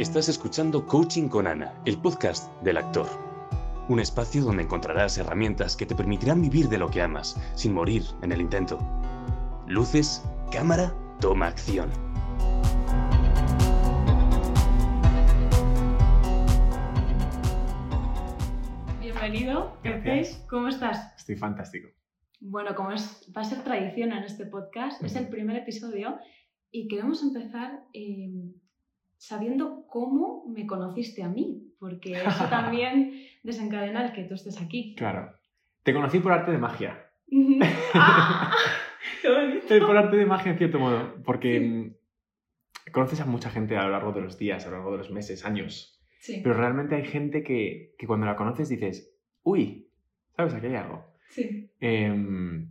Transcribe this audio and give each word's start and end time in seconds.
Estás 0.00 0.30
escuchando 0.30 0.86
Coaching 0.86 1.28
con 1.28 1.46
Ana, 1.46 1.74
el 1.84 1.98
podcast 2.00 2.50
del 2.62 2.78
actor. 2.78 3.06
Un 3.90 4.00
espacio 4.00 4.42
donde 4.42 4.62
encontrarás 4.62 5.18
herramientas 5.18 5.76
que 5.76 5.84
te 5.84 5.94
permitirán 5.94 6.40
vivir 6.40 6.70
de 6.70 6.78
lo 6.78 6.90
que 6.90 7.02
amas, 7.02 7.38
sin 7.54 7.74
morir 7.74 8.04
en 8.22 8.32
el 8.32 8.40
intento. 8.40 8.78
Luces, 9.66 10.24
cámara, 10.50 10.94
toma 11.20 11.48
acción. 11.48 11.90
Bienvenido, 19.02 19.76
Gracias. 19.84 20.42
¿cómo 20.48 20.68
estás? 20.68 21.14
Estoy 21.18 21.36
fantástico. 21.36 21.90
Bueno, 22.40 22.74
como 22.74 22.92
es, 22.92 23.30
va 23.36 23.42
a 23.42 23.44
ser 23.44 23.62
tradición 23.64 24.12
en 24.12 24.24
este 24.24 24.46
podcast, 24.46 25.04
es 25.04 25.14
el 25.14 25.28
primer 25.28 25.58
episodio 25.58 26.18
y 26.70 26.88
queremos 26.88 27.22
empezar 27.22 27.84
eh, 27.92 28.30
sabiendo 29.20 29.84
cómo 29.86 30.46
me 30.48 30.66
conociste 30.66 31.22
a 31.22 31.28
mí, 31.28 31.74
porque 31.78 32.12
eso 32.26 32.44
también 32.48 33.12
desencadena 33.42 34.06
el 34.06 34.12
que 34.12 34.24
tú 34.24 34.34
estés 34.34 34.60
aquí. 34.60 34.94
Claro. 34.96 35.32
Te 35.82 35.92
conocí 35.92 36.20
por 36.20 36.32
arte 36.32 36.50
de 36.50 36.58
magia. 36.58 37.06
¡Ah! 37.94 38.52
Eh, 39.22 39.80
Por 39.80 39.96
arte 39.96 40.16
de 40.16 40.26
magia, 40.26 40.52
en 40.52 40.58
cierto 40.58 40.78
modo. 40.78 41.22
Porque 41.24 41.58
Sí. 41.58 41.64
mm, 41.66 41.94
conoces 42.92 43.20
a 43.20 43.26
mucha 43.26 43.50
gente 43.50 43.76
a 43.76 43.84
lo 43.84 43.90
largo 43.90 44.12
de 44.12 44.22
los 44.22 44.38
días, 44.38 44.66
a 44.66 44.70
lo 44.70 44.76
largo 44.76 44.92
de 44.92 44.98
los 44.98 45.10
meses, 45.10 45.44
años. 45.44 46.00
Sí, 46.18 46.40
Pero 46.42 46.54
realmente 46.56 46.94
hay 46.96 47.04
gente 47.04 47.42
que, 47.42 47.94
que 47.98 48.06
cuando 48.06 48.26
la 48.26 48.36
conoces 48.36 48.68
dices, 48.68 49.14
uy, 49.42 49.90
¿sabes? 50.36 50.54
Aquí 50.54 50.66
hay 50.66 50.74
algo. 50.76 51.04
sí, 51.28 51.70
Em, 51.80 52.68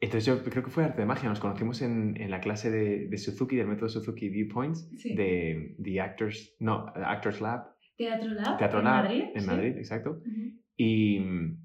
entonces 0.00 0.26
yo 0.26 0.42
creo 0.44 0.62
que 0.62 0.70
fue 0.70 0.84
arte 0.84 1.00
de 1.00 1.06
magia. 1.06 1.28
Nos 1.28 1.40
conocimos 1.40 1.82
en, 1.82 2.16
en 2.20 2.30
la 2.30 2.40
clase 2.40 2.70
de, 2.70 3.08
de 3.08 3.18
Suzuki, 3.18 3.56
del 3.56 3.66
método 3.66 3.88
Suzuki 3.88 4.28
Viewpoints, 4.28 4.88
Sí. 4.96 5.14
de 5.14 5.76
The 5.82 6.00
Actors, 6.00 6.54
no, 6.60 6.86
Actors 6.94 7.40
Lab, 7.40 7.74
Teatro 7.96 8.30
Lab, 8.30 8.58
Teatro 8.58 8.78
en 8.78 8.84
Lab, 8.84 9.02
Madrid. 9.04 9.24
en 9.34 9.40
sí. 9.40 9.46
Madrid, 9.46 9.76
exacto. 9.76 10.10
Ujú. 10.24 10.52
Y 10.76 11.18
mm, 11.18 11.58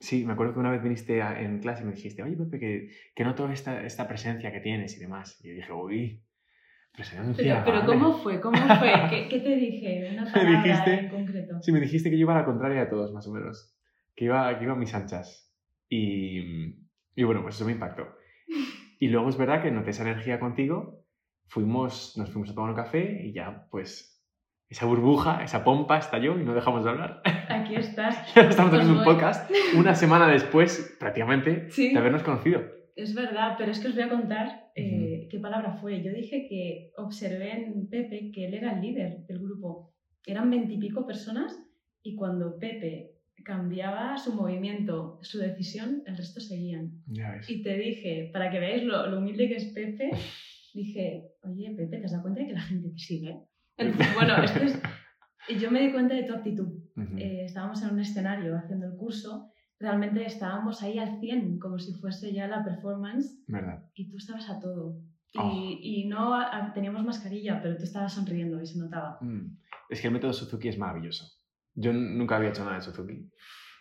sí, 0.00 0.24
me 0.26 0.34
acuerdo 0.34 0.52
que 0.52 0.60
una 0.60 0.70
vez 0.70 0.82
viniste 0.82 1.22
a- 1.22 1.40
en 1.40 1.60
clase 1.60 1.82
y 1.82 1.86
me 1.86 1.92
dijiste, 1.92 2.22
oye, 2.22 2.36
Pepe, 2.36 2.58
que, 2.58 2.90
que 3.14 3.24
noto 3.24 3.48
esta, 3.50 3.82
esta 3.86 4.06
presencia 4.06 4.52
que 4.52 4.60
tienes 4.60 4.94
y 4.96 5.00
demás. 5.00 5.40
Y 5.42 5.48
yo 5.48 5.54
dije, 5.54 5.72
uy, 5.72 6.22
presencia. 6.92 7.62
Pero, 7.64 7.80
pero 7.80 7.86
vale". 7.86 8.00
¿cómo 8.02 8.18
fue? 8.18 8.40
¿Cómo 8.40 8.56
fue? 8.58 8.92
¿Qué, 9.10 9.28
qué 9.30 9.40
te 9.40 9.56
dije? 9.56 10.10
Una 10.12 10.30
palabra 10.30 10.62
dijiste- 10.62 10.98
en 10.98 11.08
concreto. 11.08 11.62
Sí, 11.62 11.72
me 11.72 11.80
dijiste 11.80 12.10
que 12.10 12.16
yo 12.16 12.22
iba 12.22 12.34
a 12.34 12.40
la 12.40 12.44
contraria 12.44 12.80
de 12.80 12.86
todos, 12.86 13.12
más 13.14 13.26
o 13.26 13.32
menos. 13.32 13.74
Que 14.14 14.26
iba, 14.26 14.58
que 14.58 14.64
iba 14.64 14.74
a 14.74 14.76
mis 14.76 14.94
anchas. 14.94 15.50
Y, 15.88 16.74
y 17.16 17.24
bueno, 17.24 17.42
pues 17.42 17.56
eso 17.56 17.64
me 17.64 17.72
impactó. 17.72 18.06
Y 18.98 19.08
luego 19.08 19.28
es 19.28 19.36
verdad 19.36 19.62
que 19.62 19.70
noté 19.70 19.90
esa 19.90 20.04
energía 20.08 20.40
contigo. 20.40 21.04
Fuimos, 21.48 22.16
nos 22.16 22.30
fuimos 22.30 22.48
a 22.50 22.54
tomar 22.54 22.70
un 22.70 22.76
café 22.76 23.26
y 23.26 23.32
ya, 23.34 23.66
pues, 23.70 24.24
esa 24.70 24.86
burbuja, 24.86 25.44
esa 25.44 25.62
pompa 25.64 25.98
estalló 25.98 26.40
y 26.40 26.44
no 26.44 26.54
dejamos 26.54 26.82
de 26.82 26.90
hablar. 26.90 27.20
Aquí 27.50 27.74
estás. 27.76 28.16
Estamos 28.36 28.72
haciendo 28.72 28.92
un 28.98 29.04
Pues 29.04 29.04
voy. 29.04 29.14
podcast 29.16 29.50
una 29.76 29.94
semana 30.02 30.28
después, 30.28 30.96
prácticamente, 30.98 31.70
Sí. 31.70 31.92
de 31.92 31.98
habernos 31.98 32.22
conocido. 32.22 32.62
Es 32.96 33.14
verdad, 33.14 33.56
pero 33.58 33.70
es 33.70 33.80
que 33.80 33.88
os 33.88 33.94
voy 33.94 34.04
a 34.04 34.08
contar 34.08 34.70
eh, 34.74 35.28
qué 35.30 35.38
palabra 35.38 35.74
fue. 35.74 36.02
Yo 36.02 36.10
dije 36.12 36.46
que 36.48 36.92
observé 36.96 37.66
en 37.66 37.88
Pepe 37.90 38.30
que 38.34 38.46
él 38.46 38.54
era 38.54 38.72
el 38.76 38.80
líder 38.80 39.26
del 39.26 39.40
grupo. 39.40 39.92
Eran 40.24 40.48
veintipico 40.50 41.06
personas 41.06 41.54
y 42.02 42.16
cuando 42.16 42.58
Pepe 42.58 43.15
cambiaba 43.46 44.18
su 44.18 44.34
movimiento, 44.34 45.20
su 45.22 45.38
decisión, 45.38 46.02
el 46.04 46.16
resto 46.16 46.40
seguían. 46.40 46.90
Ya 47.06 47.30
ves. 47.30 47.48
Y 47.48 47.62
te 47.62 47.76
dije, 47.78 48.30
para 48.32 48.50
que 48.50 48.58
veáis 48.58 48.82
lo, 48.82 49.06
lo 49.06 49.18
humilde 49.18 49.48
que 49.48 49.56
es 49.56 49.66
Pepe, 49.72 50.10
dije, 50.74 51.22
oye, 51.42 51.72
Pepe, 51.76 51.98
¿te 51.98 52.04
has 52.06 52.10
dado 52.10 52.22
cuenta 52.24 52.40
de 52.40 52.48
que 52.48 52.52
la 52.54 52.60
gente 52.62 52.90
te 52.90 52.98
sigue? 52.98 53.40
Entonces, 53.76 54.14
bueno, 54.14 54.42
esto 54.42 54.60
es... 54.64 54.80
yo 55.60 55.70
me 55.70 55.80
di 55.80 55.92
cuenta 55.92 56.14
de 56.14 56.24
tu 56.24 56.34
actitud. 56.34 56.68
Ujú. 56.96 57.16
Eh, 57.18 57.44
estábamos 57.44 57.80
en 57.82 57.90
un 57.90 58.00
escenario 58.00 58.56
haciendo 58.56 58.86
el 58.86 58.96
curso, 58.96 59.52
realmente 59.78 60.24
estábamos 60.26 60.82
ahí 60.82 60.98
al 60.98 61.20
100, 61.20 61.58
como 61.60 61.78
si 61.78 61.94
fuese 61.94 62.32
ya 62.32 62.48
la 62.48 62.64
performance, 62.64 63.44
¿Verdad? 63.46 63.84
y 63.94 64.08
tú 64.10 64.16
estabas 64.16 64.50
a 64.50 64.58
todo. 64.58 64.98
Y, 65.32 65.38
Oh. 65.38 65.78
y 65.82 66.04
no 66.08 66.34
a- 66.34 66.48
a- 66.56 66.72
teníamos 66.72 67.04
mascarilla, 67.04 67.60
pero 67.62 67.76
tú 67.76 67.84
estabas 67.84 68.14
sonriendo 68.14 68.60
y 68.62 68.66
se 68.66 68.78
notaba. 68.78 69.18
Mm. 69.20 69.58
Es 69.90 70.00
que 70.00 70.06
el 70.08 70.14
método 70.14 70.32
Suzuki 70.32 70.68
es 70.68 70.78
maravilloso. 70.78 71.26
Yo 71.76 71.92
nunca 71.92 72.36
había 72.36 72.48
hecho 72.48 72.64
nada 72.64 72.76
de 72.76 72.82
Suzuki. 72.82 73.30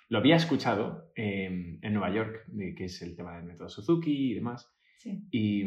Lo 0.10 0.20
había 0.20 0.36
escuchado 0.36 1.12
eh, 1.16 1.80
en 1.82 1.94
Nueva 1.94 2.14
York, 2.14 2.44
de 2.48 2.76
que 2.76 2.86
es 2.86 3.02
el 3.02 3.16
tema 3.16 3.36
del 3.36 3.46
método 3.46 3.70
Suzuki 3.70 4.32
y 4.32 4.34
demás. 4.36 4.72
Sí, 4.98 5.28
Y 5.32 5.64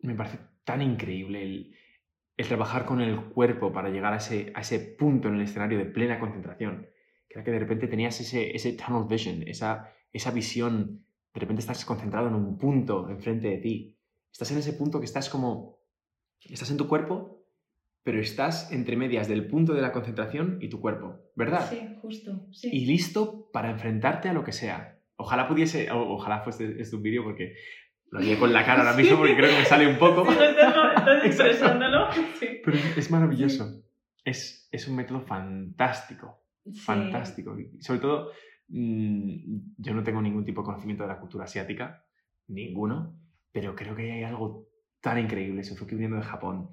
me 0.00 0.14
parece 0.14 0.38
tan 0.64 0.82
increíble 0.82 1.42
el, 1.42 1.74
el 2.36 2.46
trabajar 2.46 2.84
con 2.84 3.00
el 3.00 3.20
cuerpo 3.30 3.72
para 3.72 3.90
llegar 3.90 4.12
a 4.12 4.18
ese, 4.18 4.52
a 4.54 4.60
ese 4.60 4.78
punto 4.78 5.28
en 5.28 5.34
el 5.34 5.40
escenario 5.40 5.78
de 5.78 5.86
plena 5.86 6.20
concentración. 6.20 6.86
Que 7.28 7.34
era 7.34 7.44
que 7.44 7.50
de 7.50 7.58
repente 7.58 7.88
tenías 7.88 8.20
ese, 8.20 8.54
ese 8.54 8.74
tunnel 8.74 9.08
vision, 9.08 9.42
esa, 9.48 9.92
esa 10.12 10.30
visión, 10.30 11.04
de 11.34 11.40
repente 11.40 11.60
estás 11.60 11.84
concentrado 11.84 12.28
en 12.28 12.34
un 12.34 12.58
punto 12.58 13.08
enfrente 13.10 13.48
de 13.48 13.58
ti. 13.58 13.98
Estás 14.30 14.52
en 14.52 14.58
ese 14.58 14.72
punto 14.74 15.00
que 15.00 15.06
estás 15.06 15.28
como, 15.28 15.80
estás 16.40 16.70
en 16.70 16.76
tu 16.76 16.86
cuerpo, 16.86 17.37
pero 18.08 18.20
estás 18.22 18.72
entre 18.72 18.96
medias 18.96 19.28
del 19.28 19.46
punto 19.48 19.74
de 19.74 19.82
la 19.82 19.92
concentración 19.92 20.56
y 20.62 20.70
tu 20.70 20.80
cuerpo, 20.80 21.20
¿verdad? 21.36 21.68
sí, 21.68 21.78
justo. 22.00 22.46
Sí. 22.52 22.70
y 22.72 22.86
listo 22.86 23.50
para 23.52 23.68
enfrentarte 23.70 24.30
a 24.30 24.32
lo 24.32 24.44
que 24.44 24.52
sea. 24.52 24.96
Ojalá 25.16 25.46
pudiese, 25.46 25.90
o- 25.90 26.14
ojalá 26.14 26.40
fuese 26.40 26.80
este 26.80 26.96
un 26.96 27.02
vídeo 27.02 27.22
porque 27.22 27.52
lo 28.10 28.20
haría 28.20 28.38
con 28.38 28.50
la 28.54 28.64
cara 28.64 28.80
ahora 28.80 28.96
mismo 28.96 29.18
porque 29.18 29.36
creo 29.36 29.50
que 29.50 29.58
me 29.58 29.64
sale 29.66 29.86
un 29.86 29.98
poco. 29.98 30.24
Sí, 30.24 30.38
estás- 30.40 31.24
expresándolo. 31.26 32.10
Sí. 32.40 32.46
Pero 32.64 32.78
es, 32.96 33.10
maravilloso. 33.10 33.82
Es, 34.24 34.68
es 34.72 34.88
un 34.88 34.96
método 34.96 35.20
fantástico, 35.20 36.44
Sí. 36.64 36.80
fantástico. 36.80 37.58
Y 37.60 37.82
sobre 37.82 38.00
todo, 38.00 38.30
mm, 38.68 39.56
yo 39.76 39.92
no 39.92 40.02
tengo 40.02 40.22
ningún 40.22 40.46
tipo 40.46 40.62
de 40.62 40.66
conocimiento 40.66 41.02
de 41.02 41.08
la 41.10 41.18
cultura 41.20 41.44
asiática, 41.44 42.04
ninguno, 42.46 43.20
pero 43.52 43.74
creo 43.74 43.94
que 43.94 44.12
hay 44.12 44.22
algo 44.22 44.66
tan 45.02 45.18
increíble. 45.18 45.62
Suzuki 45.62 45.94
viniendo 45.94 46.16
de 46.16 46.22
Japón. 46.22 46.70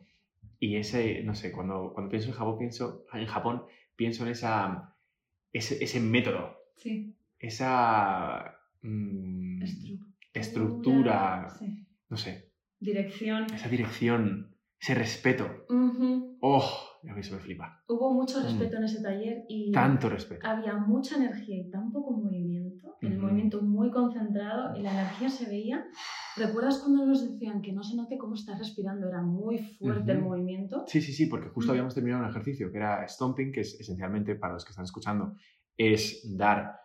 Y 0.60 0.78
ese, 0.78 1.22
no 1.24 1.36
sé, 1.36 1.52
cuando, 1.52 1.92
cuando 1.94 2.10
pienso 2.10 2.30
en 2.30 2.36
Japón, 2.36 2.58
pienso, 2.58 3.06
en 3.14 3.26
Japón, 3.28 3.64
pienso 3.96 4.24
en 4.26 4.32
esa, 4.32 4.96
ese, 5.52 5.84
ese 5.84 6.00
método, 6.00 6.58
Sí. 6.78 7.16
esa 7.40 8.58
mm, 8.82 9.62
estructura, 10.34 11.50
Sí. 11.60 11.86
no 12.10 12.18
sé, 12.18 12.52
Dirección. 12.80 13.46
esa 13.54 13.70
dirección, 13.70 14.56
ese 14.80 14.96
respeto. 14.96 15.66
¡Oh! 16.42 16.95
A 17.10 17.14
mí 17.14 17.22
eso 17.22 17.36
me 17.36 17.40
flipa. 17.42 17.82
Hubo 17.88 18.14
mucho 18.14 18.40
Mm. 18.40 18.44
respeto 18.44 18.78
en 18.78 18.84
ese 18.84 19.02
taller 19.02 19.44
y 19.48 19.72
Tanto 19.72 20.10
respeto. 20.10 20.46
había 20.48 20.76
mucha 20.76 21.16
energía 21.18 21.58
y 21.58 21.70
tan 21.70 21.92
poco 21.92 22.12
movimiento, 22.12 22.96
el 23.02 23.14
Ujú. 23.14 23.22
movimiento 23.22 23.62
muy 23.62 23.92
concentrado 23.92 24.76
y 24.76 24.82
la 24.82 24.92
energía 24.94 25.30
se 25.30 25.46
veía. 25.48 25.86
¿Recuerdas 26.38 26.80
cuando 26.80 27.06
nos 27.06 27.30
decían 27.32 27.62
que 27.62 27.72
no 27.74 27.84
se 27.84 27.96
note 27.96 28.18
cómo 28.18 28.36
estás 28.36 28.60
respirando? 28.60 29.08
Era 29.08 29.22
muy 29.22 29.60
fuerte 29.60 30.12
el 30.12 30.20
Ujú. 30.20 30.30
movimiento. 30.30 30.84
Sí, 30.88 31.02
sí, 31.02 31.14
sí, 31.14 31.28
porque 31.28 31.50
justo 31.50 31.72
Mm. 31.72 31.74
habíamos 31.74 31.94
terminado 31.96 32.24
un 32.24 32.30
ejercicio 32.30 32.72
que 32.72 32.78
era 32.78 33.08
stomping, 33.08 33.52
que 33.52 33.62
es 33.62 33.80
esencialmente, 33.80 34.36
para 34.36 34.54
los 34.54 34.66
que 34.66 34.72
están 34.72 34.86
escuchando, 34.86 35.36
es 35.78 36.36
dar 36.38 36.80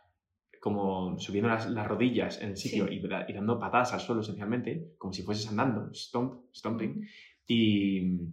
como 0.60 1.19
subiendo 1.19 1.48
las, 1.48 1.70
las 1.70 1.86
rodillas 1.88 2.41
en 2.42 2.50
el 2.50 2.56
sitio 2.59 2.86
Sí. 2.86 2.94
y, 2.97 3.30
y 3.30 3.32
dando 3.34 3.59
patadas 3.59 3.94
al 3.94 4.00
suelo 4.00 4.20
esencialmente, 4.20 4.94
como 4.98 5.12
si 5.12 5.22
fueses 5.22 5.48
andando, 5.48 5.91
stomp, 5.94 6.54
stomping, 6.54 6.91
Ujú. 6.98 7.00
y 7.47 8.00
mm, 8.03 8.32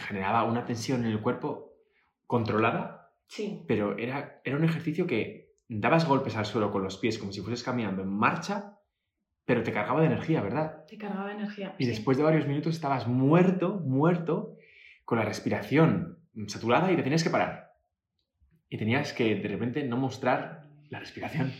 generaba 0.00 0.44
una 0.44 0.64
tensión 0.64 1.04
en 1.04 1.12
el 1.12 1.20
cuerpo 1.20 1.74
controlada, 2.26 2.98
Sí, 3.26 3.64
pero 3.66 3.96
era, 3.96 4.40
era 4.44 4.56
un 4.56 4.64
ejercicio 4.64 5.06
que 5.06 5.54
dabas 5.68 6.06
golpes 6.06 6.36
al 6.36 6.44
suelo 6.44 6.70
con 6.70 6.82
los 6.82 6.98
pies 6.98 7.18
como 7.18 7.32
si 7.32 7.40
fueses 7.40 7.62
caminando 7.62 8.02
en 8.02 8.08
marcha, 8.08 8.78
pero 9.44 9.62
te 9.62 9.72
cargaba 9.72 10.00
de 10.00 10.06
energía, 10.06 10.42
¿verdad? 10.42 10.84
te 10.86 10.98
cargaba 10.98 11.32
energía. 11.32 11.74
Y 11.78 11.84
sí. 11.84 11.90
después 11.90 12.16
de 12.18 12.24
varios 12.24 12.46
minutos 12.46 12.74
estabas 12.74 13.06
muerto, 13.06 13.80
muerto, 13.84 14.56
con 15.04 15.18
la 15.18 15.24
respiración 15.24 16.18
saturada 16.46 16.92
y 16.92 16.96
te 16.96 17.02
tenías 17.02 17.24
que 17.24 17.30
parar. 17.30 17.72
Y 18.68 18.78
tenías 18.78 19.12
que 19.12 19.34
de 19.34 19.48
repente 19.48 19.82
no 19.84 19.96
mostrar 19.96 20.68
la 20.88 21.00
respiración. 21.00 21.52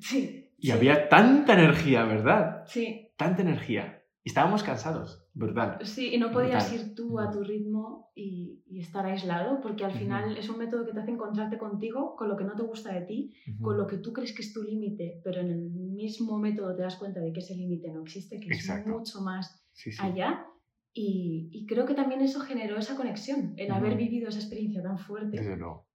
Sí. 0.00 0.52
Y 0.58 0.66
sí, 0.68 0.72
había 0.72 1.08
tanta 1.08 1.54
energía, 1.54 2.04
¿verdad? 2.04 2.64
Sí, 2.66 3.12
Tanta 3.16 3.42
energía. 3.42 4.04
Y 4.22 4.30
estábamos 4.30 4.62
cansados, 4.62 5.27
brutal. 5.38 5.78
sí, 5.86 6.14
y 6.14 6.18
no 6.18 6.30
podías 6.30 6.68
Brutal. 6.70 6.88
ir 6.88 6.94
tú 6.94 7.18
a 7.20 7.30
tu 7.30 7.42
ritmo 7.42 8.10
y, 8.14 8.62
y 8.66 8.80
estar 8.80 9.06
aislado, 9.06 9.60
porque 9.60 9.84
al 9.84 9.92
final 9.92 10.36
es 10.36 10.48
un 10.50 10.58
método 10.58 10.84
que 10.84 10.92
te 10.92 11.00
hace 11.00 11.12
encontrarte 11.12 11.56
contigo, 11.58 12.16
con 12.16 12.28
lo 12.28 12.36
que 12.36 12.44
no 12.44 12.54
te 12.56 12.62
gusta 12.62 12.92
de 12.92 13.02
ti, 13.02 13.32
con 13.62 13.76
lo 13.76 13.86
que 13.86 13.98
tú 13.98 14.12
crees 14.12 14.32
que 14.34 14.42
es 14.42 14.52
tu 14.52 14.62
límite, 14.62 15.20
pero 15.24 15.40
en 15.40 15.50
el 15.50 15.70
mismo 15.70 16.38
método 16.38 16.74
te 16.76 16.82
das 16.82 16.96
cuenta 16.96 17.20
de 17.20 17.32
que 17.32 17.40
ese 17.40 17.54
límite 17.54 17.90
no 17.92 18.02
existe, 18.02 18.40
que 18.40 18.48
Exacto. 18.48 18.90
es 18.90 18.96
mucho 18.96 19.20
más 19.20 19.64
Sí, 19.72 19.92
sí. 19.92 19.98
allá. 20.02 20.44
Y, 20.92 21.48
y 21.52 21.66
creo 21.66 21.86
que 21.86 21.94
también 21.94 22.20
eso 22.22 22.40
generó 22.40 22.76
esa 22.76 22.96
conexión, 22.96 23.54
el 23.56 23.70
haber 23.70 23.92
Ujú. 23.92 23.98
vivido 23.98 24.28
esa 24.30 24.40
experiencia 24.40 24.82
tan 24.82 24.98
fuerte. 24.98 25.38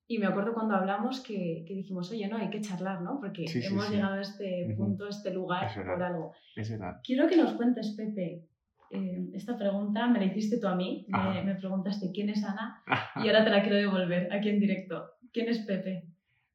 Y 0.07 0.17
me 0.19 0.27
acuerdo 0.27 0.53
cuando 0.53 0.75
hablamos 0.75 1.21
que, 1.21 1.63
que 1.67 1.73
dijimos, 1.73 2.11
oye, 2.11 2.27
no, 2.27 2.37
hay 2.37 2.49
que 2.49 2.61
charlar, 2.61 3.01
¿no? 3.01 3.19
Porque 3.19 3.47
Sí, 3.47 3.59
hemos 3.63 3.89
llegado 3.89 4.15
a 4.15 4.21
este 4.21 4.73
punto, 4.77 5.05
a 5.05 5.09
este 5.09 5.33
lugar 5.33 5.65
Es 5.65 5.73
por 5.75 6.03
algo. 6.03 6.31
Es. 6.55 6.71
Quiero 7.03 7.27
que 7.27 7.37
nos 7.37 7.53
cuentes, 7.53 7.95
Pepe, 7.97 8.47
eh, 8.93 9.29
esta 9.33 9.57
pregunta 9.57 10.07
me 10.07 10.19
la 10.19 10.25
hiciste 10.25 10.59
tú 10.59 10.67
a 10.67 10.75
mí. 10.75 11.05
Me, 11.09 11.43
me 11.43 11.55
preguntaste 11.55 12.11
quién 12.13 12.29
es 12.29 12.43
Ana 12.43 12.83
y 13.15 13.27
ahora 13.27 13.43
te 13.43 13.49
la 13.49 13.61
quiero 13.61 13.77
devolver 13.77 14.31
aquí 14.31 14.49
en 14.49 14.59
directo. 14.59 15.03
¿Quién 15.31 15.49
es 15.49 15.59
Pepe? 15.59 16.03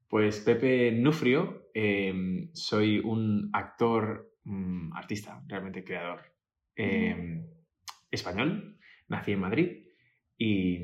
Pues 0.09 0.41
Pepe 0.41 0.93
Nufrio, 0.93 1.69
eh, 1.75 2.49
soy 2.55 2.99
un 2.99 3.51
actor, 3.53 4.33
mm, 4.45 4.93
artista, 4.95 5.43
realmente 5.47 5.85
creador, 5.85 6.21
eh, 6.77 7.45
español, 8.11 8.79
nací 9.09 9.33
en 9.33 9.41
Madrid 9.41 9.69
y 10.39 10.79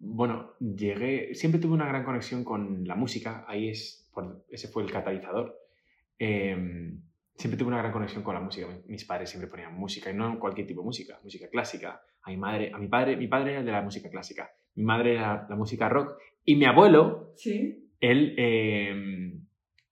bueno, 0.00 0.54
llegué, 0.58 1.34
siempre 1.34 1.60
tuve 1.60 1.74
una 1.74 1.86
gran 1.86 2.04
conexión 2.04 2.42
con 2.44 2.84
la 2.86 2.94
música, 2.96 3.44
ahí 3.46 3.68
es, 3.68 4.10
por- 4.12 4.44
ese 4.50 4.68
fue 4.68 4.82
el 4.82 4.90
catalizador. 4.90 5.56
Siempre 7.36 7.58
tuve 7.58 7.68
una 7.68 7.78
gran 7.78 7.92
conexión 7.92 8.22
con 8.22 8.34
la 8.34 8.40
música, 8.40 8.66
mis 8.86 9.04
padres 9.04 9.30
siempre 9.30 9.50
ponían 9.50 9.74
música 9.74 10.10
y 10.10 10.14
no 10.14 10.38
cualquier 10.38 10.66
tipo 10.66 10.80
de 10.82 10.86
música, 10.86 11.18
música 11.22 11.48
clásica. 11.48 12.00
A 12.22 12.30
mi 12.30 12.36
madre, 12.36 12.70
a 12.72 12.78
mi 12.78 12.88
padre, 12.88 13.16
mi 13.16 13.26
padre 13.26 13.52
era 13.52 13.62
de 13.62 13.72
la 13.72 13.82
música 13.82 14.08
clásica, 14.08 14.50
mi 14.76 14.84
madre 14.84 15.14
era 15.14 15.46
la 15.48 15.56
música 15.56 15.88
rock 15.88 16.16
y 16.44 16.56
mi 16.56 16.64
abuelo 16.64 17.32
Sí. 17.36 17.90
él, 18.00 18.34
eh, 18.38 19.32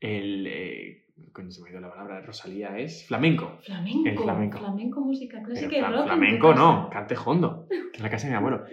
el, 0.00 0.46
eh, 0.46 1.06
se 1.48 1.62
me 1.62 1.68
ha 1.68 1.72
ido 1.72 1.80
la 1.80 1.90
palabra, 1.90 2.20
Rosalía 2.20 2.78
es 2.78 3.06
flamenco. 3.06 3.58
Flamenco. 3.62 4.08
El 4.08 4.18
flamenco. 4.18 5.00
música 5.00 5.42
clásica 5.42 5.76
y 5.76 5.80
rock. 5.80 5.94
en 6.00 6.04
flamenco 6.04 6.54
no, 6.54 6.88
cante 6.90 7.16
hondo, 7.24 7.66
que 7.68 7.96
es 7.96 8.00
la 8.02 8.10
casa 8.10 8.26
de 8.26 8.32
mi 8.32 8.36
abuelo. 8.36 8.64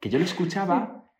Que 0.00 0.08
yo 0.08 0.18
lo 0.18 0.24
escuchaba 0.24 1.12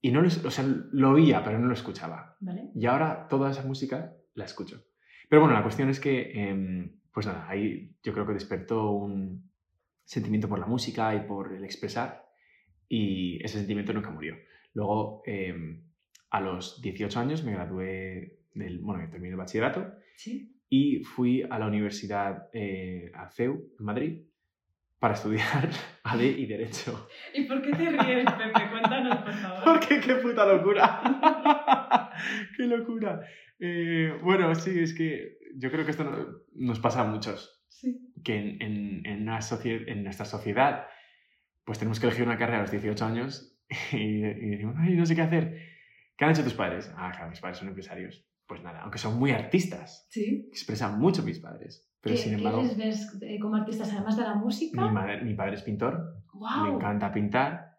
y 0.00 0.10
no 0.10 0.22
lo, 0.22 0.26
o 0.26 0.50
sea, 0.50 0.64
lo 0.90 1.10
oía, 1.12 1.44
pero 1.44 1.60
no 1.60 1.68
lo 1.68 1.72
escuchaba. 1.72 2.36
¿Vale? 2.40 2.70
Y 2.74 2.86
ahora 2.86 3.28
toda 3.28 3.52
esa 3.52 3.62
música 3.62 4.12
la 4.34 4.44
escucho. 4.44 4.82
Pero 5.32 5.40
bueno, 5.40 5.54
la 5.56 5.62
cuestión 5.62 5.88
es 5.88 5.98
que, 5.98 6.30
em, 6.34 6.90
pues 7.10 7.24
nada, 7.24 7.48
ahí 7.48 7.96
yo 8.02 8.12
creo 8.12 8.26
que 8.26 8.34
despertó 8.34 8.90
un 8.90 9.50
sentimiento 10.04 10.46
por 10.46 10.58
la 10.58 10.66
música 10.66 11.14
y 11.14 11.20
por 11.20 11.54
el 11.54 11.64
expresar 11.64 12.26
y 12.86 13.42
ese 13.42 13.56
sentimiento 13.56 13.94
nunca 13.94 14.10
murió. 14.10 14.36
Luego, 14.74 15.22
em, 15.24 15.84
a 16.28 16.38
los 16.42 16.82
18 16.82 17.18
años 17.18 17.44
me 17.44 17.52
gradué 17.52 18.40
del, 18.52 18.80
bueno, 18.80 19.08
terminé 19.08 19.30
el 19.30 19.38
bachillerato 19.38 19.94
Sí. 20.16 20.54
y 20.68 21.02
fui 21.02 21.42
a 21.48 21.58
la 21.58 21.66
universidad, 21.66 22.50
eh, 22.52 23.10
a 23.14 23.30
CEU, 23.30 23.54
en 23.78 23.84
Madrid, 23.86 24.22
para 24.98 25.14
estudiar 25.14 25.70
AD 26.04 26.20
y 26.20 26.44
Derecho. 26.44 27.08
¿Y 27.32 27.44
por 27.44 27.62
qué 27.62 27.70
te 27.70 27.88
ríes, 27.88 28.26
Pepe? 28.30 28.70
Cuéntanos, 28.70 29.16
por 29.24 29.32
favor. 29.32 29.64
Porque 29.64 29.98
qué 29.98 30.14
puta 30.16 30.44
locura. 30.44 31.00
qué 32.56 32.64
locura. 32.64 33.20
Eh, 33.58 34.12
bueno, 34.22 34.54
sí, 34.54 34.78
es 34.80 34.94
que 34.94 35.38
yo 35.56 35.70
creo 35.70 35.84
que 35.84 35.90
esto 35.92 36.04
no- 36.04 36.26
nos 36.54 36.80
pasa 36.80 37.02
a 37.02 37.04
muchos. 37.04 37.64
Sí. 37.68 38.12
Que 38.24 38.36
en, 38.36 38.62
en, 38.62 39.06
en 39.06 39.22
una 39.22 39.38
en 39.64 40.04
nuestra 40.04 40.24
sociedad, 40.26 40.86
pues 41.64 41.78
tenemos 41.78 41.98
que 42.00 42.06
elegir 42.06 42.24
una 42.24 42.38
carrera 42.38 42.58
a 42.58 42.62
los 42.62 42.70
18 42.70 43.04
años 43.04 43.58
y, 43.92 43.96
y 44.24 44.50
decimos, 44.50 44.76
ay, 44.78 44.94
no 44.96 45.06
sé 45.06 45.14
qué 45.14 45.22
hacer. 45.22 45.58
¿Qué 46.16 46.24
han 46.24 46.30
hecho 46.32 46.44
tus 46.44 46.54
padres? 46.54 46.92
Ah, 46.96 47.10
claro, 47.12 47.30
mis 47.30 47.40
padres 47.40 47.58
son 47.58 47.68
empresarios. 47.68 48.26
Pues 48.46 48.62
nada, 48.62 48.80
aunque 48.82 48.98
son 48.98 49.18
muy 49.18 49.30
artistas, 49.30 50.06
Sí. 50.10 50.46
expresan 50.50 50.98
mucho 51.00 51.22
mis 51.22 51.38
padres. 51.38 51.88
Pero 52.02 52.16
¿Qué, 52.16 52.20
sin 52.20 52.32
qué 52.32 52.38
embargo, 52.38 52.62
les 52.62 52.76
ves 52.76 53.18
eh, 53.22 53.38
como 53.38 53.56
artistas, 53.56 53.92
además 53.92 54.16
de 54.16 54.24
la 54.24 54.34
música? 54.34 54.82
mi, 54.82 54.90
madre- 54.90 55.22
mi 55.22 55.34
padre 55.34 55.54
es 55.54 55.62
pintor, 55.62 56.22
¡Wow! 56.34 56.64
me 56.66 56.74
encanta 56.74 57.12
pintar, 57.12 57.71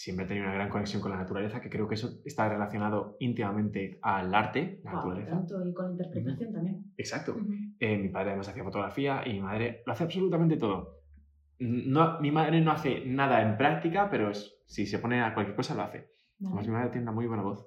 siempre 0.00 0.24
he 0.24 0.28
tenido 0.28 0.46
una 0.46 0.54
gran 0.54 0.68
conexión 0.68 1.02
con 1.02 1.10
la 1.10 1.16
naturaleza, 1.18 1.60
que 1.60 1.68
creo 1.68 1.88
que 1.88 1.96
eso 1.96 2.20
está 2.24 2.48
relacionado 2.48 3.16
íntimamente 3.18 3.98
al 4.00 4.32
arte, 4.32 4.80
la 4.84 4.92
Guau, 4.92 5.08
naturaleza. 5.08 5.30
tanto 5.36 5.66
y 5.68 5.74
con 5.74 5.86
la 5.86 5.90
interpretación 5.92 6.52
también. 6.52 6.84
Exacto. 6.96 7.36
Eh, 7.80 7.98
mi 7.98 8.08
padre 8.08 8.28
además 8.30 8.48
hacía 8.48 8.62
fotografía 8.62 9.22
y 9.26 9.32
mi 9.32 9.40
madre 9.40 9.82
lo 9.84 9.92
hace 9.92 10.04
absolutamente 10.04 10.56
todo. 10.56 11.00
No, 11.58 12.20
mi 12.20 12.30
madre 12.30 12.60
no 12.60 12.70
hace 12.70 13.04
nada 13.06 13.42
en 13.42 13.56
práctica, 13.56 14.08
pero 14.08 14.30
es- 14.30 14.54
si 14.66 14.86
se 14.86 15.00
pone 15.00 15.20
a 15.20 15.34
cualquier 15.34 15.56
cosa 15.56 15.74
lo 15.74 15.82
hace. 15.82 15.98
Vale. 16.38 16.46
Además, 16.46 16.66
mi 16.68 16.72
madre 16.74 16.88
tiene 16.90 17.02
una 17.02 17.12
muy 17.12 17.26
buena 17.26 17.42
voz. 17.42 17.66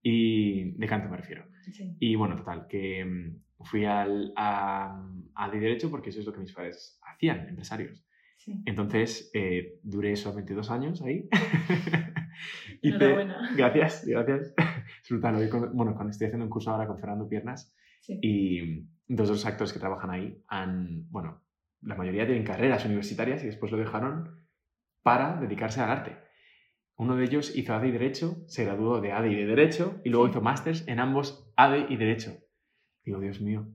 Y 0.00 0.70
de 0.78 0.86
canto 0.86 1.10
me 1.10 1.16
refiero. 1.18 1.44
Sí. 1.70 1.94
Y 2.00 2.14
bueno, 2.16 2.34
total, 2.36 2.66
que 2.66 3.04
mm, 3.04 3.64
fui 3.64 3.84
al, 3.84 4.32
a, 4.36 5.06
a 5.34 5.50
de 5.50 5.60
Derecho 5.60 5.90
porque 5.90 6.08
eso 6.10 6.20
es 6.20 6.26
lo 6.26 6.32
que 6.32 6.40
mis 6.40 6.52
padres 6.54 6.98
hacían, 7.02 7.46
empresarios. 7.48 8.06
Sí. 8.54 8.62
Entonces, 8.66 9.30
eh, 9.34 9.78
duré 9.82 10.16
solamente 10.16 10.54
dos 10.54 10.70
años 10.70 11.02
ahí. 11.02 11.28
Hice- 12.82 13.26
gracias, 13.56 14.04
gracias. 14.06 14.54
Es 15.02 15.10
brutal. 15.10 15.36
hoy 15.36 15.48
con- 15.48 15.74
bueno, 15.76 15.94
cuando 15.94 16.10
estoy 16.10 16.26
haciendo 16.26 16.44
un 16.44 16.50
curso 16.50 16.70
ahora 16.70 16.86
con 16.86 16.98
Fernando 16.98 17.28
Piernas 17.28 17.74
Sí. 18.00 18.18
y 18.22 18.86
dos 19.06 19.28
de 19.28 19.34
los 19.34 19.46
actores 19.46 19.72
que 19.72 19.78
trabajan 19.80 20.10
ahí 20.10 20.42
han, 20.48 21.08
bueno, 21.10 21.42
la 21.82 21.94
mayoría 21.94 22.26
tienen 22.26 22.44
carreras 22.44 22.84
universitarias 22.84 23.42
y 23.42 23.46
después 23.46 23.70
lo 23.72 23.78
dejaron 23.78 24.46
para 25.02 25.36
dedicarse 25.40 25.80
al 25.80 25.90
arte. 25.90 26.16
Uno 26.96 27.16
de 27.16 27.24
ellos 27.24 27.56
hizo 27.56 27.74
ADE 27.74 27.88
y 27.88 27.92
Derecho, 27.92 28.36
se 28.46 28.64
graduó 28.64 29.00
de 29.00 29.12
ADE 29.12 29.32
y 29.32 29.36
de 29.36 29.46
Derecho 29.46 30.00
y 30.04 30.10
luego 30.10 30.26
Sí. 30.26 30.30
hizo 30.32 30.40
másters 30.40 30.88
en 30.88 31.00
ambos 31.00 31.52
ADE 31.56 31.86
y 31.88 31.96
Derecho. 31.96 32.36
Digo, 33.04 33.20
Dios 33.20 33.40
mío, 33.40 33.68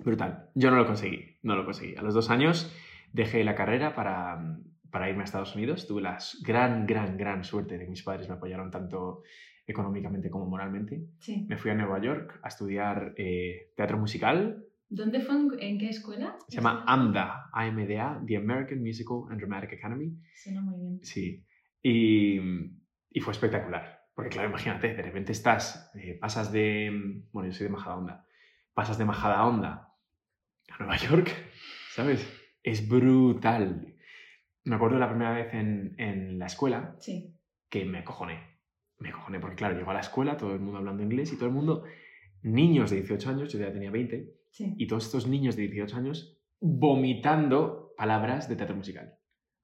brutal. 0.00 0.50
Yo 0.54 0.70
no 0.70 0.76
lo 0.76 0.86
conseguí, 0.86 1.38
no 1.42 1.54
lo 1.56 1.64
conseguí. 1.64 1.94
A 1.96 2.02
los 2.02 2.14
dos 2.14 2.30
años 2.30 2.72
dejé 3.12 3.44
la 3.44 3.54
carrera 3.54 3.94
para, 3.94 4.58
para 4.90 5.08
irme 5.08 5.22
a 5.22 5.24
Estados 5.24 5.54
Unidos. 5.54 5.86
Tuve 5.86 6.02
la 6.02 6.18
gran, 6.42 6.86
gran, 6.86 7.16
gran 7.16 7.44
suerte 7.44 7.78
de 7.78 7.84
que 7.84 7.90
mis 7.90 8.02
padres 8.02 8.28
me 8.28 8.34
apoyaron 8.34 8.70
tanto 8.70 9.22
económicamente 9.66 10.30
como 10.30 10.46
moralmente. 10.46 11.06
Sí. 11.18 11.46
Me 11.48 11.56
fui 11.56 11.70
a 11.70 11.74
Nueva 11.74 12.00
York 12.00 12.40
a 12.42 12.48
estudiar 12.48 13.14
eh, 13.16 13.72
teatro 13.76 13.98
musical. 13.98 14.64
¿Dónde 14.88 15.20
fue? 15.20 15.36
¿En, 15.60 15.78
qué 15.78 15.88
escuela? 15.88 16.36
Se 16.48 16.56
llama 16.56 16.84
AMDA, 16.86 17.48
AMDA, 17.52 18.22
The 18.26 18.36
American 18.36 18.82
Musical 18.82 19.24
and 19.30 19.40
Dramatic 19.40 19.72
Academy. 19.72 20.12
Suena 20.34 20.60
muy 20.60 20.78
bien. 20.78 21.00
Sí. 21.02 21.44
Y, 21.82 22.38
y 23.10 23.20
fue 23.20 23.32
espectacular. 23.32 24.02
Porque 24.14 24.28
claro, 24.28 24.50
imagínate, 24.50 24.94
de 24.94 25.02
repente 25.02 25.32
estás, 25.32 25.90
eh, 25.94 26.18
pasas 26.20 26.52
de... 26.52 27.22
Bueno, 27.32 27.48
yo 27.48 27.54
soy 27.54 27.64
de 27.64 27.72
Majadahonda. 27.72 28.26
Pasas 28.74 28.98
de 28.98 29.06
Majadahonda 29.06 29.88
a 30.68 30.78
Nueva 30.78 30.96
York, 30.96 31.30
¿sabes? 31.94 32.41
Es 32.62 32.88
brutal. 32.88 33.94
Me 34.64 34.76
acuerdo 34.76 34.98
la 34.98 35.08
primera 35.08 35.32
vez 35.32 35.52
en, 35.54 35.94
en 35.98 36.38
la 36.38 36.46
escuela 36.46 36.96
Sí. 37.00 37.34
que 37.68 37.84
me 37.84 37.98
acojoné. 37.98 38.40
Me 38.98 39.08
acojoné 39.08 39.40
porque, 39.40 39.56
claro, 39.56 39.76
llego 39.76 39.90
a 39.90 39.94
la 39.94 40.00
escuela, 40.00 40.36
todo 40.36 40.54
el 40.54 40.60
mundo 40.60 40.78
hablando 40.78 41.02
inglés 41.02 41.32
y 41.32 41.36
todo 41.36 41.46
el 41.46 41.54
mundo, 41.54 41.82
niños 42.42 42.90
de 42.90 42.96
18 42.96 43.30
años, 43.30 43.52
yo 43.52 43.58
ya 43.58 43.72
tenía 43.72 43.90
20, 43.90 44.32
Sí. 44.50 44.74
y 44.78 44.86
todos 44.86 45.06
estos 45.06 45.26
niños 45.26 45.56
de 45.56 45.62
18 45.62 45.96
años 45.96 46.38
vomitando 46.60 47.92
palabras 47.96 48.48
de 48.48 48.56
teatro 48.56 48.76
musical. 48.76 49.14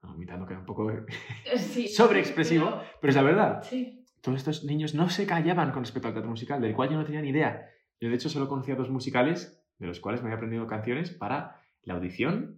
No, 0.03 0.13
vomitando 0.13 0.47
queda 0.47 0.59
un 0.61 0.67
poco... 0.67 0.91
Sí. 1.57 1.87
Sobreexpresivo. 1.89 2.67
Pero- 2.67 2.83
Pero 3.01 3.11
es 3.11 3.17
la 3.17 3.23
verdad. 3.23 3.63
Sí. 3.63 4.05
Todos 4.21 4.39
estos 4.39 4.65
niños 4.65 4.95
no 4.95 5.09
se 5.09 5.27
callaban 5.27 5.71
con 5.71 5.85
respecto 5.85 6.09
al 6.09 6.15
teatro 6.15 6.31
musical, 6.31 6.61
del 6.61 6.75
cual 6.75 6.91
yo 6.91 6.97
no 6.97 7.05
tenía 7.05 7.23
ni 7.23 7.29
idea. 7.29 7.69
Yo, 8.01 8.09
de 8.09 8.15
hecho, 8.17 8.29
solo 8.29 8.49
conocía 8.49 8.75
dos 8.75 8.91
musicales, 8.91 9.65
de 9.79 9.87
los 9.87 10.01
cuales 10.01 10.23
me 10.23 10.27
había 10.29 10.37
aprendido 10.37 10.67
canciones 10.67 11.11
para 11.11 11.61
la 11.83 11.95
audición, 11.95 12.58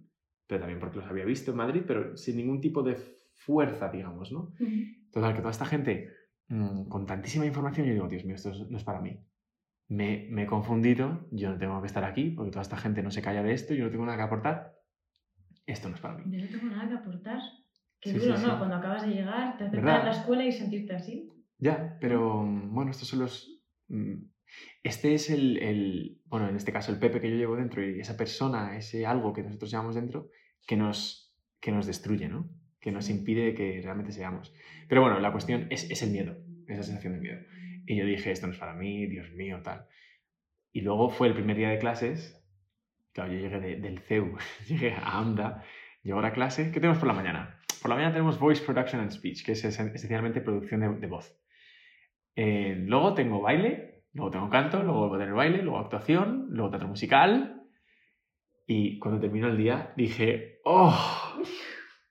pero 0.51 0.59
también 0.59 0.81
porque 0.81 0.97
los 0.99 1.07
había 1.09 1.23
visto 1.23 1.51
en 1.51 1.57
Madrid, 1.57 1.83
pero 1.87 2.17
sin 2.17 2.35
ningún 2.35 2.59
tipo 2.59 2.83
de 2.83 2.97
fuerza, 3.33 3.87
digamos, 3.89 4.33
¿no? 4.33 4.53
Ujú. 4.59 4.67
Total, 5.13 5.31
que 5.33 5.39
toda 5.39 5.51
esta 5.51 5.65
gente 5.65 6.09
mm, 6.49 6.89
con 6.89 7.05
tantísima 7.05 7.45
información, 7.45 7.87
yo 7.87 7.93
digo, 7.93 8.09
Dios 8.09 8.25
mío, 8.25 8.35
esto 8.35 8.49
es- 8.51 8.69
no 8.69 8.77
es 8.77 8.83
para 8.83 8.99
mí. 8.99 9.17
Me, 9.87 10.27
me 10.29 10.43
he 10.43 10.45
confundido, 10.45 11.25
yo 11.31 11.51
no 11.51 11.57
tengo 11.57 11.79
que 11.79 11.87
estar 11.87 12.03
aquí, 12.03 12.31
porque 12.31 12.51
toda 12.51 12.63
esta 12.63 12.75
gente 12.75 13.01
no 13.01 13.11
se 13.11 13.21
calla 13.21 13.43
de 13.43 13.53
esto, 13.53 13.73
yo 13.73 13.85
no 13.85 13.91
tengo 13.91 14.05
nada 14.05 14.17
que 14.17 14.23
aportar. 14.23 14.73
Esto 15.65 15.87
no 15.87 15.95
es 15.95 16.01
para 16.01 16.17
mí. 16.17 16.23
Yo 16.37 16.43
no 16.45 16.51
tengo 16.51 16.75
nada 16.75 16.89
que 16.89 16.95
aportar. 16.95 17.39
Qué 18.01 18.11
Sí, 18.11 18.19
duro, 18.19 18.35
sí, 18.35 18.43
¿no? 18.43 18.51
sí. 18.51 18.57
Cuando 18.57 18.75
acabas 18.75 19.07
de 19.07 19.13
llegar, 19.13 19.57
te 19.57 19.63
aceptan 19.65 19.99
en 19.99 20.05
la 20.05 20.11
escuela 20.11 20.43
y 20.45 20.51
sentirte 20.51 20.93
así. 20.95 21.31
Ya, 21.59 21.97
pero 22.01 22.41
mm, 22.43 22.73
bueno, 22.75 22.91
estos 22.91 23.07
son 23.07 23.19
los... 23.19 23.63
mm, 23.87 24.15
Este 24.83 25.13
es 25.13 25.29
el, 25.29 25.57
el- 25.59 26.21
bueno, 26.25 26.49
en 26.49 26.55
este 26.57 26.73
caso 26.73 26.91
el 26.91 26.99
Pepe 26.99 27.21
que 27.21 27.29
yo 27.29 27.37
llevo 27.37 27.55
dentro 27.55 27.81
y 27.85 27.99
esa 28.01 28.17
persona, 28.17 28.75
ese 28.75 29.05
algo 29.05 29.31
que 29.33 29.43
nosotros 29.43 29.71
llevamos 29.71 29.95
dentro, 29.95 30.29
que 30.67 30.75
nos, 30.77 31.33
que 31.59 31.71
nos 31.71 31.85
destruye, 31.87 32.27
¿no? 32.27 32.49
Que 32.79 32.91
nos 32.91 33.09
impide 33.09 33.53
que 33.53 33.79
realmente 33.83 34.11
seamos. 34.11 34.53
Pero 34.87 35.01
bueno, 35.01 35.19
la 35.19 35.31
cuestión 35.31 35.67
es, 35.69 35.89
es 35.89 36.01
el 36.03 36.11
miedo, 36.11 36.35
esa 36.67 36.83
sensación 36.83 37.13
de 37.13 37.19
miedo. 37.19 37.39
Y 37.85 37.95
yo 37.97 38.05
dije, 38.05 38.31
esto 38.31 38.47
no 38.47 38.53
es 38.53 38.59
para 38.59 38.73
mí, 38.73 39.05
Dios 39.07 39.31
mío, 39.33 39.61
tal. 39.63 39.85
Y 40.71 40.81
luego 40.81 41.09
fue 41.09 41.27
el 41.27 41.33
primer 41.33 41.57
día 41.57 41.69
de 41.69 41.79
clases, 41.79 42.41
claro, 43.13 43.33
yo 43.33 43.39
llegué 43.39 43.59
de- 43.59 43.75
del 43.77 43.99
CEU, 43.99 44.37
llegué 44.67 44.93
a 44.93 45.19
AMDA, 45.19 45.63
llego 46.03 46.19
a 46.19 46.23
la 46.23 46.33
clase, 46.33 46.65
¿qué 46.71 46.79
tenemos 46.79 46.97
por 46.97 47.07
la 47.07 47.13
mañana? 47.13 47.59
Por 47.81 47.89
la 47.89 47.95
mañana 47.95 48.13
tenemos 48.13 48.39
Voice 48.39 48.63
Production 48.63 49.01
and 49.01 49.11
Speech, 49.11 49.43
que 49.45 49.51
es 49.53 49.65
esen- 49.65 49.93
esencialmente 49.93 50.41
producción 50.41 50.81
de, 50.81 50.89
de 50.99 51.07
voz. 51.07 51.37
Eh, 52.35 52.75
luego 52.87 53.13
tengo 53.13 53.41
baile, 53.41 54.03
luego 54.13 54.31
tengo 54.31 54.49
canto, 54.49 54.81
luego 54.83 54.99
vuelvo 54.99 55.15
a 55.15 55.19
tener 55.19 55.33
baile, 55.33 55.61
luego 55.61 55.79
actuación, 55.79 56.47
luego 56.49 56.69
teatro 56.69 56.87
musical. 56.87 57.60
Y 58.67 58.99
cuando 58.99 59.19
terminó 59.19 59.47
el 59.47 59.57
día 59.57 59.93
dije, 59.97 60.59
¡oh! 60.65 61.41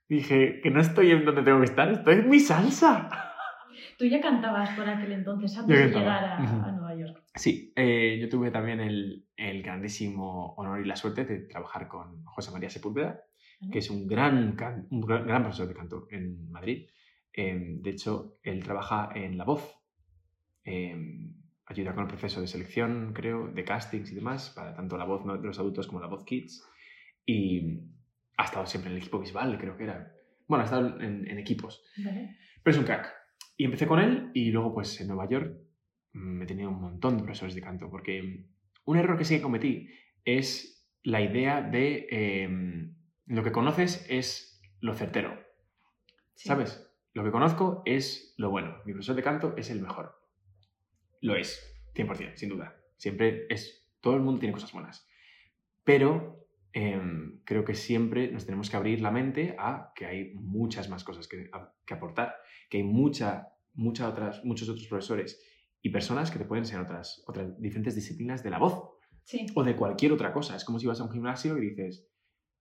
Dije 0.08 0.60
que 0.60 0.70
no 0.70 0.80
estoy 0.80 1.10
en 1.12 1.24
donde 1.24 1.42
tengo 1.42 1.58
que 1.60 1.66
estar, 1.66 1.88
estoy 1.90 2.14
en 2.16 2.28
mi 2.28 2.40
salsa. 2.40 3.08
Tú 3.98 4.04
ya 4.06 4.20
cantabas 4.20 4.70
por 4.70 4.88
aquel 4.88 5.12
entonces, 5.12 5.56
antes 5.58 5.78
de 5.78 5.98
llegar 5.98 6.24
a, 6.24 6.36
a 6.38 6.72
Nueva 6.72 6.94
York. 6.94 7.22
Sí, 7.34 7.72
eh, 7.76 8.18
yo 8.20 8.28
tuve 8.28 8.50
también 8.50 8.80
el, 8.80 9.26
el 9.36 9.62
grandísimo 9.62 10.54
honor 10.54 10.80
y 10.80 10.84
la 10.86 10.96
suerte 10.96 11.24
de 11.24 11.40
trabajar 11.40 11.86
con 11.86 12.24
José 12.24 12.50
María 12.50 12.70
Sepúlveda, 12.70 13.20
que 13.70 13.78
es 13.78 13.90
un 13.90 14.06
gran, 14.06 14.52
can- 14.56 14.86
un 14.90 15.02
gran, 15.02 15.26
gran 15.26 15.42
profesor 15.42 15.68
de 15.68 15.74
canto 15.74 16.06
en 16.10 16.50
Madrid. 16.50 16.88
Eh, 17.32 17.76
de 17.80 17.90
hecho, 17.90 18.38
él 18.42 18.62
trabaja 18.64 19.10
en 19.14 19.36
La 19.38 19.44
Voz. 19.44 19.76
Eh, 20.64 20.96
ayuda 21.70 21.94
con 21.94 22.02
el 22.04 22.08
proceso 22.08 22.40
de 22.40 22.46
selección, 22.46 23.12
creo, 23.14 23.48
de 23.48 23.64
castings 23.64 24.10
y 24.12 24.14
demás, 24.14 24.50
para 24.50 24.74
tanto 24.74 24.96
La 24.96 25.04
Voz 25.04 25.24
de 25.40 25.46
los 25.46 25.58
adultos 25.58 25.86
como 25.86 26.00
La 26.00 26.06
Voz 26.08 26.24
Kids. 26.24 26.62
Y 27.24 27.80
ha 28.36 28.44
estado 28.44 28.66
siempre 28.66 28.90
en 28.90 28.96
el 28.96 29.02
equipo 29.02 29.20
visual, 29.20 29.56
creo 29.58 29.76
que 29.76 29.84
era. 29.84 30.12
Bueno, 30.48 30.62
ha 30.62 30.64
estado 30.64 31.00
en, 31.00 31.28
en 31.28 31.38
equipos. 31.38 31.82
Vale. 32.04 32.36
Pero 32.62 32.74
es 32.74 32.78
un 32.78 32.84
crack. 32.84 33.12
Y 33.56 33.64
empecé 33.64 33.86
con 33.86 34.00
él 34.00 34.30
y 34.34 34.50
luego 34.50 34.74
pues 34.74 35.00
en 35.00 35.08
Nueva 35.08 35.28
York 35.28 35.54
mm, 36.12 36.18
me 36.38 36.44
he 36.44 36.46
tenido 36.46 36.70
un 36.70 36.80
montón 36.80 37.16
de 37.18 37.22
profesores 37.22 37.54
de 37.54 37.60
canto 37.60 37.90
porque 37.90 38.46
un 38.84 38.96
error 38.96 39.16
que 39.18 39.24
sí 39.24 39.36
que 39.36 39.42
cometí 39.42 39.88
es 40.24 40.88
la 41.02 41.20
idea 41.20 41.62
de 41.62 42.06
em, 42.10 42.96
lo 43.26 43.42
que 43.44 43.52
conoces 43.52 44.06
es 44.08 44.60
lo 44.80 44.94
certero, 44.94 45.38
Sí. 46.34 46.48
¿sabes? 46.48 46.90
Lo 47.12 47.22
que 47.22 47.30
conozco 47.30 47.82
es 47.84 48.34
lo 48.38 48.50
bueno. 48.50 48.78
Mi 48.86 48.92
profesor 48.92 49.14
de 49.14 49.22
canto 49.22 49.54
es 49.56 49.70
el 49.70 49.80
mejor. 49.82 50.19
Lo 51.20 51.36
es, 51.36 51.60
100%, 51.94 52.36
sin 52.36 52.48
duda. 52.48 52.76
Siempre 52.96 53.46
es, 53.50 53.88
todo 54.00 54.14
el 54.14 54.22
mundo 54.22 54.40
tiene 54.40 54.52
cosas 54.52 54.72
buenas. 54.72 55.06
Pero 55.84 56.46
em, 56.72 57.40
creo 57.44 57.64
que 57.64 57.74
siempre 57.74 58.30
nos 58.30 58.44
tenemos 58.46 58.70
que 58.70 58.76
abrir 58.76 59.00
la 59.00 59.10
mente 59.10 59.56
a 59.58 59.92
que 59.94 60.06
hay 60.06 60.34
muchas 60.34 60.88
más 60.88 61.02
cosas 61.04 61.26
que, 61.28 61.48
a- 61.52 61.72
que 61.84 61.94
aportar, 61.94 62.34
que 62.68 62.78
hay 62.78 62.84
mucha, 62.84 63.48
mucha 63.74 64.08
otras, 64.08 64.44
muchos 64.44 64.68
otros 64.68 64.86
profesores 64.86 65.42
y 65.82 65.90
personas 65.90 66.30
que 66.30 66.38
te 66.38 66.44
pueden 66.44 66.62
enseñar 66.64 66.84
otras, 66.84 67.22
otras 67.26 67.60
diferentes 67.60 67.94
disciplinas 67.94 68.42
de 68.42 68.50
la 68.50 68.58
voz 68.58 68.90
Sí. 69.24 69.46
o 69.54 69.62
de 69.64 69.76
cualquier 69.76 70.12
otra 70.12 70.32
cosa. 70.32 70.54
Es 70.56 70.64
como 70.64 70.78
si 70.78 70.86
vas 70.86 71.00
a 71.00 71.04
un 71.04 71.10
gimnasio 71.10 71.56
y 71.58 71.70
dices, 71.70 72.06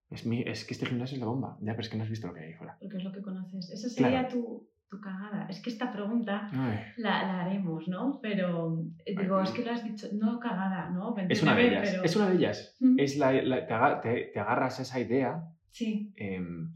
es, 0.10 0.26
mi- 0.26 0.42
es 0.44 0.66
que 0.66 0.74
este 0.74 0.86
gimnasio 0.86 1.16
es 1.16 1.20
la 1.22 1.28
bomba. 1.28 1.58
Ya, 1.62 1.74
pero 1.74 1.82
es 1.82 1.90
que 1.90 1.98
no 1.98 2.04
has 2.04 2.10
visto 2.10 2.28
lo 2.28 2.34
que 2.34 2.40
hay 2.42 2.48
ahí 2.48 2.54
fuera. 2.54 2.78
Porque 2.80 2.98
es 2.98 3.04
lo 3.04 3.12
que 3.12 3.22
conoces. 3.22 3.70
Esa 3.70 3.90
sería 3.90 4.28
Claro. 4.28 4.30
tu, 4.30 4.69
tu 4.90 5.00
cagada. 5.00 5.46
Es 5.50 5.62
que 5.62 5.70
esta 5.70 5.92
pregunta 5.92 6.50
la, 6.98 7.24
la 7.24 7.42
haremos, 7.42 7.88
¿no? 7.88 8.20
Pero 8.22 8.84
eh, 9.06 9.16
digo, 9.20 9.38
Ay, 9.38 9.44
es 9.46 9.52
que 9.52 9.64
lo 9.64 9.72
has 9.72 9.84
dicho, 9.84 10.08
no 10.14 10.40
cagada, 10.40 10.90
¿no? 10.90 11.16
es 11.30 11.44
una 11.44 11.56
de 11.56 11.68
ellas. 11.68 11.90
pero- 11.92 12.04
Es 12.04 12.16
una 12.16 12.30
de 12.30 12.36
ellas. 12.36 12.76
Mm. 12.80 12.96
Es 13.00 13.18
la, 13.18 13.32
la- 13.34 13.68
te, 13.68 13.74
aga- 13.74 14.02
te- 14.02 14.32
te 14.34 14.40
agarras 14.40 14.80
a 14.80 14.82
esa 14.82 15.00
idea 15.00 15.44
Sí, 15.72 16.12
em, 16.16 16.74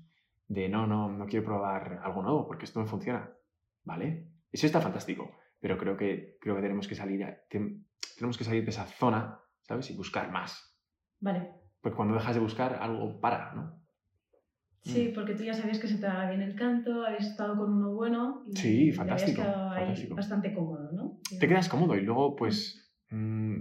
de 0.48 0.70
no, 0.70 0.86
no, 0.86 1.10
no 1.12 1.26
quiero 1.26 1.44
probar 1.46 2.02
algo 2.04 2.22
nuevo 2.22 2.46
porque 2.48 2.66
esto 2.66 2.80
no 2.80 2.86
funciona. 2.86 3.30
¿Vale? 3.84 4.28
Eso 4.52 4.66
está 4.68 4.80
fantástico. 4.80 5.32
Pero 5.60 5.78
creo 5.78 5.98
que, 5.98 6.38
creo 6.40 6.56
que 6.56 6.62
tenemos 6.62 6.88
que 6.88 6.96
salir, 6.96 7.24
a- 7.24 7.38
tenemos 7.50 8.38
que 8.38 8.44
salir 8.44 8.64
de 8.64 8.70
esa 8.70 8.86
zona, 8.86 9.40
¿sabes? 9.64 9.90
Y 9.90 9.96
buscar 9.98 10.32
más. 10.32 10.78
vale. 11.20 11.50
Porque 11.82 11.98
cuando 11.98 12.14
dejas 12.14 12.34
de 12.36 12.40
buscar, 12.42 12.78
algo 12.82 13.20
para, 13.20 13.54
¿no? 13.54 13.83
Sí, 14.84 15.08
Mm. 15.10 15.14
porque 15.14 15.34
tú 15.36 15.44
ya 15.44 15.54
sabías 15.54 15.80
que 15.80 15.88
se 15.88 15.96
te 15.96 16.06
daba 16.06 16.30
bien 16.30 16.42
el 16.42 16.56
canto, 16.56 17.06
habías 17.06 17.26
estado 17.28 17.56
con 17.58 17.72
uno 17.74 17.94
bueno 17.94 18.44
y 18.54 18.56
Sí, 18.58 18.92
fantástico, 18.92 19.42
habías 19.42 19.56
quedado 19.56 19.70
ahí 19.72 19.78
fantástico. 19.86 20.16
bastante 20.16 20.54
cómodo, 20.54 20.92
¿no? 20.92 21.20
te 21.40 21.48
quedas 21.48 21.70
cómodo 21.70 21.96
y 21.96 22.02
luego 22.02 22.36
pues 22.36 22.92
mm, 23.10 23.56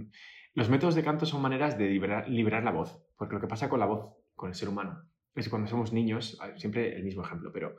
los 0.55 0.69
métodos 0.69 0.95
de 0.95 1.03
canto 1.03 1.25
son 1.25 1.41
maneras 1.41 1.77
de 1.77 1.89
liberar, 1.89 2.27
liberar 2.29 2.63
la 2.63 2.71
voz 2.71 3.01
porque 3.17 3.35
lo 3.35 3.39
que 3.41 3.47
pasa 3.47 3.69
con 3.69 3.79
la 3.79 3.85
voz 3.85 4.13
con 4.35 4.49
el 4.49 4.55
ser 4.55 4.67
humano 4.67 5.01
es 5.35 5.45
que 5.45 5.49
cuando 5.49 5.67
somos 5.69 5.93
niños 5.93 6.37
siempre 6.57 6.95
el 6.95 7.03
mismo 7.05 7.23
ejemplo 7.23 7.51
pero 7.53 7.75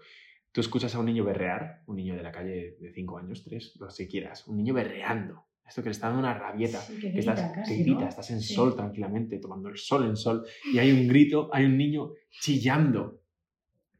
tú 0.51 0.61
escuchas 0.63 0.95
a 0.95 0.99
un 1.01 1.07
niño 1.07 1.25
berrear 1.25 1.83
un 1.87 1.97
niño 1.97 2.17
de 2.17 2.23
la 2.23 2.33
calle 2.33 2.77
de 2.81 2.93
5 2.95 3.19
años 3.19 3.45
3 3.45 3.77
lo 3.79 3.89
que 3.95 4.09
quieras 4.09 4.47
un 4.49 4.57
niño 4.57 4.73
berreando 4.73 5.45
esto 5.67 5.83
que 5.83 5.89
le 5.91 5.93
está 5.93 6.07
dando 6.09 6.21
una 6.21 6.33
rabieta 6.35 6.81
Sí, 6.81 6.99
que 7.01 7.13
que 7.13 7.19
estás, 7.21 7.37
grita 7.41 7.53
que 7.53 7.61
casi, 7.61 7.83
grita, 7.83 8.01
¿no? 8.01 8.09
estás 8.09 8.31
en 8.31 8.41
Sí. 8.41 8.55
sol 8.55 8.75
tranquilamente 8.75 9.39
tomando 9.39 9.69
el 9.69 9.77
sol 9.77 10.07
en 10.07 10.17
sol 10.17 10.45
y 10.73 10.79
hay 10.79 10.91
un 10.93 11.07
grito 11.09 11.51
hay 11.53 11.65
un 11.67 11.77
niño 11.77 12.11
chillando 12.41 13.21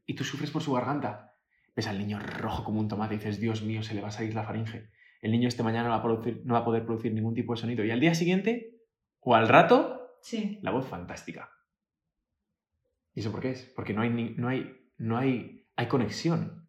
y 0.05 0.13
tú 0.15 0.23
sufres 0.23 0.51
por 0.51 0.61
su 0.61 0.73
garganta 0.73 1.33
ves 1.75 1.87
al 1.87 1.97
niño 1.97 2.19
rojo 2.19 2.63
como 2.63 2.79
un 2.79 2.87
tomate 2.87 3.15
y 3.15 3.17
dices, 3.17 3.39
Dios 3.39 3.61
mío, 3.61 3.83
se 3.83 3.93
le 3.93 4.01
va 4.01 4.07
a 4.07 4.11
salir 4.11 4.33
la 4.33 4.43
faringe. 4.43 4.89
El 5.21 5.31
niño 5.31 5.47
este 5.49 5.61
mañana 5.63 5.89
no 5.89 5.95
va 5.95 5.97
a, 5.97 6.03
producir- 6.03 6.41
no 6.45 6.53
va 6.53 6.61
a 6.61 6.65
poder 6.65 6.85
producir 6.85 7.13
ningún 7.13 7.33
tipo 7.33 7.53
de 7.53 7.59
sonido. 7.59 7.83
Y 7.83 7.91
al 7.91 7.99
día 7.99 8.15
siguiente, 8.15 8.77
o 9.19 9.35
al 9.35 9.47
rato, 9.49 10.17
Sí, 10.21 10.57
la 10.61 10.71
voz 10.71 10.87
fantástica. 10.87 11.49
¿Y 13.13 13.19
eso 13.19 13.31
por 13.31 13.41
qué 13.41 13.51
es? 13.51 13.63
Porque 13.75 13.93
no 13.93 14.01
hay, 14.01 14.09
ni- 14.09 14.33
no 14.37 14.47
hay, 14.47 14.89
no 14.97 15.17
hay, 15.17 15.67
hay 15.75 15.87
conexión. 15.87 16.67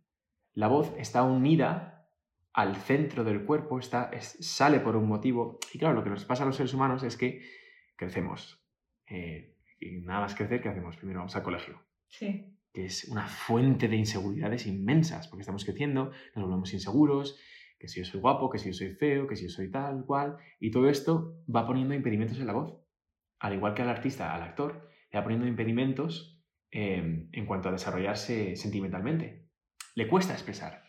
La 0.55 0.69
voz 0.69 0.93
está 0.99 1.23
unida 1.23 2.09
al 2.53 2.77
centro 2.77 3.25
del 3.25 3.45
cuerpo, 3.45 3.79
está, 3.79 4.11
es- 4.13 4.37
sale 4.41 4.81
por 4.81 4.97
un 4.97 5.07
motivo. 5.07 5.59
Y 5.73 5.79
claro, 5.79 5.95
lo 5.95 6.05
que 6.05 6.11
nos 6.11 6.25
pasa 6.25 6.43
a 6.43 6.47
los 6.47 6.57
seres 6.57 6.75
humanos 6.75 7.03
es 7.03 7.17
que 7.17 7.43
crecemos. 7.97 8.61
Eh, 9.09 9.55
y 9.81 10.01
nada 10.01 10.21
más 10.21 10.35
crecer, 10.35 10.61
¿qué 10.63 10.69
hacemos? 10.69 10.97
Primero 10.97 11.21
vamos 11.21 11.37
al 11.37 11.43
colegio 11.43 11.81
sí, 12.09 12.56
que 12.77 12.85
es 12.85 13.05
una 13.05 13.27
fuente 13.27 13.89
de 13.89 13.97
inseguridades 13.97 14.67
inmensas, 14.67 15.29
porque 15.29 15.41
estamos 15.41 15.65
creciendo, 15.65 16.11
nos 16.35 16.45
volvemos 16.45 16.75
inseguros, 16.75 17.41
que 17.79 17.89
si 17.89 18.01
yo 18.01 18.05
soy 18.05 18.21
guapo, 18.21 18.51
que 18.51 18.59
si 18.59 18.69
yo 18.69 18.75
soy 18.75 18.91
feo, 18.91 19.27
que 19.27 19.35
si 19.35 19.45
yo 19.45 19.49
soy 19.49 19.71
tal, 19.71 20.05
cual, 20.05 20.37
y 20.61 20.71
todo 20.71 20.91
esto 20.91 21.43
va 21.49 21.67
poniendo 21.67 21.95
impedimentos 21.95 22.39
en 22.39 22.47
la 22.47 22.53
voz. 22.53 22.79
Al 23.39 23.55
igual 23.55 23.73
que 23.73 23.81
al 23.81 23.89
artista, 23.89 24.35
al 24.35 24.43
actor, 24.43 24.91
le 25.11 25.19
va 25.19 25.23
poniendo 25.23 25.47
impedimentos 25.47 26.45
eh, 26.71 27.31
en 27.33 27.47
cuanto 27.47 27.71
a 27.71 27.73
desarrollarse 27.73 28.57
sentimentalmente. 28.57 29.49
Le 29.95 30.07
cuesta 30.07 30.35
expresar, 30.35 30.83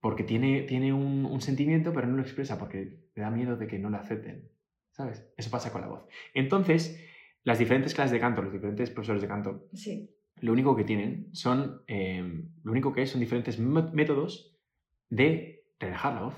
porque 0.00 0.22
tiene, 0.22 0.62
tiene 0.62 0.92
un, 0.92 1.26
un 1.26 1.40
sentimiento, 1.40 1.92
pero 1.92 2.06
no 2.06 2.14
lo 2.14 2.22
expresa 2.22 2.60
porque 2.60 3.08
le 3.12 3.22
da 3.22 3.30
miedo 3.32 3.56
de 3.56 3.66
que 3.66 3.80
no 3.80 3.90
lo 3.90 3.96
acepten. 3.96 4.52
¿Sabes? 4.92 5.28
Eso 5.36 5.50
pasa 5.50 5.72
con 5.72 5.80
la 5.80 5.88
voz. 5.88 6.06
Entonces, 6.32 6.96
las 7.42 7.58
diferentes 7.58 7.92
clases 7.92 8.12
de 8.12 8.20
canto, 8.20 8.40
los 8.40 8.52
diferentes 8.52 8.88
profesores 8.90 9.20
de 9.20 9.26
canto, 9.26 9.68
sí. 9.72 10.14
Lo 10.42 10.52
único 10.52 10.76
que 10.76 10.84
tienen 10.84 11.28
son, 11.32 11.82
eh, 11.86 12.44
lo 12.62 12.70
único 12.72 12.92
que 12.92 13.02
es 13.02 13.10
son 13.10 13.20
diferentes 13.20 13.58
mé- 13.58 13.90
métodos 13.92 14.56
de 15.08 15.64
relajar 15.80 16.14
la 16.14 16.22
voz. 16.22 16.34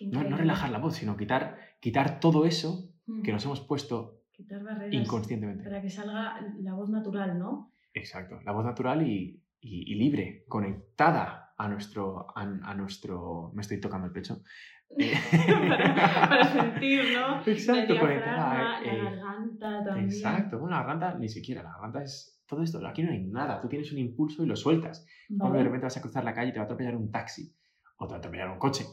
No, 0.00 0.22
no 0.24 0.36
relajar 0.36 0.70
la 0.70 0.78
voz, 0.78 0.94
sino 0.96 1.16
quitar, 1.16 1.58
quitar 1.80 2.20
todo 2.20 2.44
eso 2.46 2.90
Mm. 3.06 3.22
que 3.22 3.32
nos 3.32 3.44
hemos 3.46 3.60
puesto 3.62 4.20
Quitar 4.32 4.62
barreras 4.62 4.92
inconscientemente. 4.94 5.64
para 5.64 5.80
que 5.80 5.88
salga 5.88 6.38
la 6.60 6.74
voz 6.74 6.90
natural, 6.90 7.38
¿no? 7.38 7.72
Exacto, 7.94 8.38
la 8.44 8.52
voz 8.52 8.64
natural 8.66 9.00
y, 9.06 9.42
y- 9.60 9.92
y 9.92 9.94
libre, 9.96 10.44
conectada 10.46 11.54
a 11.56 11.68
nuestro, 11.68 12.26
a, 12.36 12.42
a 12.42 12.74
nuestro... 12.74 13.50
Me 13.54 13.62
estoy 13.62 13.80
tocando 13.80 14.06
el 14.06 14.12
pecho. 14.12 14.42
Para, 14.88 16.28
para 16.28 16.52
sentir, 16.52 17.00
¿no? 17.18 17.40
Exacto, 17.46 17.94
la 17.94 18.00
conectada. 18.00 18.34
diafragma, 18.36 18.80
eh, 18.84 19.02
la 19.04 19.10
garganta 19.10 19.84
también. 19.84 20.06
Exacto, 20.06 20.58
bueno, 20.58 20.76
la 20.76 20.82
garganta 20.82 21.18
ni 21.18 21.28
siquiera, 21.28 21.62
la 21.62 21.72
garganta 21.72 22.02
es 22.02 22.37
todo 22.48 22.62
esto, 22.62 22.84
aquí 22.86 23.02
no 23.02 23.12
hay 23.12 23.22
nada, 23.24 23.60
tú 23.60 23.68
tienes 23.68 23.92
un 23.92 23.98
impulso 23.98 24.42
y 24.42 24.46
lo 24.46 24.56
sueltas. 24.56 25.06
Cuando 25.28 25.44
de 25.46 25.58
Vale. 25.58 25.64
repente 25.64 25.84
vas 25.86 25.96
a 25.96 26.00
cruzar 26.00 26.24
la 26.24 26.34
calle 26.34 26.48
y 26.48 26.52
te 26.52 26.58
va 26.58 26.62
a 26.62 26.64
atropellar 26.64 26.96
un 26.96 27.10
taxi 27.12 27.54
o 27.98 28.06
te 28.06 28.10
va 28.12 28.16
a 28.16 28.18
atropellar 28.18 28.50
un 28.50 28.58
coche 28.58 28.84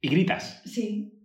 y 0.00 0.08
gritas. 0.08 0.62
Sí, 0.64 1.18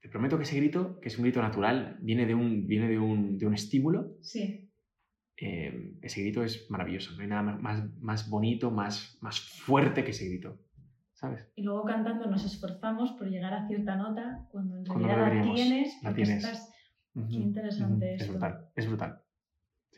Te 0.00 0.08
prometo 0.10 0.36
que 0.36 0.42
ese 0.42 0.56
grito, 0.56 0.98
que 1.00 1.08
es 1.08 1.16
un 1.16 1.22
grito 1.24 1.40
natural, 1.40 1.96
viene 2.02 2.26
de 2.26 2.34
un, 2.34 2.66
viene 2.66 2.88
de 2.88 2.98
un, 2.98 3.38
de 3.38 3.46
un 3.46 3.54
estímulo. 3.54 4.16
sí. 4.20 4.70
eh, 5.36 5.94
ese 6.02 6.20
grito 6.20 6.44
es 6.44 6.70
maravilloso. 6.70 7.14
No 7.16 7.22
hay 7.22 7.28
nada 7.28 7.42
más, 7.42 7.82
más 8.00 8.28
bonito, 8.28 8.70
más, 8.70 9.16
más 9.20 9.40
fuerte 9.40 10.04
que 10.04 10.10
ese 10.10 10.28
grito. 10.28 10.58
¿Sabes? 11.14 11.48
Y 11.54 11.62
luego 11.62 11.84
cantando 11.84 12.26
nos 12.26 12.44
esforzamos 12.44 13.12
por 13.12 13.28
llegar 13.30 13.54
a 13.54 13.66
cierta 13.66 13.96
nota 13.96 14.46
cuando 14.50 14.76
en 14.78 14.84
realidad 14.84 15.32
la 15.32 15.54
tienes. 15.54 16.02
La 16.02 16.12
tienes. 16.14 16.44
estás- 16.44 16.70
Ujú, 17.14 17.32
interesante 17.34 18.04
ujú. 18.06 18.14
Es 18.16 18.20
esto. 18.22 18.32
brutal, 18.32 18.68
es 18.74 18.86
brutal. 18.88 19.22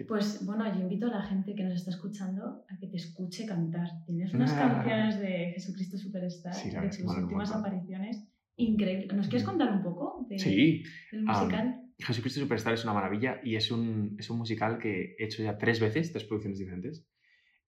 Pues 0.05 0.45
bueno, 0.45 0.67
yo 0.75 0.81
invito 0.83 1.07
a 1.07 1.11
la 1.11 1.23
gente 1.23 1.55
que 1.55 1.63
nos 1.65 1.75
está 1.75 1.91
escuchando 1.91 2.65
a 2.69 2.79
que 2.79 2.87
te 2.89 2.97
escuche 2.97 3.47
cantar. 3.47 3.89
Tienes 4.05 4.35
unas 4.35 4.53
Ah. 4.53 4.59
canciones 4.83 5.19
de 5.21 5.53
Jesucristo 5.55 5.97
Superstar, 5.97 6.55
Sí, 6.55 6.71
de 6.71 6.89
tus 6.89 6.99
últimas 7.17 7.51
apariciones. 7.53 8.29
Increíble. 8.57 9.07
¿Nos 9.15 9.29
quieres 9.29 9.45
Mm. 9.47 9.51
contar 9.51 9.73
un 9.73 9.83
poco 9.83 10.27
de- 10.29 10.39
Sí, 10.39 10.83
del 11.13 11.25
musical? 11.25 11.83
Jesucristo 11.99 12.41
Superstar 12.41 12.75
es 12.75 12.85
una 12.85 12.93
maravilla 12.93 13.41
y 13.43 13.57
es 13.57 13.71
un, 13.71 14.17
es 14.19 14.29
un 14.29 14.39
musical 14.39 14.79
que 14.79 15.17
he 15.19 15.25
hecho 15.25 15.43
ya 15.43 15.57
tres 15.57 15.81
veces, 15.81 16.13
tres 16.13 16.25
producciones 16.25 16.59
diferentes. 16.59 17.07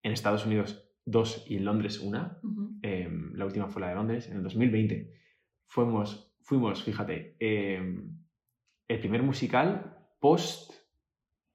En 0.02 0.12
Estados 0.12 0.44
Unidos 0.46 0.84
dos 1.06 1.44
y 1.48 1.56
en 1.56 1.64
Londres 1.64 1.98
una. 2.00 2.38
Eh, 2.82 3.08
la 3.34 3.46
última 3.46 3.68
fue 3.68 3.80
la 3.80 3.88
de 3.88 3.94
Londres, 3.94 4.28
en 4.28 4.36
el 4.36 4.42
2020. 4.42 5.12
Fuimos, 5.66 6.34
fuimos 6.42 6.82
fíjate, 6.84 7.36
eh, 7.40 8.02
el 8.88 9.00
primer 9.00 9.22
musical 9.22 9.96
post, 10.20 10.72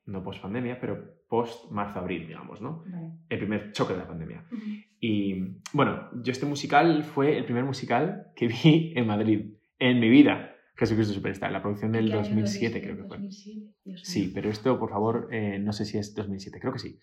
no 0.06 0.24
post 0.24 0.42
pandemia, 0.42 0.80
pero 0.80 1.24
post 1.28 1.72
marzo-abril, 1.72 2.28
digamos, 2.28 2.62
¿no? 2.62 2.84
Vale. 2.86 3.12
El 3.30 3.38
primer 3.40 3.72
choque 3.72 3.94
de 3.94 4.00
la 4.00 4.08
pandemia. 4.08 4.46
Y 5.00 5.62
bueno, 5.74 6.10
yo 6.22 6.32
este 6.32 6.46
musical 6.46 7.04
fue 7.04 7.38
el 7.38 7.46
primer 7.46 7.64
musical 7.64 8.28
que 8.36 8.48
vi 8.48 8.94
en 8.96 9.08
Madrid, 9.08 9.54
en 9.80 10.00
mi 10.00 10.10
vida. 10.10 10.50
Jesucristo 10.76 11.14
Superstar, 11.14 11.52
la 11.52 11.62
producción 11.62 11.92
del 11.92 12.06
¿En 12.06 12.12
qué 12.12 12.18
año 12.18 12.30
2007 12.30 12.78
lo 12.78 12.84
creo 12.84 12.96
que 12.98 13.04
fue. 13.04 13.18
2007, 13.18 13.76
Dios 13.86 14.02
Sí, 14.04 14.32
pero 14.34 14.50
esto, 14.50 14.80
por 14.80 14.90
favor, 14.90 15.30
eh, 15.32 15.60
no 15.60 15.72
sé 15.72 15.86
si 15.86 15.98
es 15.98 16.16
2007, 16.16 16.60
creo 16.60 16.74
que 16.74 16.80
sí. 16.80 17.00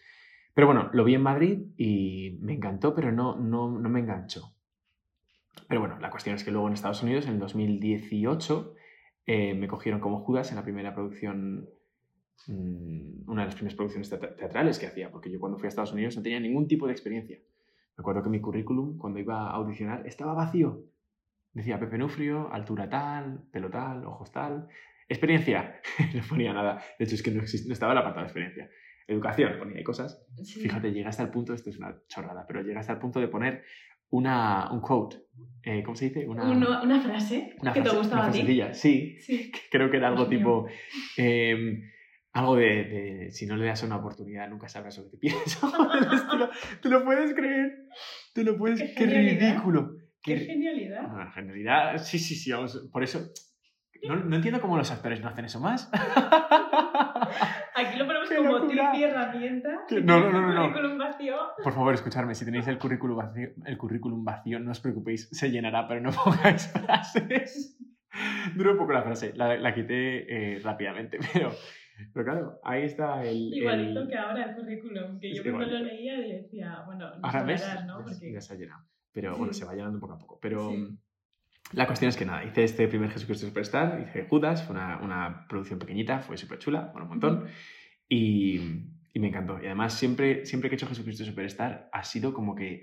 Pero 0.55 0.67
bueno, 0.67 0.91
lo 0.93 1.05
vi 1.05 1.15
en 1.15 1.23
Madrid 1.23 1.67
y 1.77 2.39
me 2.41 2.55
encantó, 2.55 2.95
pero 2.95 3.13
no, 3.13 3.37
no, 3.37 3.79
no 3.79 3.89
me 3.89 4.01
enganchó. 4.01 4.53
Pero 5.69 5.81
bueno, 5.81 5.99
la 6.01 6.11
cuestión 6.11 6.35
es 6.35 6.43
que 6.43 6.51
luego 6.51 6.67
en 6.67 6.75
Estados 6.75 7.03
Unidos, 7.03 7.27
en 7.27 7.35
el 7.35 7.39
2018, 7.39 8.75
eh, 9.27 9.55
me 9.55 9.69
cogieron 9.69 10.01
como 10.01 10.19
Judas 10.21 10.51
en 10.51 10.57
la 10.57 10.65
primera 10.65 10.93
producción 10.93 11.69
una 12.49 13.43
de 13.43 13.47
las 13.47 13.55
primeras 13.55 13.75
producciones 13.77 14.11
teat- 14.13 14.37
teatrales 14.37 14.79
que 14.79 14.87
hacía, 14.87 15.11
porque 15.11 15.31
yo 15.31 15.39
cuando 15.39 15.59
fui 15.59 15.67
a 15.67 15.69
Estados 15.69 15.93
Unidos 15.93 16.17
no 16.17 16.23
tenía 16.23 16.41
ningún 16.41 16.67
tipo 16.67 16.87
de 16.87 16.93
experiencia. 16.93 17.39
Me 17.97 18.03
acuerdo 18.03 18.23
que 18.23 18.31
mi 18.31 18.41
currículum, 18.41 18.97
cuando 18.99 19.19
iba 19.19 19.49
a 19.49 19.53
audicionar, 19.53 20.07
estaba 20.07 20.33
vacío. 20.35 20.85
Decía 21.53 21.79
Pepe 21.79 21.99
Nufrio, 21.99 22.53
altura 22.53 22.89
tal, 22.89 23.43
pelo 23.53 23.69
tal, 23.71 24.05
ojos 24.05 24.31
tal. 24.33 24.69
Experiencia, 25.09 25.81
no 26.15 26.23
ponía 26.29 26.53
nada. 26.53 26.83
De 26.99 27.05
hecho, 27.05 27.15
es 27.17 27.23
que 27.23 27.31
no, 27.31 27.43
exist- 27.43 27.67
no 27.67 27.73
estaba 27.73 27.93
el 27.93 27.99
apartado 27.99 28.23
de 28.23 28.29
experiencia. 28.29 28.71
Educación, 29.07 29.59
ponía 29.59 29.77
ahí 29.77 29.83
cosas. 29.85 30.25
Sí. 30.45 30.61
Fíjate, 30.61 30.93
llega 30.93 31.09
hasta 31.11 31.25
el 31.25 31.31
punto, 31.31 31.53
esto 31.53 31.69
es 31.71 31.77
una 31.79 31.97
chorrada, 32.09 32.45
pero 32.47 32.63
llega 32.63 32.79
hasta 32.81 32.93
el 32.93 33.01
punto 33.01 33.21
de 33.21 33.27
poner 33.29 33.65
una, 34.11 34.71
un 34.73 34.81
quote. 34.81 35.17
Eh, 35.65 35.83
¿Cómo 35.83 35.97
se 35.97 36.07
dice? 36.07 36.27
Una, 36.29 36.49
Uno- 36.51 36.83
una 36.83 37.01
frase 37.01 37.55
una 37.61 37.73
que 37.73 37.81
te 37.81 37.89
frase- 37.89 37.99
gustaba 37.99 38.23
una 38.23 38.31
a 38.31 38.33
ti. 38.33 38.75
sí. 38.75 39.19
Sí. 39.21 39.53
Creo 39.71 39.91
que 39.91 39.97
era 39.97 40.09
algo 40.09 40.27
Dios 40.27 40.39
tipo. 40.41 40.67
Algo 42.33 42.57
de, 42.57 42.65
de, 42.85 43.31
si 43.33 43.47
no 43.47 43.57
le 43.57 43.67
das 43.67 43.83
una 43.83 43.97
oportunidad 43.97 44.49
nunca 44.49 44.69
sabrás 44.69 44.99
lo 44.99 45.11
que 45.11 45.17
te 45.17 45.29
¿Te 46.81 46.89
lo 46.89 47.05
puedes 47.05 47.35
creer? 47.35 47.73
¿Te 48.35 48.45
lo 48.45 48.57
puedes 48.57 48.81
Qué 48.81 48.95
¡Qué 48.95 49.05
genialidad. 49.07 49.51
ridículo! 49.51 49.91
Qué 50.23 50.35
Qué- 50.39 50.45
genialidad. 50.47 51.09
Bueno, 51.09 51.33
en 51.37 51.47
realidad, 51.49 51.99
sí, 51.99 52.19
sí, 52.19 52.35
sí, 52.35 52.53
vamos, 52.53 52.89
por 52.93 53.03
eso... 53.03 53.21
No, 54.09 54.17
no 54.17 54.37
entiendo 54.37 54.61
cómo 54.63 54.77
los 54.79 54.91
actores 54.91 55.21
no 55.21 55.29
hacen 55.29 55.45
eso 55.45 55.61
más. 55.61 55.91
Aquí 57.75 57.99
lo 57.99 58.07
ponemos 58.07 58.29
¡Qué 58.29 58.37
como 58.37 58.67
tip 58.67 58.79
y 58.95 59.03
herramienta. 59.05 59.69
Que- 59.89 60.01
no, 60.01 60.21
no, 60.21 60.31
no, 60.31 60.53
no. 60.55 60.69
currículum 60.73 60.99
vacío. 60.99 61.37
Por 61.63 61.73
favor, 61.75 61.95
escuchadme, 61.95 62.35
si 62.35 62.45
tenéis 62.45 62.67
el 62.69 62.79
currículum 62.79 63.17
vacío, 63.17 63.51
el 63.65 63.77
currículum 63.79 64.25
vacío, 64.25 64.59
no 64.59 64.71
os 64.71 64.81
preocupéis, 64.81 65.29
se 65.33 65.51
llenará, 65.51 65.87
pero 65.89 66.01
no 66.01 66.11
pongáis 66.25 66.67
frases. 66.69 67.79
Duró 68.55 68.73
un 68.73 68.79
poco 68.79 68.93
la 68.93 69.03
frase, 69.03 69.33
la, 69.35 69.57
la 69.57 69.75
quité 69.75 70.55
eh, 70.57 70.61
rápidamente, 70.61 71.19
pero, 71.33 71.53
pero 72.13 72.25
claro, 72.25 72.61
ahí 72.65 72.83
está 72.85 73.25
el... 73.25 73.53
Igualito 73.55 74.01
el- 74.01 74.09
que 74.09 74.17
ahora 74.17 74.45
el 74.51 74.57
currículum, 74.57 75.19
que 75.21 75.31
Es 75.31 75.37
yo 75.43 75.53
cuando 75.53 75.79
lo 75.79 75.85
leía 75.85 76.19
y 76.27 76.33
decía, 76.43 76.83
bueno, 76.87 77.11
no 77.17 77.25
Ahora 77.27 77.43
ves, 77.45 77.63
sabrás, 77.63 77.87
¿no? 77.87 77.99
ya, 77.99 78.05
Porque 78.05 78.33
ya 78.33 78.41
se 78.41 78.55
ha 78.55 78.57
llenado. 78.57 78.85
Pero 79.13 79.37
bueno, 79.37 79.53
se 79.53 79.65
va 79.65 79.75
llenando 79.75 79.99
poco 80.01 80.13
a 80.15 80.19
poco. 80.19 80.39
Pero 80.41 80.71
Sí. 80.71 80.77
mm, 80.77 80.99
la 81.73 81.87
cuestión 81.87 82.09
es 82.09 82.17
que 82.17 82.25
nada, 82.25 82.45
hice 82.45 82.65
este 82.65 82.89
primer 82.89 83.11
Jesucristo 83.11 83.47
Superstar, 83.47 84.01
hice 84.01 84.27
Judas, 84.29 84.63
fue 84.65 84.75
una, 84.77 84.99
una 85.03 85.47
producción 85.49 85.79
pequeñita, 85.79 86.21
fue 86.21 86.37
súper 86.37 86.59
chula, 86.59 86.91
bueno, 86.93 87.05
un 87.05 87.11
montón. 87.11 87.47
Y, 88.09 88.59
y 89.13 89.21
me 89.21 89.29
encantó. 89.29 89.59
Y 89.63 89.67
además, 89.67 89.95
siempre, 89.95 90.45
siempre 90.47 90.69
que 90.69 90.75
he 90.75 90.79
hecho 90.79 90.87
Jesucristo 90.89 91.25
Superstar, 91.25 91.89
ha 91.93 92.03
sido 92.05 92.33
como 92.33 92.55
que. 92.55 92.83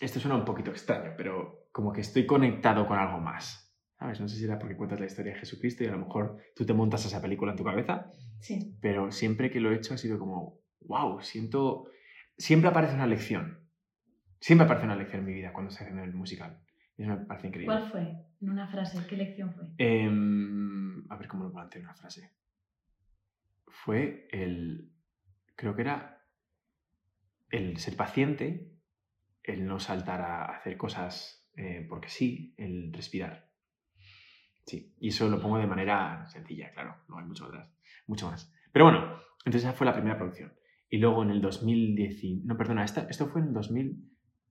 Esto 0.00 0.20
suena 0.20 0.36
un 0.36 0.44
poquito 0.44 0.70
extraño, 0.70 1.14
pero 1.16 1.68
como 1.72 1.92
que 1.92 2.02
estoy 2.02 2.24
conectado 2.24 2.86
con 2.86 2.98
algo 2.98 3.18
más. 3.18 3.67
¿Sabes? 3.98 4.20
No 4.20 4.28
sé 4.28 4.36
si 4.36 4.44
era 4.44 4.58
porque 4.58 4.76
cuentas 4.76 5.00
la 5.00 5.06
historia 5.06 5.32
de 5.32 5.40
Jesucristo 5.40 5.82
y 5.82 5.88
a 5.88 5.92
lo 5.92 5.98
mejor 5.98 6.38
tú 6.54 6.64
te 6.64 6.72
montas 6.72 7.04
esa 7.04 7.20
película 7.20 7.50
en 7.52 7.58
tu 7.58 7.64
cabeza, 7.64 8.12
sí, 8.40 8.76
pero 8.80 9.10
siempre 9.10 9.50
que 9.50 9.60
lo 9.60 9.72
he 9.72 9.76
hecho 9.76 9.94
ha 9.94 9.98
sido 9.98 10.18
como, 10.18 10.60
wow, 10.82 11.20
siento. 11.20 11.90
Siempre 12.36 12.70
aparece 12.70 12.94
una 12.94 13.08
lección. 13.08 13.58
Siempre 14.40 14.64
aparece 14.64 14.86
una 14.86 14.94
lección 14.94 15.20
en 15.20 15.26
mi 15.26 15.32
vida 15.32 15.52
cuando 15.52 15.70
estoy 15.70 15.86
haciendo 15.86 16.04
el 16.04 16.14
musical. 16.14 16.60
Y 16.96 17.02
eso 17.02 17.10
me 17.10 17.26
parece 17.26 17.48
increíble. 17.48 17.74
¿cuál 17.74 17.90
fue? 17.90 18.00
En 18.40 18.50
una 18.50 18.68
frase, 18.68 19.04
¿qué 19.08 19.16
lección 19.16 19.52
fue? 19.52 19.64
Em, 19.78 21.10
a 21.10 21.16
ver 21.16 21.26
cómo 21.26 21.44
lo 21.44 21.52
planteo 21.52 21.80
en 21.80 21.86
una 21.86 21.96
frase. 21.96 22.30
Fue 23.66 24.28
el. 24.30 24.92
Creo 25.56 25.74
que 25.74 25.82
era. 25.82 26.24
El 27.50 27.78
ser 27.78 27.96
paciente, 27.96 28.70
el 29.42 29.66
no 29.66 29.80
saltar 29.80 30.20
a 30.20 30.44
hacer 30.44 30.76
cosas 30.76 31.48
eh, 31.56 31.84
porque 31.88 32.08
sí, 32.08 32.54
el 32.56 32.92
respirar. 32.92 33.47
Sí, 34.68 34.92
y 35.00 35.08
eso 35.08 35.30
lo 35.30 35.40
pongo 35.40 35.56
de 35.56 35.66
manera 35.66 36.26
sencilla, 36.26 36.70
claro, 36.72 36.94
no 37.08 37.18
hay 37.18 37.24
mucho 37.24 37.48
más. 37.48 37.72
Mucho 38.06 38.30
más. 38.30 38.52
Pero 38.70 38.84
bueno, 38.84 39.18
entonces 39.46 39.62
esa 39.62 39.72
fue 39.72 39.86
la 39.86 39.94
primera 39.94 40.18
producción. 40.18 40.52
Y 40.90 40.98
luego 40.98 41.22
en 41.22 41.30
el 41.30 41.40
2010. 41.40 42.44
No, 42.44 42.54
perdona, 42.58 42.84
esta, 42.84 43.06
esto 43.08 43.28
fue 43.28 43.40
en 43.40 43.54
2000, 43.54 43.96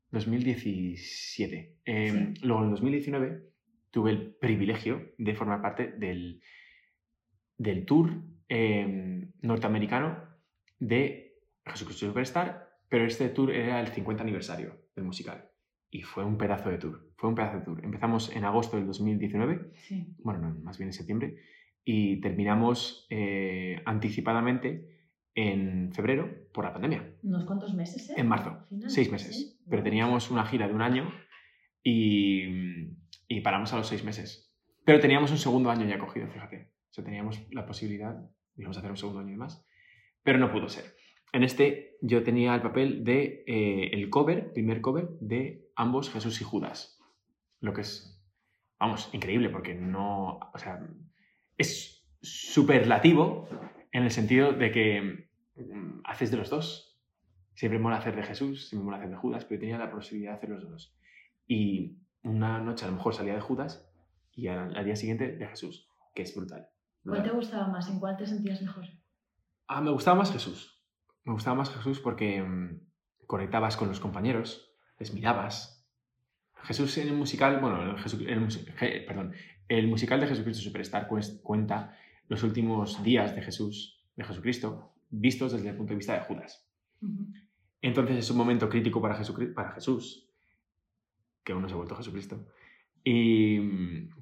2017. 0.10 1.77
Em, 1.86 2.34
Luego 2.42 2.64
en 2.64 2.72
2019 2.72 3.44
tuve 3.92 4.10
el 4.10 4.34
privilegio 4.36 5.14
de 5.20 5.36
formar 5.36 5.62
parte 5.62 5.92
del, 5.92 6.42
del 7.60 7.86
tour 7.86 8.12
em, 8.48 9.32
norteamericano 9.42 10.18
de 10.80 11.38
Jesucristo 11.64 12.08
Superstar, 12.08 12.70
pero 12.90 13.06
este 13.06 13.30
tour 13.30 13.51
era 13.51 13.80
el 13.80 13.90
50 13.90 14.24
aniversario 14.24 14.82
del 14.96 15.06
musical. 15.06 15.48
Y 15.90 16.02
fue 16.02 16.24
un 16.26 16.38
pedazo 16.38 16.70
de 16.70 16.78
tour, 16.78 17.12
fue 17.16 17.30
un 17.30 17.36
pedazo 17.36 17.58
de 17.60 17.64
tour. 17.66 17.84
Empezamos 17.84 18.36
en 18.36 18.44
agosto 18.44 18.78
del 18.78 18.88
2019, 18.88 19.72
Sí. 19.76 20.14
bueno, 20.20 20.40
no, 20.40 20.56
más 20.62 20.78
bien 20.78 20.90
en 20.90 20.94
septiembre, 20.94 21.36
y 21.86 22.20
terminamos 22.20 23.08
eh, 23.10 23.82
anticipadamente 23.86 24.90
en 25.34 25.92
febrero 25.94 26.30
por 26.54 26.66
la 26.66 26.74
pandemia. 26.74 27.16
¿Unos 27.24 27.46
cuantos 27.46 27.74
meses, 27.74 28.10
eh? 28.10 28.14
En 28.18 28.28
marzo, 28.28 28.66
final, 28.68 28.90
seis 28.90 29.12
meses. 29.12 29.36
sí. 29.36 29.60
Pero 29.70 29.84
teníamos 29.84 30.30
una 30.32 30.46
gira 30.46 30.68
de 30.68 30.74
un 30.74 30.82
año 30.82 31.12
y, 31.84 32.92
y 33.28 33.42
paramos 33.42 33.72
a 33.74 33.78
los 33.78 33.88
seis 33.88 34.04
meses. 34.04 34.54
Pero 34.86 35.00
teníamos 35.00 35.32
un 35.32 35.38
segundo 35.38 35.70
año 35.70 35.86
ya 35.88 36.00
cogido, 36.00 36.28
fíjate. 36.28 36.72
O 36.90 36.94
sea, 36.94 37.04
teníamos 37.04 37.46
la 37.52 37.66
posibilidad, 37.66 38.16
íbamos 38.56 38.78
a 38.78 38.80
hacer 38.80 38.92
un 38.92 38.98
segundo 38.98 39.20
año 39.20 39.34
y 39.34 39.38
más, 39.38 39.66
pero 40.24 40.40
no 40.40 40.52
pudo 40.52 40.70
ser. 40.70 40.86
En 41.34 41.44
este 41.44 41.98
yo 42.02 42.24
tenía 42.24 42.56
el 42.56 42.62
papel 42.62 43.04
de 43.04 43.44
eh, 43.48 43.90
el 43.94 44.10
cover, 44.10 44.54
primer 44.54 44.82
cover 44.82 45.10
de 45.20 45.67
ambos 45.77 46.09
Jesús 46.09 46.42
y 46.42 46.44
Judas. 46.44 47.00
Lo 47.61 47.74
que 47.74 47.81
es, 47.81 48.22
vamos, 48.79 49.09
increíble 49.13 49.50
porque 49.50 49.74
no, 49.74 50.40
o 50.53 50.57
sea, 50.57 50.85
es 51.57 52.05
superlativo 52.22 53.48
en 53.92 54.03
el 54.03 54.11
sentido 54.11 54.51
de 54.51 54.72
que 54.72 55.29
mm, 55.55 56.01
haces 56.03 56.31
de 56.31 56.37
los 56.37 56.50
dos. 56.50 57.00
Siempre 57.53 57.79
mola 57.79 57.98
hacer 57.98 58.16
de 58.16 58.24
Jesús, 58.24 58.70
siempre 58.70 58.85
mola 58.85 58.98
hacer 58.98 59.09
de 59.09 59.16
Judas, 59.16 59.46
pero 59.46 59.59
tenía 59.59 59.77
la 59.77 59.90
posibilidad 59.90 60.31
de 60.31 60.37
hacer 60.37 60.50
los 60.50 60.70
dos. 60.70 60.96
Y 61.48 61.98
una 62.24 62.59
noche 62.59 62.85
a 62.85 62.90
lo 62.90 62.96
mejor 62.96 63.16
salía 63.16 63.33
de 63.33 63.42
Judas 63.42 63.90
y 64.33 64.48
al, 64.48 64.75
al 64.75 64.85
día 64.85 64.96
siguiente 64.96 65.35
de 65.37 65.48
Jesús, 65.48 65.87
que 66.13 66.24
es 66.24 66.35
brutal. 66.35 66.70
¿Cuál 67.03 67.24
te 67.24 67.31
gustaba 67.31 67.68
más? 67.68 67.90
¿En 67.90 68.00
cuál 68.00 68.18
te 68.18 68.27
sentías 68.27 68.61
mejor? 68.61 68.85
Ah, 69.68 69.81
me 69.81 69.92
gustaba 69.92 70.18
más 70.18 70.31
Jesús. 70.31 70.83
Me 71.24 71.33
gustaba 71.33 71.55
más 71.55 71.74
Jesús 71.74 72.00
porque 72.00 72.42
mm, 72.42 72.79
conectabas 73.25 73.77
con 73.77 73.87
los 73.87 74.00
compañeros, 74.00 74.67
les 75.00 75.14
mirabas. 75.14 75.86
Jesús 76.64 76.98
en 76.98 77.10
el 77.10 77.14
musical, 77.16 77.60
bueno, 77.60 77.96
el, 77.96 78.29
el 78.29 79.05
perdón, 79.05 79.33
el 79.68 79.88
musical 79.88 80.20
de 80.20 80.27
Jesucristo 80.27 80.64
Superstar 80.64 81.07
cuenta 81.07 81.98
los 82.27 82.44
últimos 82.44 83.03
días 83.03 83.36
de 83.36 83.42
Jesús, 83.42 84.03
de 84.16 84.24
Jesucristo, 84.25 84.94
vistos 85.10 85.53
desde 85.53 85.70
el 85.70 85.75
punto 85.77 85.92
de 85.92 85.98
vista 85.98 86.14
de 86.14 86.22
Judas. 86.22 86.68
Entonces 87.81 88.18
es 88.18 88.31
un 88.31 88.38
momento 88.38 88.68
crítico 88.68 89.01
para, 89.01 89.18
Jesucri- 89.18 89.53
para 89.53 89.72
Jesús, 89.72 90.29
que 91.44 91.53
aún 91.53 91.62
no 91.62 91.70
se 91.70 91.75
ha 91.75 91.77
vuelto 91.77 91.96
Jesucristo, 91.96 92.48
y, 93.03 93.60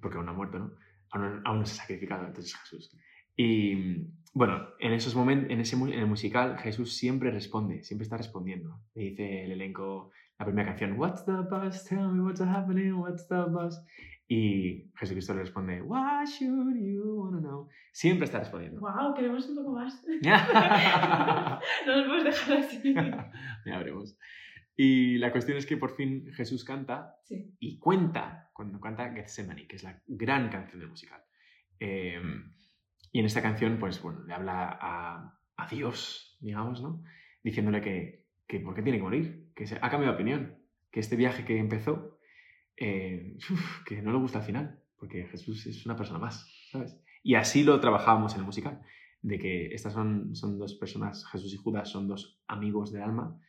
porque 0.01 0.17
aún 0.17 0.25
no 0.25 0.33
ha 0.33 0.35
muerto, 0.35 0.59
¿no? 0.59 0.73
Aún, 1.11 1.41
aún 1.45 1.59
no 1.59 1.65
se 1.65 1.73
ha 1.73 1.83
sacrificado, 1.83 2.27
entonces 2.27 2.53
Jesús. 2.55 2.95
Y 3.35 4.07
bueno, 4.33 4.67
en 4.79 4.93
esos 4.93 5.15
momentos, 5.15 5.49
en, 5.49 5.59
ese, 5.61 5.75
en 5.75 5.93
el 5.93 6.07
musical, 6.07 6.57
Jesús 6.59 6.93
siempre 6.93 7.31
responde, 7.31 7.83
siempre 7.83 8.03
está 8.03 8.17
respondiendo. 8.17 8.81
Le 8.93 9.03
dice 9.03 9.45
el 9.45 9.51
elenco 9.51 10.11
la 10.37 10.45
primera 10.45 10.67
canción, 10.67 10.97
What's 10.99 11.25
the 11.25 11.31
buzz? 11.49 11.85
Tell 11.85 12.07
me 12.09 12.21
what's 12.21 12.41
happening, 12.41 12.93
what's 12.93 13.27
the 13.27 13.43
buzz? 13.49 13.79
Y 14.27 14.91
Jesucristo 14.95 15.33
le 15.33 15.41
responde, 15.41 15.81
Why 15.81 16.25
should 16.25 16.75
you 16.77 17.03
wanna 17.21 17.39
know? 17.41 17.69
Siempre 17.91 18.25
está 18.25 18.39
respondiendo. 18.39 18.81
¡Wow! 18.81 19.13
Queremos 19.13 19.47
un 19.49 19.55
poco 19.55 19.73
más. 19.73 20.03
ya 20.21 21.59
no 21.85 21.95
nos 21.97 22.07
puedes 22.07 22.23
dejar 22.23 22.57
así. 22.57 22.93
veremos. 23.65 24.17
Y 24.75 25.17
la 25.19 25.31
cuestión 25.31 25.57
es 25.57 25.65
que 25.65 25.77
por 25.77 25.95
fin 25.95 26.31
Jesús 26.33 26.65
canta 26.65 27.15
Sí. 27.23 27.55
y 27.59 27.79
cuenta 27.79 28.49
cuando 28.53 28.79
canta 28.79 29.11
Gethsemane, 29.13 29.67
que 29.67 29.75
es 29.77 29.83
la 29.83 30.01
gran 30.07 30.49
canción 30.49 30.79
del 30.79 30.89
musical. 30.89 31.21
Eh, 31.79 32.19
y 33.11 33.19
en 33.19 33.25
esta 33.25 33.41
canción, 33.41 33.77
pues 33.79 34.01
bueno, 34.01 34.23
le 34.25 34.33
habla 34.33 34.77
a, 34.81 35.39
a 35.55 35.67
Dios, 35.67 36.37
digamos, 36.41 36.81
¿no? 36.81 37.01
Diciéndole 37.43 37.79
que, 37.81 38.24
que 38.47 38.60
por 38.60 38.75
qué 38.75 38.81
tiene 38.81 38.97
que 38.97 39.03
morir, 39.03 39.51
que 39.55 39.65
se, 39.65 39.75
ha 39.75 39.89
cambiado 39.89 40.13
de 40.13 40.15
opinión, 40.15 40.58
que 40.91 40.99
este 40.99 41.15
viaje 41.15 41.45
que 41.45 41.58
empezó, 41.58 42.19
eh, 42.77 43.38
uf, 43.51 43.84
que 43.86 44.01
no 44.01 44.12
le 44.12 44.19
gusta 44.19 44.39
al 44.39 44.45
final, 44.45 44.81
porque 44.97 45.25
Jesús 45.25 45.65
es 45.67 45.86
una 45.86 45.95
persona 45.95 46.19
más, 46.19 46.49
¿sabes? 46.71 46.99
Y 47.23 47.36
así 47.36 47.63
lo 47.63 47.79
trabajábamos 47.79 48.34
en 48.34 48.39
el 48.41 48.45
musical, 48.45 48.81
de 49.21 49.39
que 49.39 49.73
estas 49.73 49.93
son, 49.93 50.36
son 50.36 50.60
dos 50.60 50.75
personas, 50.75 51.25
Jesús 51.27 51.53
y 51.53 51.58
Judas, 51.58 51.89
son 51.89 52.08
dos 52.08 52.39
amigos 52.47 52.91
del 52.91 53.01
alma, 53.01 53.39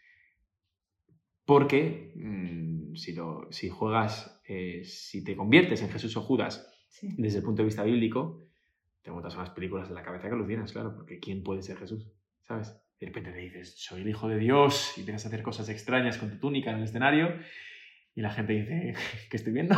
porque 1.44 2.12
mm, 2.16 2.96
si, 2.96 3.12
lo, 3.12 3.46
si 3.52 3.68
juegas, 3.68 4.40
eh, 4.48 4.82
si 4.84 5.22
te 5.22 5.36
conviertes 5.36 5.82
en 5.82 5.90
Jesús 5.90 6.16
o 6.16 6.22
Judas 6.22 6.72
Sí. 6.88 7.14
desde 7.18 7.38
el 7.38 7.44
punto 7.44 7.60
de 7.60 7.66
vista 7.66 7.82
bíblico, 7.82 8.46
te 9.02 9.10
montas 9.10 9.34
unas 9.34 9.50
películas 9.50 9.88
en 9.88 9.94
la 9.94 10.02
cabeza 10.02 10.28
que 10.28 10.34
alucinas, 10.34 10.72
claro, 10.72 10.94
porque 10.94 11.20
¿quién 11.20 11.42
puede 11.42 11.62
ser 11.62 11.76
Jesús? 11.76 12.10
¿Sabes? 12.42 12.74
De 13.00 13.06
repente 13.06 13.30
te 13.30 13.38
dices, 13.38 13.74
soy 13.78 14.02
el 14.02 14.08
Hijo 14.08 14.28
de 14.28 14.38
Dios 14.38 14.94
y 14.96 15.00
empiezas 15.00 15.26
a 15.26 15.28
hacer 15.28 15.42
cosas 15.42 15.68
extrañas 15.68 16.16
con 16.18 16.30
tu 16.30 16.38
túnica 16.38 16.70
en 16.70 16.78
el 16.78 16.84
escenario 16.84 17.38
y 18.14 18.22
la 18.22 18.30
gente 18.30 18.54
dice, 18.54 18.94
¿qué 19.30 19.36
estoy 19.36 19.52
viendo? 19.52 19.74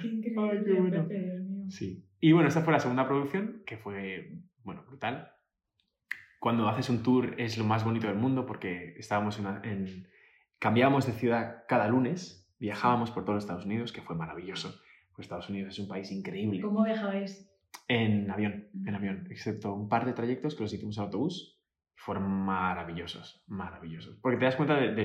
Qué 0.00 0.08
increíble, 0.08 0.50
Ay, 0.50 0.64
qué 0.64 0.72
bueno. 0.72 1.08
Pepe. 1.08 1.42
Sí, 1.70 2.04
Y 2.20 2.32
bueno, 2.32 2.48
esta 2.48 2.62
fue 2.62 2.72
la 2.72 2.80
segunda 2.80 3.06
producción, 3.06 3.62
que 3.66 3.76
fue, 3.76 4.32
bueno, 4.64 4.82
brutal. 4.86 5.32
Cuando 6.40 6.68
haces 6.68 6.88
un 6.88 7.02
tour 7.02 7.34
es 7.38 7.58
lo 7.58 7.64
más 7.64 7.84
bonito 7.84 8.06
del 8.06 8.16
mundo 8.16 8.46
porque 8.46 8.94
estábamos 8.96 9.38
en, 9.38 9.46
una- 9.46 9.60
en- 9.64 10.06
cambiábamos 10.58 11.06
de 11.06 11.12
ciudad 11.12 11.64
cada 11.68 11.88
lunes, 11.88 12.48
viajábamos 12.60 13.10
por 13.10 13.24
todos 13.24 13.34
los 13.36 13.44
Estados 13.44 13.66
Unidos, 13.66 13.92
que 13.92 14.02
fue 14.02 14.14
maravilloso. 14.16 14.80
Pues 15.14 15.26
Estados 15.26 15.48
Unidos 15.50 15.74
es 15.74 15.78
un 15.80 15.88
país 15.88 16.10
increíble. 16.12 16.60
¿Cómo 16.60 16.84
viajabais? 16.84 17.47
En 17.88 18.30
avión, 18.30 18.68
en 18.86 18.94
avión, 18.94 19.26
excepto 19.30 19.72
un 19.74 19.88
par 19.88 20.04
de 20.04 20.12
trayectos 20.12 20.54
que 20.54 20.62
los 20.62 20.72
hicimos 20.72 20.98
en 20.98 21.04
autobús, 21.04 21.58
fueron 21.94 22.24
maravillosos, 22.30 23.42
maravillosos. 23.46 24.16
Porque 24.20 24.38
te 24.38 24.44
das 24.44 24.56
cuenta 24.56 24.76
de, 24.76 25.04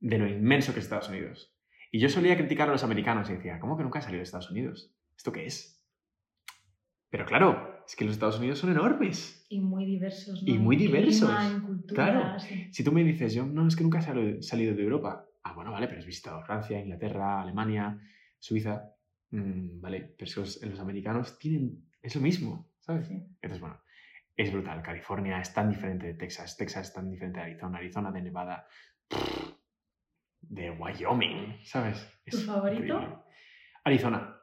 lo 0.00 0.26
inmenso 0.28 0.72
que 0.72 0.80
es 0.80 0.84
Estados 0.86 1.08
Unidos. 1.08 1.54
Y 1.92 1.98
yo 2.00 2.08
solía 2.08 2.36
criticar 2.36 2.68
a 2.68 2.72
los 2.72 2.84
americanos 2.84 3.30
y 3.30 3.34
decía, 3.34 3.58
¿cómo 3.60 3.76
que 3.76 3.84
nunca 3.84 3.98
has 4.00 4.04
salido 4.04 4.18
de 4.20 4.24
Estados 4.24 4.50
Unidos? 4.50 4.94
¿Esto 5.16 5.32
qué 5.32 5.46
es? 5.46 5.84
Pero 7.10 7.26
claro, 7.26 7.82
es 7.86 7.96
que 7.96 8.04
los 8.04 8.14
Estados 8.14 8.38
Unidos 8.38 8.58
son 8.60 8.70
enormes. 8.70 9.44
Y 9.48 9.60
muy 9.60 9.84
diversos, 9.84 10.42
¿no? 10.42 10.52
Y 10.52 10.58
muy 10.58 10.76
clima, 10.76 10.96
diversos. 10.98 11.30
en 11.52 11.60
cultura, 11.60 12.04
Claro. 12.12 12.38
sí. 12.38 12.68
Si 12.72 12.84
tú 12.84 12.92
me 12.92 13.02
dices, 13.02 13.34
yo 13.34 13.44
no, 13.46 13.66
es 13.66 13.74
que 13.74 13.82
nunca 13.82 13.98
he 13.98 14.02
salido- 14.02 14.42
salido 14.42 14.74
de 14.76 14.82
Europa. 14.82 15.26
Ah, 15.42 15.52
bueno, 15.54 15.72
vale, 15.72 15.88
pero 15.88 15.98
has 16.00 16.06
visitado 16.06 16.42
Francia, 16.42 16.78
Inglaterra, 16.80 17.40
Alemania, 17.42 17.98
Suiza. 18.38 18.94
Mm, 19.30 19.80
vale, 19.80 20.14
pero 20.18 20.30
los, 20.36 20.62
los 20.62 20.80
americanos 20.80 21.38
tienen, 21.38 21.88
es 22.02 22.14
lo 22.16 22.20
mismo, 22.20 22.72
¿sabes? 22.80 23.06
Sí. 23.06 23.14
Entonces, 23.14 23.60
bueno, 23.60 23.80
es 24.36 24.52
brutal. 24.52 24.82
California 24.82 25.40
es 25.40 25.52
tan 25.54 25.68
diferente 25.70 26.06
de 26.06 26.14
Texas, 26.14 26.56
Texas 26.56 26.88
es 26.88 26.94
tan 26.94 27.10
diferente 27.10 27.38
de 27.40 27.46
Arizona, 27.46 27.78
Arizona 27.78 28.10
de 28.10 28.22
Nevada, 28.22 28.66
de 30.42 30.70
Wyoming, 30.70 31.58
¿sabes? 31.64 32.08
¿Tu 32.28 32.36
Es 32.36 32.44
favorito? 32.46 32.82
increíble. 32.82 33.16
Arizona. 33.84 34.36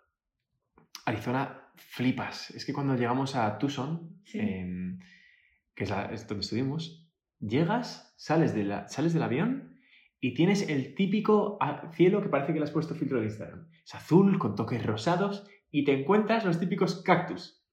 Arizona, 1.06 1.72
flipas. 1.76 2.52
Es 2.52 2.66
que 2.66 2.74
cuando 2.74 2.96
llegamos 2.96 3.36
a 3.36 3.58
Tucson, 3.58 4.22
Sí. 4.26 4.40
em, 4.40 5.00
que 5.76 5.84
es, 5.84 5.90
la- 5.90 6.06
es 6.12 6.28
donde 6.28 6.44
estuvimos, 6.44 7.08
llegas, 7.40 8.14
sales, 8.18 8.54
de 8.54 8.64
la- 8.64 8.88
sales 8.88 9.14
del 9.14 9.24
avión 9.24 9.67
y 10.20 10.34
tienes 10.34 10.68
el 10.70 10.96
típico 10.96 11.58
a- 11.62 11.92
cielo 11.94 12.22
que 12.22 12.30
parece 12.30 12.54
que 12.54 12.60
le 12.60 12.66
has 12.66 12.72
puesto 12.72 12.96
filtro 12.96 13.20
de 13.20 13.26
Instagram. 13.26 13.68
Es 13.86 13.96
azul, 13.96 14.40
con 14.40 14.56
toques 14.56 14.86
rosados, 14.86 15.48
y 15.72 15.84
te 15.86 15.94
encuentras 16.00 16.46
los 16.46 16.60
típicos 16.60 17.02
cactus. 17.04 17.64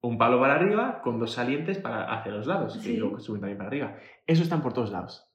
Un 0.00 0.18
palo 0.18 0.38
para 0.38 0.54
arriba 0.56 1.00
con 1.02 1.18
dos 1.18 1.32
salientes 1.32 1.78
para 1.78 2.12
hacia 2.12 2.32
los 2.32 2.46
lados, 2.46 2.74
Sí. 2.82 2.92
y 2.92 2.96
luego 2.98 3.18
suben 3.20 3.40
también 3.40 3.56
para 3.58 3.68
arriba. 3.68 3.96
Eso 4.26 4.42
están 4.42 4.60
por 4.62 4.74
todos 4.74 4.90
lados. 4.92 5.30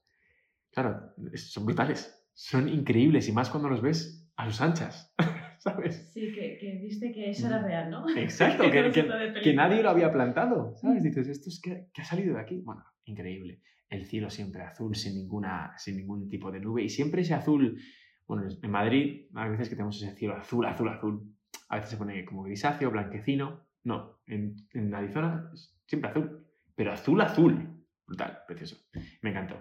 Claro, 0.72 1.12
son 1.34 1.66
brutales, 1.66 2.24
son 2.32 2.68
increíbles, 2.68 3.28
y 3.28 3.32
más 3.32 3.50
cuando 3.50 3.68
los 3.68 3.82
ves 3.82 4.30
a 4.36 4.46
sus 4.46 4.60
anchas, 4.60 5.12
¿sabes? 5.58 6.12
Sí, 6.14 6.32
que, 6.32 6.56
que 6.58 6.78
viste 6.80 7.10
que 7.12 7.30
eso 7.30 7.48
era 7.48 7.60
real, 7.60 7.90
¿no? 7.90 8.08
Exacto, 8.16 8.62
Que 8.70 8.92
que, 8.92 9.02
que- 9.02 9.40
que 9.42 9.52
nadie 9.54 9.82
lo 9.82 9.90
había 9.90 10.12
plantado, 10.12 10.76
¿sabes? 10.76 11.02
Dices, 11.02 11.26
esto 11.26 11.48
es 11.48 11.60
que, 11.60 11.88
que 11.92 12.02
ha 12.02 12.04
salido 12.04 12.34
de 12.36 12.40
aquí. 12.40 12.60
Bueno, 12.64 12.84
increíble. 13.04 13.60
El 13.90 14.06
cielo 14.06 14.30
siempre 14.30 14.62
azul, 14.62 14.94
sin, 14.94 15.16
ninguna, 15.16 15.74
sin 15.76 15.96
ningún 15.96 16.28
tipo 16.28 16.50
de 16.50 16.60
nube. 16.60 16.82
Y 16.82 16.88
siempre 16.88 17.20
ese 17.22 17.34
azul, 17.34 17.78
bueno, 18.26 18.48
en 18.62 18.70
Madrid 18.70 19.26
a 19.34 19.48
veces 19.48 19.68
que 19.68 19.74
tenemos 19.74 20.02
ese 20.02 20.14
cielo 20.14 20.36
azul, 20.36 20.64
azul, 20.64 20.88
azul. 20.88 21.34
A 21.68 21.76
veces 21.76 21.90
se 21.90 21.96
pone 21.96 22.24
como 22.24 22.44
grisáceo, 22.44 22.90
blanquecino. 22.90 23.66
No, 23.84 24.20
en, 24.26 24.56
en 24.72 24.94
Arizona 24.94 25.50
siempre 25.86 26.10
azul. 26.10 26.46
Pero 26.74 26.92
azul, 26.92 27.20
azul. 27.20 27.84
Brutal, 28.06 28.38
precioso. 28.46 28.76
Me 29.22 29.30
encantó. 29.30 29.60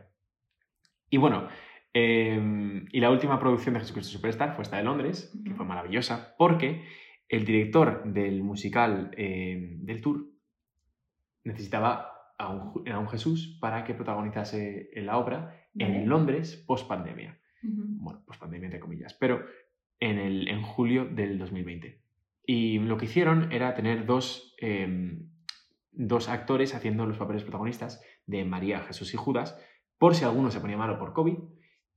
Y 1.09 1.17
bueno, 1.17 1.47
eh, 1.93 2.85
y 2.91 2.99
la 2.99 3.09
última 3.09 3.39
producción 3.39 3.73
de 3.73 3.81
Jesucristo 3.81 4.11
Superstar 4.11 4.55
fue 4.55 4.63
esta 4.63 4.77
de 4.77 4.83
Londres, 4.83 5.35
que 5.43 5.53
fue 5.53 5.65
maravillosa, 5.65 6.35
porque 6.37 6.83
el 7.27 7.45
director 7.45 8.03
del 8.05 8.43
musical 8.43 9.11
eh, 9.17 9.77
del 9.81 10.01
tour 10.01 10.27
necesitaba 11.43 12.18
a 12.39 12.49
un, 12.49 12.61
Ju- 12.71 12.91
a 12.91 12.97
un 12.97 13.07
Jesús 13.09 13.57
para 13.61 13.83
que 13.83 13.93
protagonizase 13.93 14.89
la 14.95 15.17
obra 15.17 15.55
Vale. 15.75 16.01
en 16.01 16.09
Londres 16.09 16.63
post 16.65 16.87
pandemia. 16.87 17.39
Bueno, 17.61 18.23
post 18.25 18.39
pandemia 18.39 18.65
entre 18.67 18.79
comillas, 18.79 19.13
pero 19.13 19.45
en, 19.99 20.17
el, 20.17 20.47
en 20.47 20.63
julio 20.63 21.05
del 21.05 21.37
2020. 21.37 22.01
Y 22.47 22.79
lo 22.79 22.97
que 22.97 23.05
hicieron 23.05 23.51
era 23.51 23.75
tener 23.75 24.05
dos, 24.07 24.55
eh, 24.61 25.19
dos 25.91 26.29
actores 26.29 26.73
haciendo 26.73 27.05
los 27.05 27.17
papeles 27.17 27.43
protagonistas 27.43 28.01
de 28.25 28.43
María, 28.45 28.79
Jesús 28.79 29.13
y 29.13 29.17
Judas, 29.17 29.59
por 29.99 30.15
si 30.15 30.23
alguno 30.23 30.49
se 30.49 30.59
ponía 30.61 30.77
malo 30.77 30.97
por 30.97 31.13
COVID, 31.13 31.35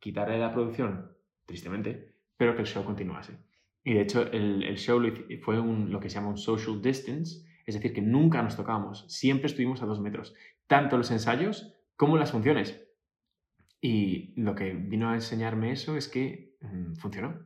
quitarle 0.00 0.38
la 0.38 0.52
producción, 0.52 1.12
tristemente, 1.46 2.16
pero 2.36 2.54
que 2.56 2.62
el 2.62 2.66
show 2.66 2.84
continuase. 2.84 3.38
Y 3.84 3.94
de 3.94 4.00
hecho, 4.02 4.22
el, 4.32 4.64
el 4.64 4.76
show 4.78 5.00
fue 5.42 5.58
un- 5.60 5.90
lo 5.92 6.00
que 6.00 6.08
se 6.10 6.16
llama 6.16 6.28
un 6.30 6.36
social 6.38 6.82
distance, 6.82 7.46
es 7.66 7.74
decir, 7.74 7.92
que 7.92 8.02
nunca 8.02 8.42
nos 8.42 8.56
tocábamos, 8.56 9.04
siempre 9.08 9.46
estuvimos 9.46 9.82
a 9.82 9.86
dos 9.86 10.00
metros, 10.00 10.34
tanto 10.66 10.96
los 10.98 11.10
ensayos 11.10 11.74
como 11.96 12.16
las 12.16 12.32
funciones. 12.32 12.82
Y 13.80 14.32
lo 14.40 14.54
que 14.54 14.72
vino 14.74 15.10
a 15.10 15.14
enseñarme 15.14 15.72
eso 15.72 15.96
es 15.96 16.08
que 16.08 16.56
mm, 16.60 16.94
funcionó. 16.94 17.40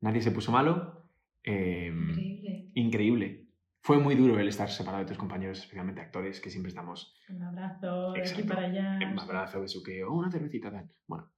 Nadie 0.00 0.20
se 0.22 0.30
puso 0.30 0.52
malo. 0.52 1.04
eh, 1.44 1.88
Increíble. 1.92 2.70
increíble. 2.74 3.42
Fue 3.82 3.98
muy 3.98 4.16
duro 4.16 4.38
el 4.38 4.48
estar 4.48 4.68
separado 4.68 5.04
de 5.04 5.08
tus 5.08 5.18
compañeros, 5.18 5.58
especialmente 5.60 6.00
actores, 6.00 6.40
que 6.40 6.50
siempre 6.50 6.70
estamos 6.70 7.14
Un 7.28 7.42
abrazo 7.42 8.12
de 8.14 8.20
aquí 8.22 8.42
para 8.42 8.66
allá. 8.66 8.98
en 9.00 9.16
abrazo, 9.18 9.60
besuqueo, 9.60 10.12
una 10.12 10.28
cervecita, 10.30 10.72
tal. 10.72 10.90
Bueno, 11.06 11.30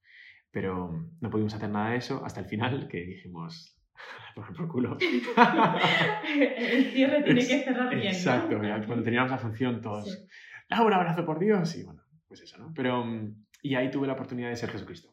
pero 0.51 0.91
no 1.21 1.29
pudimos 1.29 1.53
hacer 1.53 1.69
nada 1.69 1.91
de 1.91 1.97
eso 1.97 2.25
hasta 2.25 2.39
el 2.39 2.47
final, 2.47 2.87
que 2.87 3.05
dijimos, 3.05 3.78
por 4.35 4.55
por 4.55 4.67
culo. 4.67 4.97
El 6.27 6.85
cierre 6.91 7.23
tiene 7.23 7.41
que 7.41 7.63
cerrar 7.63 7.89
bien. 7.89 8.03
¿no? 8.03 8.09
Exacto, 8.09 8.57
cuando 8.57 9.03
teníamos 9.03 9.31
la 9.31 9.37
función 9.37 9.81
todos, 9.81 10.11
Sí. 10.11 10.27
¡Ah, 10.71 10.83
un 10.83 10.93
abrazo 10.93 11.25
por 11.25 11.39
Dios! 11.39 11.75
Y 11.75 11.83
bueno, 11.83 12.03
pues 12.27 12.41
eso, 12.41 12.57
¿no? 12.59 12.71
Pero, 12.75 13.03
mm, 13.03 13.45
y 13.63 13.75
ahí 13.75 13.89
tuve 13.89 14.05
la 14.07 14.13
oportunidad 14.13 14.49
de 14.49 14.55
ser 14.55 14.69
Jesucristo, 14.69 15.09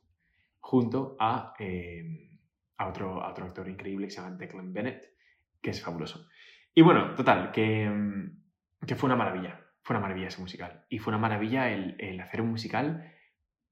junto 0.60 1.16
a, 1.18 1.54
eh, 1.58 2.28
a, 2.76 2.88
otro, 2.88 3.22
a 3.22 3.30
otro 3.30 3.46
actor 3.46 3.68
increíble 3.68 4.06
que 4.06 4.10
se 4.10 4.20
llama 4.20 4.36
Declan 4.36 4.74
Bennett, 4.74 5.14
que 5.62 5.70
es 5.70 5.82
fabuloso. 5.82 6.28
Y 6.74 6.82
bueno, 6.82 7.14
total, 7.14 7.52
que, 7.52 7.88
mm, 7.88 8.86
que 8.86 8.96
fue 8.96 9.08
una 9.08 9.16
maravilla, 9.16 9.66
fue 9.82 9.96
una 9.96 10.02
maravilla 10.02 10.28
ese 10.28 10.42
musical. 10.42 10.84
Y 10.90 10.98
fue 10.98 11.12
una 11.12 11.18
maravilla 11.18 11.70
el, 11.70 11.96
el 11.98 12.20
hacer 12.20 12.42
un 12.42 12.50
musical 12.50 13.10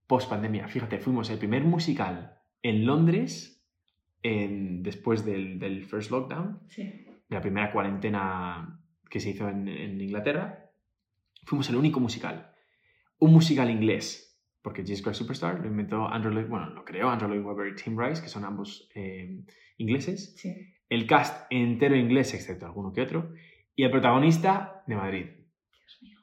post 0.07 0.31
pandemia. 0.31 0.69
Fíjate, 0.69 0.99
fuimos 0.99 1.29
el 1.29 1.39
primer 1.39 1.65
musical 1.65 2.41
en 2.63 2.87
Londres 2.87 3.54
en- 4.25 4.83
después 4.83 5.25
del, 5.25 5.59
del 5.61 5.85
first 5.85 6.11
lockdown 6.11 6.59
Sí. 6.69 6.83
de 6.83 7.07
la 7.29 7.41
primera 7.41 7.71
cuarentena 7.71 8.81
que 9.09 9.21
se 9.21 9.31
hizo 9.31 9.49
en, 9.49 9.69
en 9.69 10.01
Inglaterra, 10.01 10.71
fuimos 11.45 11.69
el 11.71 11.77
único 11.77 12.01
musical. 12.01 12.51
Un 13.19 13.33
musical 13.33 13.71
inglés, 13.71 14.43
porque 14.63 14.83
Jesus 14.83 15.03
Christ 15.03 15.19
Superstar 15.21 15.61
lo 15.61 15.67
inventó 15.69 16.09
Andrew 16.09 16.33
Lloyd, 16.33 16.49
bueno, 16.49 16.71
lo 16.71 16.85
creó 16.85 17.09
Andrew 17.11 17.29
Lloyd 17.31 17.45
Webber 17.45 17.69
y 17.73 17.77
Tim 17.77 17.97
Rice, 18.01 18.23
que 18.23 18.29
son 18.29 18.45
ambos 18.45 18.89
eh, 18.95 19.45
ingleses. 19.77 20.35
Sí. 20.37 20.75
El 20.89 21.07
cast 21.07 21.47
entero 21.51 21.97
inglés, 21.97 22.35
excepto 22.35 22.67
alguno 22.67 22.93
que 22.93 23.03
otro. 23.03 23.33
Y 23.77 23.85
el 23.85 23.91
protagonista 23.91 24.83
de 24.87 24.97
Madrid. 24.97 25.27
Dios 25.71 25.99
mío. 26.03 26.19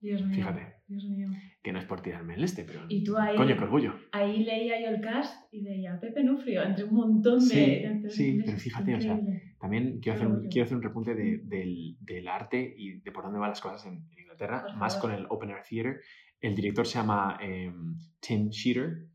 Dios 0.00 0.22
mío. 0.22 0.36
Fíjate. 0.36 0.73
Dios 0.94 1.04
mío. 1.10 1.28
Que 1.62 1.72
no 1.72 1.78
es 1.78 1.84
por 1.86 2.00
tirarme 2.02 2.34
el 2.34 2.44
este, 2.44 2.64
pero... 2.64 2.84
Y 2.88 3.02
tú 3.04 3.16
ahí, 3.16 3.36
Coño, 3.36 3.56
qué 3.56 3.64
orgullo. 3.64 3.94
ahí 4.12 4.44
leía 4.44 4.80
yo 4.80 4.88
el 4.94 5.00
cast 5.00 5.52
y 5.52 5.62
veía 5.62 5.94
a 5.94 6.00
Pepe 6.00 6.22
Nufrio 6.22 6.62
entre 6.62 6.84
un 6.84 6.94
montón 6.94 7.38
de. 7.48 8.00
Sí, 8.08 8.10
sí, 8.10 8.42
pero 8.44 8.58
fíjate, 8.58 8.94
o 8.94 9.00
sea, 9.00 9.14
Increíble. 9.14 9.56
También 9.60 10.00
quiero 10.00 10.16
hacer, 10.16 10.28
un, 10.28 10.48
quiero 10.48 10.64
hacer 10.66 10.76
un 10.76 10.82
repunte 10.82 11.14
de- 11.14 11.38
del, 11.44 11.96
del 12.00 12.28
arte 12.28 12.74
y 12.76 13.00
de 13.00 13.12
por 13.12 13.24
dónde 13.24 13.38
van 13.38 13.48
las 13.50 13.60
cosas 13.62 13.86
en, 13.86 14.06
en 14.12 14.18
Inglaterra, 14.18 14.66
más 14.76 14.96
con 14.96 15.10
el 15.12 15.26
Open 15.30 15.50
Air 15.50 15.62
Theatre. 15.68 16.00
El 16.40 16.54
director 16.54 16.86
se 16.86 16.98
llama 16.98 17.38
eh, 17.42 17.72
Tim 18.20 18.50
Sheeter, 18.50 19.06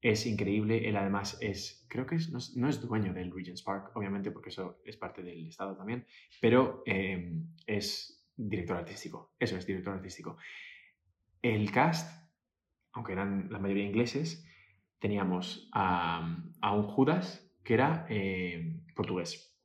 es 0.00 0.24
increíble, 0.26 0.88
él 0.88 0.96
además 0.96 1.36
es, 1.42 1.84
creo 1.90 2.06
que 2.06 2.14
es, 2.14 2.30
no, 2.30 2.38
es, 2.38 2.56
no 2.56 2.68
es 2.68 2.80
dueño 2.80 3.12
del 3.12 3.30
Regent's 3.30 3.62
Park, 3.62 3.90
obviamente 3.96 4.30
porque 4.30 4.48
eso 4.48 4.80
es 4.84 4.96
parte 4.96 5.22
del 5.22 5.46
Estado 5.48 5.76
también, 5.76 6.06
pero 6.40 6.82
eh, 6.86 7.32
es 7.66 8.24
director 8.36 8.76
artístico, 8.78 9.34
eso 9.38 9.56
es 9.58 9.66
director 9.66 9.92
artístico. 9.92 10.38
El 11.42 11.70
cast, 11.70 12.10
aunque 12.92 13.12
eran 13.12 13.48
la 13.50 13.58
mayoría 13.58 13.84
ingleses, 13.84 14.44
teníamos 14.98 15.68
a, 15.72 16.36
a 16.60 16.72
un 16.74 16.82
Judas 16.84 17.44
que 17.62 17.74
era 17.74 18.06
eh, 18.08 18.80
portugués. 18.94 19.56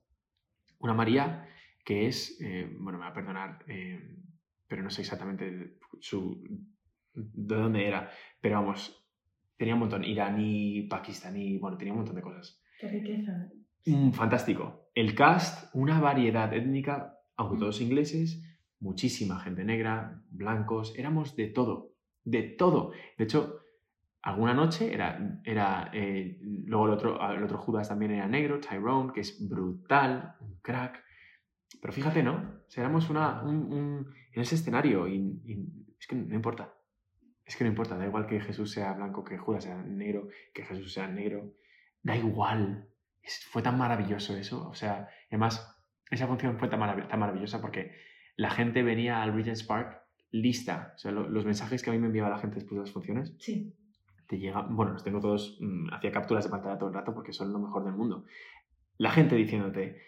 Una 0.80 0.94
María 0.94 1.48
que 1.86 2.08
es, 2.08 2.40
eh, 2.42 2.70
bueno, 2.80 2.98
me 3.00 3.06
va 3.06 3.12
a 3.12 3.14
perdonar, 3.14 3.60
eh, 3.68 4.18
pero 4.68 4.84
no 4.84 4.90
sé 4.90 5.02
exactamente 5.02 5.78
su, 6.00 6.42
de 7.14 7.56
dónde 7.56 7.88
era, 7.88 8.10
pero 8.40 8.56
vamos, 8.56 9.06
tenía 9.58 9.74
un 9.74 9.82
montón, 9.82 10.04
iraní, 10.04 10.84
pakistaní, 10.90 11.58
bueno, 11.58 11.78
tenía 11.78 11.94
un 11.94 12.00
montón 12.00 12.16
de 12.16 12.22
cosas. 12.22 12.62
Qué 12.80 12.88
riqueza. 12.88 13.50
Mm, 13.86 14.12
fantástico. 14.12 14.90
El 14.96 15.14
cast, 15.16 15.74
una 15.76 16.00
variedad 16.00 16.54
étnica, 16.54 17.18
aunque 17.36 17.58
Mm. 17.58 17.60
todos 17.60 17.82
ingleses, 17.82 18.42
muchísima 18.84 19.40
gente 19.40 19.64
negra, 19.64 20.22
blancos, 20.30 20.94
éramos 20.98 21.36
de 21.36 21.48
todo, 21.48 21.94
de 22.24 22.44
todo. 22.44 22.92
De 23.18 23.24
hecho, 23.24 23.60
alguna 24.22 24.54
noche 24.54 24.94
era, 24.94 25.40
era 25.44 25.90
eh, 25.94 26.38
luego 26.42 26.86
el 26.88 26.92
otro, 26.94 27.32
el 27.32 27.44
otro 27.44 27.58
Judas 27.58 27.88
también 27.90 28.12
era 28.12 28.28
negro, 28.28 28.60
Tyrone, 28.60 29.12
que 29.14 29.22
es 29.22 29.48
brutal, 29.50 30.36
un 30.42 30.60
crack. 30.62 31.04
Pero 31.82 31.94
fíjate, 31.94 32.22
¿no? 32.24 32.36
O 32.68 32.70
sea, 32.70 32.84
éramos 32.84 33.10
una, 33.10 33.42
un, 33.42 33.56
un- 33.74 34.14
en 34.32 34.42
ese 34.42 34.56
escenario 34.56 35.08
y, 35.08 35.16
y 35.46 35.54
es 36.00 36.08
que 36.08 36.16
no 36.16 36.36
importa. 36.36 36.74
Es 37.46 37.56
que 37.58 37.64
no 37.64 37.70
importa. 37.70 37.98
Da 37.98 38.06
igual 38.06 38.26
que 38.28 38.40
Jesús 38.40 38.72
sea 38.72 38.94
blanco, 38.94 39.24
que 39.24 39.38
Judas 39.38 39.64
sea 39.66 39.76
negro, 39.82 40.28
que 40.54 40.64
Jesús 40.64 40.94
sea 40.94 41.08
negro. 41.08 41.54
Da 42.02 42.16
igual. 42.16 42.88
Es- 43.22 43.46
fue 43.52 43.62
tan 43.62 43.78
maravilloso 43.78 44.36
eso. 44.38 44.68
O 44.70 44.74
sea, 44.74 45.08
además, 45.30 45.54
esa 46.10 46.28
función 46.28 46.58
fue 46.58 46.68
tan, 46.70 46.80
marav- 46.80 47.08
tan 47.08 47.20
maravillosa 47.20 47.60
porque 47.62 47.92
la 48.36 48.50
gente 48.52 48.84
venía 48.84 49.22
al 49.22 49.34
Regent's 49.34 49.64
Park 49.64 50.02
lista. 50.32 50.94
O 50.96 50.98
sea, 50.98 51.12
lo- 51.12 51.30
los 51.30 51.46
mensajes 51.46 51.84
que 51.84 51.90
a 51.90 51.94
mí 51.94 52.00
me 52.00 52.08
enviaba 52.08 52.30
la 52.30 52.38
gente 52.40 52.56
después 52.56 52.76
de 52.78 52.82
las 52.82 52.92
funciones 52.92 53.36
Sí. 53.40 53.76
te 54.28 54.40
llega, 54.40 54.62
bueno, 54.62 54.94
los 54.94 55.04
tengo 55.04 55.20
todos, 55.20 55.58
mm, 55.62 55.94
hacía 55.94 56.12
capturas 56.12 56.44
de 56.46 56.50
pantalla 56.50 56.78
todo 56.78 56.90
el 56.90 56.96
rato 56.96 57.14
porque 57.14 57.34
son 57.34 57.54
lo 57.54 57.60
mejor 57.60 57.84
del 57.86 57.94
mundo. 57.94 58.26
La 58.98 59.12
gente 59.12 59.36
diciéndote, 59.36 60.02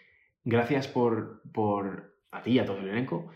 gracias 0.44 0.88
por, 0.88 1.42
por 1.52 2.16
a 2.32 2.42
ti 2.42 2.52
y 2.52 2.58
a 2.58 2.64
todo 2.66 2.78
el 2.78 2.88
elenco, 2.88 3.30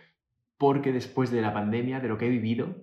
porque 0.58 0.92
después 0.92 1.30
de 1.30 1.42
la 1.42 1.52
pandemia, 1.54 2.00
de 2.00 2.08
lo 2.08 2.18
que 2.18 2.26
he 2.26 2.30
vivido, 2.30 2.74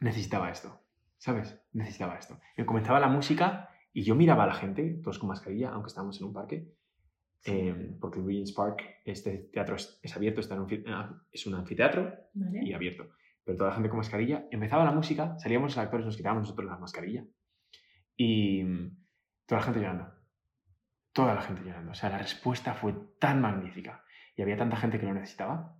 necesitaba 0.00 0.50
esto, 0.50 0.80
¿sabes? 1.18 1.60
Necesitaba 1.72 2.16
esto. 2.16 2.38
Me 2.56 2.66
comenzaba 2.66 3.00
la 3.00 3.08
música 3.08 3.68
y 3.92 4.02
yo 4.02 4.14
miraba 4.14 4.44
a 4.44 4.48
la 4.48 4.54
gente, 4.54 5.00
todos 5.02 5.18
con 5.18 5.28
mascarilla, 5.28 5.70
aunque 5.70 5.88
estábamos 5.88 6.20
en 6.20 6.26
un 6.28 6.32
parque, 6.32 6.68
eh, 7.44 7.96
porque 8.00 8.20
Regent's 8.20 8.52
Park, 8.52 8.82
este 9.04 9.50
teatro 9.52 9.76
es, 9.76 10.00
es 10.02 10.16
abierto, 10.16 10.40
está 10.40 10.54
en 10.54 10.62
un, 10.62 11.22
es 11.30 11.46
un 11.46 11.54
anfiteatro, 11.54 12.14
¿Vale? 12.32 12.64
y 12.64 12.72
abierto. 12.72 13.10
Pero 13.44 13.58
toda 13.58 13.70
la 13.70 13.74
gente 13.74 13.90
con 13.90 13.98
mascarilla. 13.98 14.48
Empezaba 14.50 14.84
la 14.84 14.92
música, 14.92 15.38
salíamos 15.38 15.76
los 15.76 15.78
actores, 15.78 16.06
nos 16.06 16.16
quitábamos 16.16 16.44
nosotros 16.44 16.66
la 16.66 16.78
mascarilla. 16.78 17.24
Y 18.16 18.64
mm, 18.64 18.96
toda 19.46 19.60
la 19.60 19.64
gente 19.66 19.80
llorando. 19.80 20.14
Toda 21.12 21.34
la 21.34 21.42
gente 21.42 21.62
llorando. 21.62 21.92
O 21.92 21.94
sea, 21.94 22.08
la 22.08 22.18
respuesta 22.18 22.74
fue 22.74 22.94
tan 23.20 23.42
magnífica. 23.42 24.02
Y 24.34 24.42
había 24.42 24.56
tanta 24.56 24.76
gente 24.76 24.98
que 24.98 25.06
lo 25.06 25.12
necesitaba. 25.12 25.76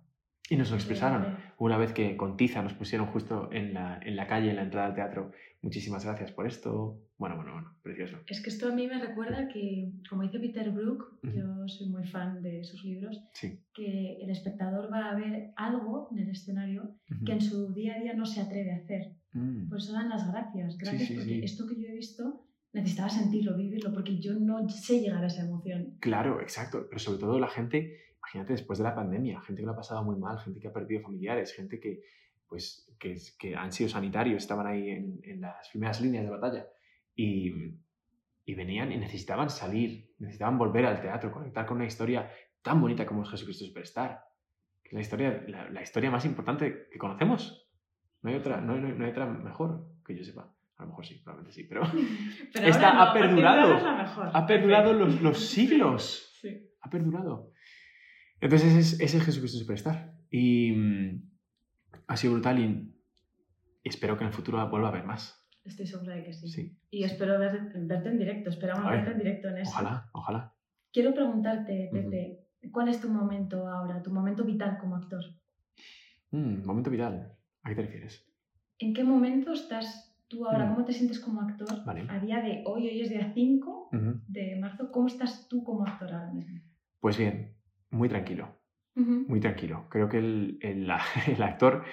Y 0.49 0.55
nos 0.57 0.69
lo 0.69 0.75
expresaron. 0.75 1.37
Una 1.57 1.77
vez 1.77 1.91
que 1.93 2.15
con 2.17 2.37
tiza 2.37 2.61
nos 2.61 2.73
pusieron 2.73 3.07
justo 3.07 3.49
en 3.51 3.73
la, 3.73 3.99
en 4.03 4.15
la 4.15 4.27
calle, 4.27 4.51
en 4.51 4.57
la 4.57 4.63
entrada 4.63 4.87
al 4.87 4.93
teatro, 4.95 5.31
muchísimas 5.61 6.05
gracias 6.05 6.31
por 6.31 6.45
esto. 6.45 7.01
Bueno, 7.17 7.37
bueno, 7.37 7.53
bueno, 7.53 7.75
precioso. 7.81 8.17
Es 8.27 8.43
que 8.43 8.49
esto 8.49 8.67
a 8.67 8.75
mí 8.75 8.85
me 8.87 8.99
recuerda 8.99 9.47
que, 9.47 9.91
como 10.09 10.21
dice 10.23 10.39
Peter 10.39 10.69
Brook, 10.71 11.19
yo 11.23 11.67
soy 11.67 11.89
muy 11.89 12.05
fan 12.05 12.43
de 12.43 12.63
sus 12.63 12.83
libros, 12.83 13.23
Sí. 13.33 13.59
que 13.73 14.17
el 14.21 14.29
espectador 14.29 14.91
va 14.91 15.09
a 15.11 15.15
ver 15.15 15.51
algo 15.55 16.09
en 16.11 16.19
el 16.19 16.29
escenario 16.29 16.95
que 17.25 17.31
en 17.31 17.41
su 17.41 17.73
día 17.73 17.95
a 17.95 17.99
día 17.99 18.13
no 18.13 18.25
se 18.25 18.41
atreve 18.41 18.71
a 18.73 18.77
hacer. 18.77 19.13
Mm. 19.33 19.69
Por 19.69 19.79
eso 19.79 19.93
dan 19.93 20.09
las 20.09 20.29
gracias. 20.31 20.77
Gracias 20.77 21.07
sí, 21.07 21.15
porque 21.15 21.39
esto 21.43 21.65
que 21.67 21.81
yo 21.81 21.87
he 21.87 21.93
visto 21.93 22.45
necesitaba 22.73 23.09
sentirlo, 23.09 23.55
vivirlo, 23.57 23.93
porque 23.93 24.19
yo 24.19 24.33
no 24.33 24.67
sé 24.69 24.99
llegar 24.99 25.23
a 25.23 25.27
esa 25.27 25.43
emoción. 25.45 25.95
Claro, 26.01 26.41
exacto. 26.41 26.85
Pero 26.89 26.99
sobre 26.99 27.19
todo 27.19 27.39
la 27.39 27.47
gente, 27.47 27.97
imagínate 28.25 28.53
después 28.53 28.79
de 28.79 28.83
la 28.85 28.95
pandemia, 28.95 29.39
gente 29.41 29.61
que 29.61 29.65
lo 29.67 29.73
ha 29.73 29.75
pasado 29.75 30.03
muy 30.03 30.15
mal, 30.15 30.39
gente 30.39 30.59
que 30.59 30.67
ha 30.67 30.73
perdido 30.73 31.01
familiares, 31.01 31.53
gente 31.53 31.79
que, 31.79 32.01
pues, 32.47 32.91
que, 32.99 33.17
que 33.37 33.55
han 33.55 33.71
sido 33.71 33.87
sanitarios, 33.89 34.41
estaban 34.41 34.65
ahí 34.65 34.89
en, 34.89 35.19
en 35.23 35.41
las 35.41 35.69
primeras 35.69 36.01
líneas 36.01 36.23
de 36.25 36.31
batalla 36.31 36.65
y, 37.15 37.53
y 38.45 38.55
venían 38.55 38.91
y 38.91 38.97
necesitaban 38.97 39.49
salir, 39.49 40.13
necesitaban 40.17 40.57
volver 40.57 40.85
al 40.85 41.01
teatro, 41.01 41.31
conectar 41.31 41.65
con 41.67 41.77
una 41.77 41.85
historia 41.85 42.31
tan 42.63 42.81
bonita 42.81 43.05
como 43.05 43.21
es 43.23 43.29
Jesucristo 43.29 43.63
Superstar. 43.65 44.23
Que 44.81 44.89
es 44.89 44.93
la 44.93 45.01
historia, 45.01 45.43
la, 45.47 45.69
la 45.69 45.81
historia 45.81 46.09
más 46.11 46.25
importante 46.25 46.87
que 46.91 46.97
conocemos. 46.97 47.67
No 48.21 48.29
hay, 48.31 48.35
otra, 48.37 48.59
no, 48.59 48.73
hay, 48.73 48.79
no 48.81 49.05
hay 49.05 49.11
otra 49.11 49.25
mejor 49.27 49.85
que 50.05 50.15
yo 50.15 50.23
sepa. 50.23 50.51
A 50.77 50.83
lo 50.83 50.89
mejor 50.89 51.05
sí, 51.05 51.15
probablemente 51.23 51.53
sí, 51.55 51.63
pero 51.67 51.81
Pero 52.53 52.67
Esta 52.67 52.93
no, 52.93 53.01
ha 53.03 53.13
perdurado. 53.13 53.77
ha 54.33 54.45
perdurado 54.45 54.93
los, 54.93 55.21
los 55.21 55.39
siglos 55.47 56.31
Sí. 56.41 56.69
ha 56.81 56.89
perdurado. 56.89 57.51
Entonces 58.41 58.69
ese 58.73 58.79
es, 58.79 58.99
ese 58.99 59.17
es 59.17 59.23
Jesucristo 59.23 59.57
Superstar. 59.57 60.13
Y 60.29 60.71
mm, 60.71 61.29
ha 62.07 62.17
sido 62.17 62.33
brutal 62.33 62.59
y 62.59 62.93
espero 63.83 64.17
que 64.17 64.23
en 64.23 64.29
el 64.29 64.33
futuro 64.33 64.67
vuelva 64.69 64.87
a 64.87 64.91
haber 64.91 65.05
más. 65.05 65.41
Estoy 65.63 65.87
segura 65.87 66.15
de 66.15 66.23
que 66.23 66.33
sí. 66.33 66.47
Sí. 66.49 66.77
Y 66.91 67.03
espero 67.03 67.39
ver- 67.39 67.71
verte 67.73 68.09
en 68.09 68.17
directo, 68.19 68.49
esperamos 68.49 68.89
verte 68.89 69.11
en 69.11 69.17
directo 69.17 69.47
en 69.49 69.57
eso. 69.59 69.71
Ojalá, 69.71 70.09
ojalá. 70.13 70.53
Quiero 70.91 71.13
preguntarte. 71.13 71.89
Pepe, 71.91 72.47
¿cuál 72.71 72.89
es 72.89 73.01
tu 73.01 73.09
momento 73.09 73.67
ahora, 73.67 74.01
tu 74.03 74.11
momento 74.11 74.43
vital 74.43 74.77
como 74.79 74.95
actor? 74.95 75.23
Mm, 76.31 76.65
momento 76.65 76.89
vital. 76.91 77.35
¿A 77.63 77.69
qué 77.69 77.75
te 77.75 77.81
refieres? 77.81 78.25
¿En 78.77 78.93
qué 78.93 79.03
momento 79.03 79.53
estás 79.53 80.15
tú 80.27 80.45
ahora? 80.45 80.65
Mm. 80.65 80.73
¿Cómo 80.75 80.85
te 80.85 80.93
sientes 80.93 81.19
como 81.19 81.41
actor? 81.41 81.83
Vale. 81.85 82.05
A 82.09 82.19
día 82.19 82.41
de 82.41 82.63
hoy, 82.65 82.87
hoy 82.87 83.01
es 83.01 83.09
día 83.09 83.31
5 83.33 83.89
Ujú. 83.91 84.21
de 84.27 84.55
marzo, 84.57 84.91
¿cómo 84.91 85.07
estás 85.07 85.47
tú 85.49 85.63
como 85.63 85.83
actor 85.85 86.13
ahora 86.13 86.31
mismo? 86.31 86.59
Pues 86.99 87.17
bien, 87.17 87.54
muy 87.95 88.09
tranquilo, 88.09 88.49
muy 88.95 89.39
tranquilo. 89.39 89.87
Creo 89.89 90.07
que 90.09 90.17
el, 90.19 90.59
el- 90.61 90.89
actor 91.41 91.83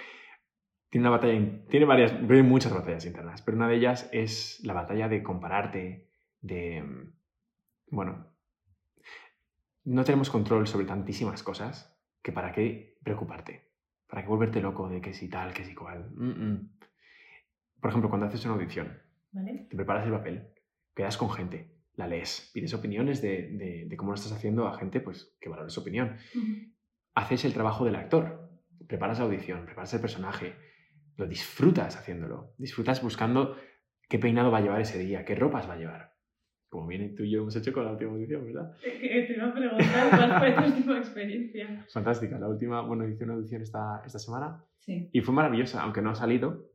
tiene 0.90 1.06
una 1.08 1.16
batalla, 1.16 1.66
tiene 1.68 1.86
varias, 1.86 2.12
tiene 2.26 2.42
muchas 2.42 2.72
batallas 2.74 3.06
internas, 3.06 3.40
pero 3.42 3.56
una 3.56 3.68
de 3.68 3.76
ellas 3.76 4.08
es 4.12 4.60
la 4.64 4.74
batalla 4.74 5.08
de 5.08 5.22
compararte, 5.22 6.08
de, 6.40 6.82
mm, 6.82 7.12
bueno, 7.92 8.26
no 9.84 10.04
tenemos 10.04 10.30
control 10.30 10.66
sobre 10.66 10.86
tantísimas 10.86 11.42
cosas 11.42 11.98
que 12.22 12.32
para 12.32 12.52
qué 12.52 12.98
preocuparte, 13.02 13.72
para 14.06 14.22
qué 14.22 14.28
volverte 14.28 14.60
loco 14.60 14.88
de 14.88 15.00
que 15.00 15.12
si 15.14 15.28
tal, 15.28 15.52
que 15.52 15.64
si 15.64 15.74
cual. 15.74 16.10
Mm, 16.14 16.30
mm. 16.52 16.70
Por 17.80 17.88
ejemplo, 17.90 18.08
cuando 18.10 18.26
haces 18.26 18.44
una 18.44 18.54
audición, 18.54 18.96
¿Vale? 19.32 19.66
te 19.68 19.76
preparas 19.76 20.04
el 20.06 20.12
papel, 20.12 20.48
quedas 20.94 21.16
con 21.16 21.30
gente, 21.30 21.74
la 21.94 22.06
lees, 22.06 22.50
pides 22.54 22.72
opiniones 22.74 23.20
de, 23.22 23.48
de- 23.52 23.84
de 23.88 23.96
cómo 23.96 24.12
lo 24.12 24.14
estás 24.16 24.32
haciendo 24.32 24.66
a 24.66 24.78
gente 24.78 25.00
pues, 25.00 25.36
que 25.40 25.48
valore 25.48 25.70
su 25.70 25.80
opinión. 25.80 26.16
Haces 27.14 27.44
el 27.44 27.52
trabajo 27.52 27.84
del 27.84 27.96
actor, 27.96 28.50
preparas 28.86 29.18
la 29.18 29.26
audición, 29.26 29.64
preparas 29.66 29.92
el 29.94 30.00
personaje, 30.00 30.54
lo 31.16 31.26
disfrutas 31.26 31.96
haciéndolo, 31.96 32.54
disfrutas 32.58 33.02
buscando 33.02 33.56
qué 34.08 34.18
peinado 34.18 34.50
va 34.50 34.58
a 34.58 34.60
llevar 34.62 34.80
ese 34.80 34.98
día, 34.98 35.24
qué 35.24 35.34
ropas 35.34 35.68
va 35.68 35.74
a 35.74 35.78
llevar. 35.78 36.12
Como 36.70 36.86
bien 36.86 37.14
tú 37.14 37.22
y 37.24 37.30
yo 37.32 37.42
hemos 37.42 37.54
hecho 37.54 37.70
con 37.70 37.84
la 37.84 37.92
última 37.92 38.12
audición, 38.12 38.46
¿verdad? 38.46 38.72
Eh, 38.84 39.26
Te 39.26 39.34
iba 39.34 39.48
a 39.48 39.52
preguntar 39.54 40.08
cuál 40.10 40.38
fue 40.38 40.52
tu 40.52 40.74
última 40.74 40.98
experiencia. 40.98 41.86
Fantástica, 41.92 42.38
la 42.38 42.48
última, 42.48 42.80
bueno, 42.80 43.06
hice 43.06 43.24
una 43.24 43.34
audición 43.34 43.60
esta, 43.62 44.02
esta 44.06 44.18
semana 44.18 44.64
Sí. 44.78 45.08
Y 45.12 45.20
fue 45.20 45.32
maravillosa, 45.32 45.80
aunque 45.82 46.02
no 46.02 46.10
ha 46.10 46.14
salido, 46.16 46.68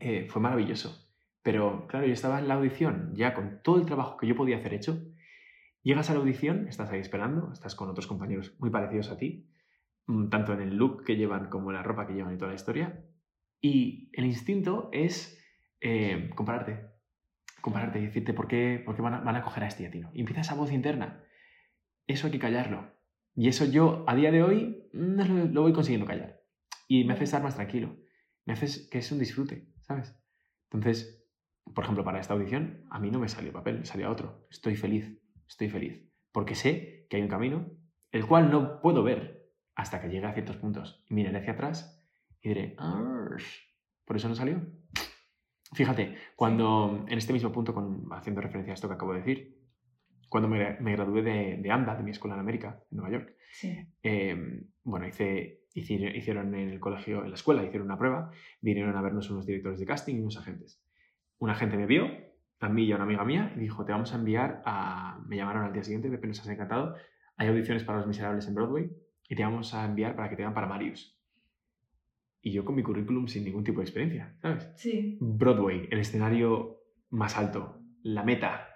eh, 0.00 0.26
fue 0.28 0.42
maravilloso. 0.42 1.01
Pero 1.42 1.86
claro, 1.88 2.06
yo 2.06 2.12
estaba 2.12 2.38
en 2.38 2.48
la 2.48 2.54
audición 2.54 3.12
ya 3.14 3.34
con 3.34 3.60
todo 3.62 3.78
el 3.78 3.86
trabajo 3.86 4.16
que 4.16 4.26
yo 4.26 4.36
podía 4.36 4.58
hacer 4.58 4.74
hecho. 4.74 5.02
Llegas 5.82 6.08
a 6.10 6.14
la 6.14 6.20
audición, 6.20 6.68
estás 6.68 6.90
ahí 6.90 7.00
esperando, 7.00 7.52
estás 7.52 7.74
con 7.74 7.90
otros 7.90 8.06
compañeros 8.06 8.54
muy 8.60 8.70
parecidos 8.70 9.10
a 9.10 9.16
ti, 9.16 9.50
mm, 10.06 10.28
tanto 10.28 10.52
en 10.52 10.60
el 10.60 10.76
look 10.76 11.04
que 11.04 11.16
llevan 11.16 11.48
como 11.50 11.70
en 11.70 11.76
la 11.76 11.82
ropa 11.82 12.06
que 12.06 12.14
llevan 12.14 12.34
y 12.34 12.38
toda 12.38 12.50
la 12.50 12.54
historia. 12.54 13.04
Y 13.60 14.10
el 14.12 14.24
instinto 14.24 14.88
es 14.92 15.40
eh, 15.80 16.30
compararte, 16.36 16.86
compararte 17.60 17.98
y 17.98 18.06
decirte 18.06 18.32
por 18.32 18.46
qué, 18.46 18.80
por 18.84 18.94
qué 18.94 19.02
van, 19.02 19.14
a, 19.14 19.20
van 19.20 19.36
a 19.36 19.42
coger 19.42 19.64
a 19.64 19.66
este 19.66 19.82
y 19.82 19.86
a 19.86 19.90
ti 19.90 19.98
no. 19.98 20.10
Y 20.14 20.20
empieza 20.20 20.42
esa 20.42 20.54
voz 20.54 20.72
interna. 20.72 21.24
Eso 22.06 22.26
hay 22.26 22.32
que 22.32 22.38
callarlo. 22.38 22.92
Y 23.34 23.48
eso 23.48 23.64
yo, 23.64 24.04
a 24.06 24.14
día 24.14 24.30
de 24.30 24.44
hoy, 24.44 24.88
no 24.92 25.24
lo, 25.24 25.46
lo 25.46 25.62
voy 25.62 25.72
consiguiendo 25.72 26.06
callar. 26.06 26.40
Y 26.86 27.04
me 27.04 27.14
hace 27.14 27.24
estar 27.24 27.42
más 27.42 27.56
tranquilo. 27.56 27.96
Me 28.44 28.52
hace 28.52 28.88
que 28.88 28.98
es 28.98 29.10
un 29.10 29.18
disfrute, 29.18 29.68
¿sabes? 29.80 30.16
Entonces, 30.70 31.21
por 31.74 31.84
ejemplo, 31.84 32.04
para 32.04 32.20
esta 32.20 32.34
audición, 32.34 32.84
a 32.90 32.98
mí 32.98 33.10
no 33.10 33.18
me 33.18 33.28
salió 33.28 33.52
papel, 33.52 33.78
me 33.80 33.84
salió 33.86 34.10
otro. 34.10 34.46
Estoy 34.50 34.76
feliz, 34.76 35.18
estoy 35.48 35.68
feliz. 35.68 36.02
Porque 36.32 36.54
sé 36.54 37.06
que 37.08 37.16
hay 37.16 37.22
un 37.22 37.28
camino, 37.28 37.70
el 38.10 38.26
cual 38.26 38.50
no 38.50 38.80
puedo 38.80 39.02
ver 39.02 39.50
hasta 39.74 40.00
que 40.00 40.08
llegue 40.08 40.26
a 40.26 40.32
ciertos 40.34 40.56
puntos. 40.56 41.04
Y 41.08 41.14
miraré 41.14 41.38
hacia 41.38 41.52
atrás 41.54 41.98
y 42.40 42.48
diré, 42.48 42.74
"Arsh, 42.78 43.60
¿por 44.04 44.16
eso 44.16 44.28
no 44.28 44.34
salió? 44.34 44.60
Fíjate, 45.74 46.16
cuando 46.36 47.04
en 47.08 47.16
este 47.18 47.32
mismo 47.32 47.50
punto, 47.50 47.72
con, 47.72 48.06
haciendo 48.12 48.40
referencia 48.42 48.72
a 48.72 48.74
esto 48.74 48.88
que 48.88 48.94
acabo 48.94 49.12
de 49.14 49.20
decir, 49.20 49.58
cuando 50.28 50.48
me, 50.48 50.78
me 50.80 50.92
gradué 50.92 51.22
de, 51.22 51.56
de 51.58 51.70
AMDA, 51.70 51.96
de 51.96 52.02
mi 52.02 52.10
escuela 52.10 52.34
en 52.34 52.40
América, 52.40 52.82
en 52.90 52.96
Nueva 52.98 53.12
York, 53.12 53.34
Sí. 53.54 53.78
eh, 54.02 54.64
bueno, 54.82 55.06
hice, 55.06 55.60
hici- 55.74 56.14
hicieron 56.16 56.54
en 56.54 56.70
el 56.70 56.80
colegio, 56.80 57.22
en 57.22 57.30
la 57.30 57.34
escuela, 57.36 57.62
hicieron 57.64 57.86
una 57.86 57.98
prueba, 57.98 58.30
vinieron 58.62 58.96
a 58.96 59.02
vernos 59.02 59.30
unos 59.30 59.44
directores 59.46 59.78
de 59.78 59.84
casting 59.86 60.16
y 60.16 60.20
unos 60.20 60.38
agentes. 60.38 60.82
Un 61.42 61.50
agente 61.50 61.76
me 61.76 61.86
vio, 61.86 62.06
a 62.60 62.68
mí 62.68 62.84
y 62.84 62.92
a 62.92 62.94
una 62.94 63.04
amiga 63.04 63.24
mía, 63.24 63.52
y 63.56 63.60
dijo, 63.60 63.84
te 63.84 63.90
vamos 63.90 64.12
a 64.12 64.16
enviar 64.16 64.62
a... 64.64 65.20
Me 65.26 65.36
llamaron 65.36 65.64
al 65.64 65.72
día 65.72 65.82
siguiente, 65.82 66.08
Pepe, 66.08 66.28
nos 66.28 66.38
has 66.40 66.48
encantado, 66.48 66.94
hay 67.36 67.48
audiciones 67.48 67.82
para 67.82 67.98
Los 67.98 68.06
Miserables 68.06 68.46
en 68.46 68.54
Broadway, 68.54 68.90
y 69.28 69.34
te 69.34 69.42
vamos 69.42 69.74
a 69.74 69.84
enviar 69.84 70.14
para 70.14 70.28
que 70.30 70.36
te 70.36 70.42
hagan 70.42 70.54
para 70.54 70.68
Marius. 70.68 71.18
Y 72.42 72.52
yo 72.52 72.64
con 72.64 72.76
mi 72.76 72.84
currículum 72.84 73.26
sin 73.26 73.44
ningún 73.44 73.64
tipo 73.64 73.80
de 73.80 73.84
experiencia, 73.86 74.36
¿sabes? 74.40 74.70
Sí. 74.76 75.18
Broadway, 75.20 75.88
el 75.90 75.98
escenario 75.98 76.78
más 77.10 77.36
alto, 77.36 77.80
la 78.04 78.22
meta, 78.22 78.68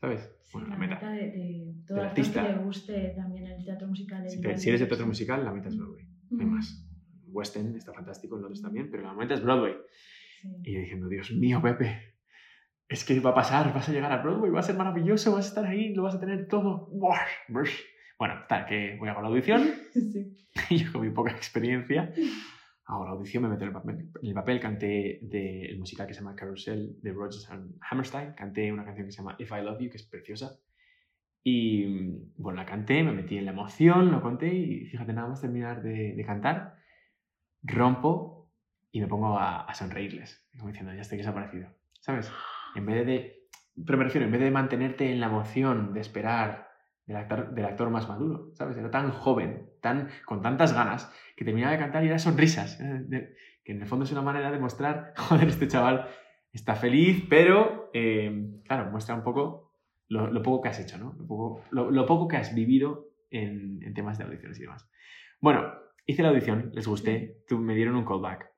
¿sabes? 0.00 0.22
Sí, 0.44 0.52
bueno, 0.54 0.68
la 0.68 0.74
la 0.74 0.80
meta. 0.80 0.94
meta 0.94 1.10
de, 1.10 1.20
de 1.30 1.74
todo 1.86 1.98
actor 1.98 2.14
que 2.14 2.20
artista. 2.20 2.48
le 2.48 2.58
guste 2.64 3.12
también 3.14 3.46
el 3.46 3.62
teatro 3.62 3.88
musical. 3.88 4.26
Si, 4.30 4.40
te- 4.40 4.56
si 4.56 4.68
eres 4.70 4.80
de 4.80 4.86
sí. 4.86 4.88
teatro 4.88 5.06
musical, 5.06 5.44
la 5.44 5.52
meta 5.52 5.68
es 5.68 5.76
Broadway. 5.76 6.06
No 6.30 6.40
hay 6.40 6.46
más. 6.46 6.82
West 7.28 7.56
End 7.56 7.76
está 7.76 7.92
fantástico, 7.92 8.36
en 8.36 8.42
Londres 8.42 8.62
también, 8.62 8.90
pero 8.90 9.02
la 9.02 9.12
meta 9.12 9.34
es 9.34 9.42
Broadway. 9.42 9.74
Sí. 10.40 10.48
Y 10.64 10.74
yo 10.74 10.80
diciendo, 10.80 11.08
Dios 11.08 11.30
mío, 11.32 11.60
Pepe, 11.62 12.14
es 12.88 13.04
que 13.04 13.18
va 13.20 13.30
a 13.30 13.34
pasar, 13.34 13.72
vas 13.74 13.88
a 13.88 13.92
llegar 13.92 14.12
a 14.12 14.22
Broadway, 14.22 14.50
va 14.50 14.60
a 14.60 14.64
ser 14.64 14.76
maravilloso, 14.76 15.32
vas 15.32 15.46
a 15.46 15.48
estar 15.48 15.66
ahí, 15.66 15.94
lo 15.94 16.02
vas 16.02 16.14
a 16.14 16.20
tener 16.20 16.46
todo. 16.48 16.88
Bueno, 18.18 18.34
tal, 18.48 18.66
que 18.66 18.96
voy 18.98 19.08
a 19.08 19.14
la 19.14 19.28
audición 19.28 19.62
Sí. 19.92 20.36
y 20.70 20.76
yo 20.84 20.92
con 20.92 21.02
mi 21.02 21.10
poca 21.10 21.32
experiencia 21.32 22.12
hago 22.86 23.04
la 23.04 23.10
audición, 23.10 23.42
me 23.42 23.48
meto 23.48 23.64
en 23.64 23.68
el 23.68 23.74
papel, 23.74 24.10
en 24.22 24.28
el 24.28 24.34
papel 24.34 24.60
canté 24.60 25.18
del 25.22 25.78
musical 25.78 26.06
que 26.06 26.14
se 26.14 26.20
llama 26.20 26.36
Carousel 26.36 27.00
de 27.02 27.12
Rodgers 27.12 27.50
and 27.50 27.74
Hammerstein, 27.90 28.32
canté 28.34 28.72
una 28.72 28.84
canción 28.84 29.06
que 29.06 29.12
se 29.12 29.18
llama 29.18 29.34
If 29.38 29.50
I 29.50 29.62
Love 29.62 29.80
You, 29.80 29.90
que 29.90 29.96
es 29.96 30.04
preciosa. 30.04 30.60
Y 31.42 31.84
bueno, 32.36 32.60
la 32.60 32.66
canté, 32.66 33.02
me 33.02 33.12
metí 33.12 33.38
en 33.38 33.44
la 33.44 33.52
emoción, 33.52 34.10
lo 34.10 34.22
conté 34.22 34.54
y 34.54 34.86
fíjate, 34.86 35.12
nada 35.12 35.28
más 35.28 35.40
terminar 35.40 35.82
de, 35.82 36.14
de 36.14 36.24
cantar, 36.24 36.76
rompo 37.62 38.35
y 38.96 39.00
me 39.00 39.08
pongo 39.08 39.38
a, 39.38 39.60
a 39.66 39.74
sonreírles, 39.74 40.48
como 40.56 40.68
diciendo, 40.68 40.94
ya 40.94 41.02
estoy 41.02 41.18
que 41.18 41.24
se 41.24 41.28
ha 41.30 41.34
parecido, 41.34 41.68
¿sabes? 42.00 42.32
En 42.74 42.86
vez 42.86 43.04
de, 43.04 43.48
pero 43.84 43.98
me 43.98 44.04
refiero, 44.04 44.24
en 44.24 44.32
vez 44.32 44.40
de 44.40 44.50
mantenerte 44.50 45.10
en 45.12 45.20
la 45.20 45.26
emoción 45.26 45.92
de 45.92 46.00
esperar 46.00 46.68
del 47.04 47.16
actor, 47.16 47.54
del 47.54 47.64
actor 47.66 47.90
más 47.90 48.08
maduro, 48.08 48.52
¿sabes? 48.54 48.76
Era 48.78 48.90
tan 48.90 49.10
joven, 49.10 49.68
tan, 49.82 50.08
con 50.24 50.40
tantas 50.40 50.72
ganas, 50.72 51.12
que 51.36 51.44
terminaba 51.44 51.72
de 51.72 51.78
cantar 51.78 52.04
y 52.04 52.06
era 52.08 52.18
sonrisas, 52.18 52.80
¿eh? 52.80 53.34
Que 53.62 53.72
en 53.72 53.82
el 53.82 53.86
fondo 53.86 54.06
es 54.06 54.12
una 54.12 54.22
manera 54.22 54.50
de 54.50 54.58
mostrar, 54.58 55.12
joder, 55.16 55.48
este 55.48 55.68
chaval 55.68 56.08
está 56.54 56.74
feliz, 56.74 57.24
pero, 57.28 57.90
eh, 57.92 58.60
claro, 58.64 58.90
muestra 58.90 59.14
un 59.14 59.22
poco 59.22 59.74
lo, 60.08 60.28
lo 60.28 60.42
poco 60.42 60.62
que 60.62 60.68
has 60.70 60.80
hecho, 60.80 60.96
¿no? 60.96 61.14
Lo 61.18 61.26
poco, 61.26 61.64
lo, 61.70 61.90
lo 61.90 62.06
poco 62.06 62.28
que 62.28 62.38
has 62.38 62.54
vivido 62.54 63.08
en, 63.30 63.82
en 63.82 63.92
temas 63.92 64.16
de 64.16 64.24
audiciones 64.24 64.58
y 64.58 64.62
demás. 64.62 64.88
Bueno, 65.40 65.70
hice 66.06 66.22
la 66.22 66.30
audición, 66.30 66.70
les 66.72 66.86
gusté, 66.88 67.42
tu- 67.46 67.58
me 67.58 67.74
dieron 67.74 67.94
un 67.96 68.06
callback. 68.06 68.55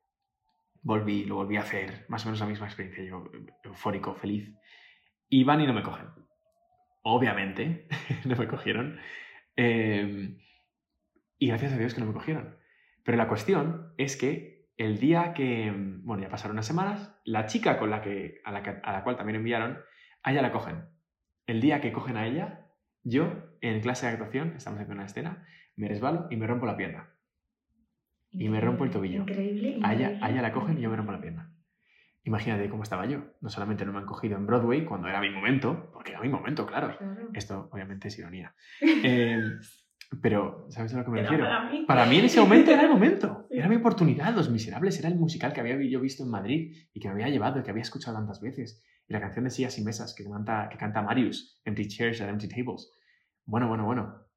Volví, 0.88 1.26
lo 1.26 1.34
volví 1.36 1.56
a 1.58 1.60
hacer, 1.60 2.06
más 2.08 2.24
o 2.24 2.28
menos 2.28 2.40
la 2.40 2.46
misma 2.46 2.64
experiencia, 2.66 3.04
yo 3.04 3.30
eufórico, 3.62 4.14
feliz. 4.14 4.50
Y 5.28 5.44
van 5.44 5.60
y 5.60 5.66
no 5.66 5.74
me 5.74 5.82
cogen. 5.82 6.06
Obviamente, 7.02 7.86
no 8.24 8.36
me 8.36 8.48
cogieron. 8.48 8.98
Eh, 9.54 10.38
y 11.38 11.48
gracias 11.48 11.74
a 11.74 11.76
Dios 11.76 11.92
que 11.92 12.00
no 12.00 12.06
me 12.06 12.14
cogieron. 12.14 12.56
Pero 13.04 13.18
la 13.18 13.28
cuestión 13.28 13.92
es 13.98 14.16
que 14.16 14.70
el 14.78 14.98
día 14.98 15.34
que, 15.34 15.70
bueno, 15.76 16.22
ya 16.22 16.30
pasaron 16.30 16.54
unas 16.54 16.66
semanas, 16.66 17.14
la 17.26 17.44
chica 17.44 17.78
con 17.78 17.90
la 17.90 18.00
que, 18.00 18.40
a, 18.46 18.50
la 18.52 18.62
que- 18.62 18.80
a 18.82 18.92
la 18.92 19.04
cual 19.04 19.16
también 19.18 19.36
enviaron, 19.36 19.78
a 20.22 20.32
ella 20.32 20.40
la 20.40 20.52
cogen. 20.52 20.88
El 21.46 21.60
día 21.60 21.82
que 21.82 21.92
cogen 21.92 22.16
a 22.16 22.26
ella, 22.26 22.66
yo, 23.02 23.30
en 23.60 23.82
clase 23.82 24.06
de 24.06 24.12
actuación, 24.12 24.54
estamos 24.56 24.78
haciendo 24.78 24.94
una 24.94 25.04
escena, 25.04 25.46
me 25.76 25.88
resbalo 25.88 26.28
y 26.30 26.36
me 26.36 26.46
rompo 26.46 26.64
la 26.64 26.78
pierna. 26.78 27.10
Y 28.32 28.48
me 28.48 28.60
rompo 28.60 28.84
el 28.84 28.90
tobillo. 28.90 29.22
Increíble. 29.22 29.78
A 29.82 29.94
ella, 29.94 30.04
increíble. 30.04 30.18
a 30.26 30.30
ella 30.30 30.42
la 30.42 30.52
cogen 30.52 30.78
y 30.78 30.82
yo 30.82 30.90
me 30.90 30.96
rompo 30.96 31.12
la 31.12 31.20
pierna. 31.20 31.52
Imagínate 32.24 32.68
cómo 32.68 32.82
estaba 32.82 33.06
yo. 33.06 33.24
No 33.40 33.48
solamente 33.48 33.86
no 33.86 33.92
me 33.92 34.00
han 34.00 34.06
cogido 34.06 34.36
en 34.36 34.46
Broadway 34.46 34.84
cuando 34.84 35.08
era 35.08 35.20
mi 35.20 35.30
momento, 35.30 35.90
porque 35.92 36.12
era 36.12 36.20
mi 36.20 36.28
momento, 36.28 36.66
claro. 36.66 36.96
Claro. 36.98 37.28
Esto 37.32 37.68
obviamente 37.72 38.08
es 38.08 38.18
ironía. 38.18 38.54
Eh, 39.04 39.38
pero, 40.22 40.66
¿sabes 40.70 40.94
a 40.94 40.98
lo 40.98 41.04
que 41.04 41.10
me 41.10 41.20
Era 41.20 41.28
refiero? 41.28 41.50
para 41.50 41.70
mí. 41.70 41.84
Para 41.86 42.06
mí 42.06 42.18
en 42.18 42.24
ese 42.24 42.40
momento 42.40 42.70
era 42.70 42.82
el 42.82 42.88
momento, 42.88 43.46
era 43.50 43.68
mi 43.68 43.76
oportunidad. 43.76 44.34
Los 44.34 44.50
Miserables 44.50 44.98
era 44.98 45.08
el 45.08 45.16
musical 45.16 45.52
que 45.52 45.60
había 45.60 45.76
yo 45.82 46.00
visto 46.00 46.22
en 46.22 46.30
Madrid 46.30 46.74
y 46.94 47.00
que 47.00 47.08
me 47.08 47.14
había 47.14 47.28
llevado 47.28 47.60
y 47.60 47.62
que 47.62 47.70
había 47.70 47.82
escuchado 47.82 48.16
tantas 48.16 48.40
veces. 48.40 48.82
Y 49.06 49.12
la 49.12 49.20
canción 49.20 49.44
de 49.44 49.50
Sillas 49.50 49.78
y 49.78 49.84
Mesas 49.84 50.14
que 50.14 50.24
canta, 50.24 50.68
que 50.70 50.78
canta 50.78 51.02
Marius, 51.02 51.60
Empty 51.64 51.88
Chairs 51.88 52.20
and 52.22 52.30
Empty 52.30 52.48
Tables. 52.48 52.90
Bueno, 53.44 53.68
bueno, 53.68 53.84
bueno. 53.84 54.27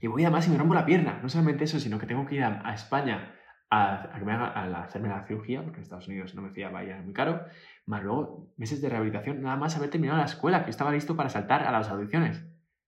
Y 0.00 0.06
voy 0.06 0.22
además 0.24 0.46
y 0.48 0.50
me 0.50 0.58
rompo 0.58 0.74
la 0.74 0.86
pierna. 0.86 1.20
No 1.22 1.28
solamente 1.28 1.64
eso, 1.64 1.78
sino 1.78 1.98
que 1.98 2.06
tengo 2.06 2.26
que 2.26 2.36
ir 2.36 2.42
a, 2.44 2.62
a 2.68 2.74
España 2.74 3.34
a, 3.70 4.14
a 4.14 4.18
que 4.18 4.24
me 4.24 4.32
haga- 4.32 4.48
a 4.48 4.82
hacerme 4.84 5.08
la 5.08 5.24
cirugía, 5.26 5.62
porque 5.62 5.76
en 5.78 5.82
Estados 5.82 6.08
Unidos 6.08 6.34
no 6.34 6.42
me 6.42 6.50
fiaba 6.50 6.82
y 6.84 6.88
era 6.88 7.02
muy 7.02 7.12
caro. 7.12 7.44
Más 7.86 8.02
luego 8.02 8.52
meses 8.56 8.80
de 8.80 8.88
rehabilitación, 8.88 9.42
nada 9.42 9.56
más 9.56 9.76
haber 9.76 9.90
terminado 9.90 10.18
la 10.18 10.24
escuela, 10.24 10.64
que 10.64 10.70
estaba 10.70 10.92
listo 10.92 11.16
para 11.16 11.28
saltar 11.28 11.62
a 11.64 11.70
las 11.72 11.88
audiciones. 11.88 12.44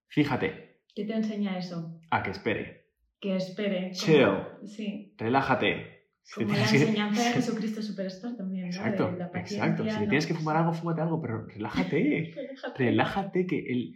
Fíjate, 0.08 0.80
¿Qué 0.94 1.04
te 1.06 1.14
enseña 1.14 1.56
eso? 1.58 1.98
a 2.10 2.22
que 2.22 2.30
espere. 2.30 2.90
Que 3.20 3.36
espere. 3.36 3.80
como- 3.80 3.92
Chill. 3.92 4.68
Sí. 4.68 5.14
Relájate. 5.18 6.08
Si 6.24 6.44
Como 6.44 6.56
la 6.56 6.66
que- 6.68 6.76
enseñanza 6.82 7.22
de 7.22 7.30
Jesucristo 7.34 7.82
Superstar 7.82 8.36
también, 8.36 8.64
¿no? 8.64 8.70
Exacto, 8.70 9.12
De 9.12 9.18
la 9.18 9.26
exacto. 9.34 9.82
Si 9.84 9.90
¿no? 9.90 9.98
tienes 10.00 10.26
que 10.26 10.34
fumar 10.34 10.56
algo, 10.56 10.72
fúmate 10.72 11.00
algo, 11.00 11.20
pero 11.20 11.46
relájate. 11.46 12.32
Relájate. 12.36 12.84
Relájate 12.84 13.46
que 13.46 13.58
el, 13.72 13.94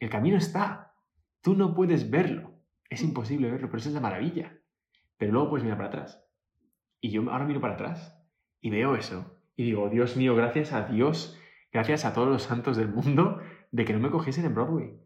el 0.00 0.10
camino 0.10 0.36
está. 0.38 0.93
Tú 1.44 1.54
no 1.54 1.74
puedes 1.74 2.10
verlo. 2.10 2.54
Es 2.88 3.02
imposible 3.02 3.50
verlo, 3.50 3.68
pero 3.68 3.78
es 3.78 3.86
la 3.92 4.00
maravilla. 4.00 4.58
Pero 5.18 5.32
luego 5.32 5.50
puedes 5.50 5.62
mirar 5.62 5.76
para 5.76 5.88
atrás. 5.90 6.26
Y 7.02 7.10
yo 7.10 7.30
ahora 7.30 7.44
miro 7.44 7.60
para 7.60 7.74
atrás 7.74 8.18
y 8.62 8.70
veo 8.70 8.96
eso. 8.96 9.38
Y 9.54 9.64
digo, 9.64 9.90
Dios 9.90 10.16
mío, 10.16 10.34
gracias 10.34 10.72
a 10.72 10.86
Dios, 10.86 11.38
gracias 11.70 12.06
a 12.06 12.14
todos 12.14 12.28
los 12.28 12.44
santos 12.44 12.78
del 12.78 12.88
mundo 12.88 13.42
de 13.72 13.84
que 13.84 13.92
no 13.92 13.98
me 13.98 14.10
cogiesen 14.10 14.46
en 14.46 14.54
Broadway. 14.54 14.98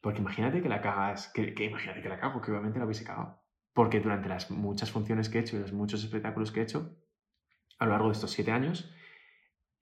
Porque 0.00 0.20
imagínate 0.20 0.62
que 0.62 0.70
la 0.70 0.80
cagas, 0.80 1.30
que, 1.34 1.52
que 1.52 1.66
imagínate 1.66 2.00
que 2.00 2.08
la 2.08 2.18
cago, 2.18 2.40
que 2.40 2.50
obviamente 2.50 2.78
la 2.78 2.86
hubiese 2.86 3.04
cagado. 3.04 3.42
Porque 3.74 4.00
durante 4.00 4.30
las 4.30 4.50
muchas 4.50 4.90
funciones 4.90 5.28
que 5.28 5.36
he 5.36 5.40
hecho 5.42 5.58
y 5.58 5.60
los 5.60 5.74
muchos 5.74 6.02
espectáculos 6.02 6.50
que 6.50 6.60
he 6.60 6.62
hecho, 6.62 6.96
a 7.78 7.84
lo 7.84 7.90
largo 7.90 8.06
de 8.06 8.14
estos 8.14 8.30
siete 8.30 8.52
años, 8.52 8.90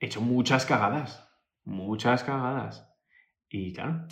he 0.00 0.06
hecho 0.06 0.20
muchas 0.20 0.66
cagadas. 0.66 1.32
Muchas 1.62 2.24
cagadas. 2.24 2.92
Y 3.48 3.72
claro, 3.72 4.08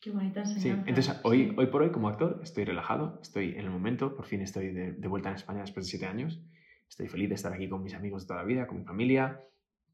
Qué 0.00 0.10
bonita 0.10 0.44
sí. 0.46 0.54
enseñanza. 0.54 0.88
Entonces, 0.88 1.20
hoy, 1.24 1.48
Sí. 1.50 1.54
hoy 1.56 1.66
por 1.66 1.82
hoy, 1.82 1.90
como 1.90 2.08
actor, 2.08 2.40
estoy 2.42 2.64
relajado, 2.64 3.18
estoy 3.22 3.50
en 3.50 3.60
el 3.60 3.70
momento, 3.70 4.14
por 4.16 4.24
fin 4.24 4.40
estoy 4.40 4.72
de, 4.72 4.92
de 4.92 5.08
vuelta 5.08 5.28
en 5.28 5.34
España 5.36 5.60
después 5.60 5.86
de 5.86 5.90
siete 5.90 6.06
años. 6.06 6.40
Estoy 6.88 7.08
feliz 7.08 7.28
de 7.28 7.34
estar 7.34 7.52
aquí 7.52 7.68
con 7.68 7.82
mis 7.82 7.94
amigos 7.94 8.22
de 8.22 8.28
toda 8.28 8.40
la 8.40 8.46
vida, 8.46 8.66
con 8.66 8.78
mi 8.78 8.84
familia, 8.84 9.40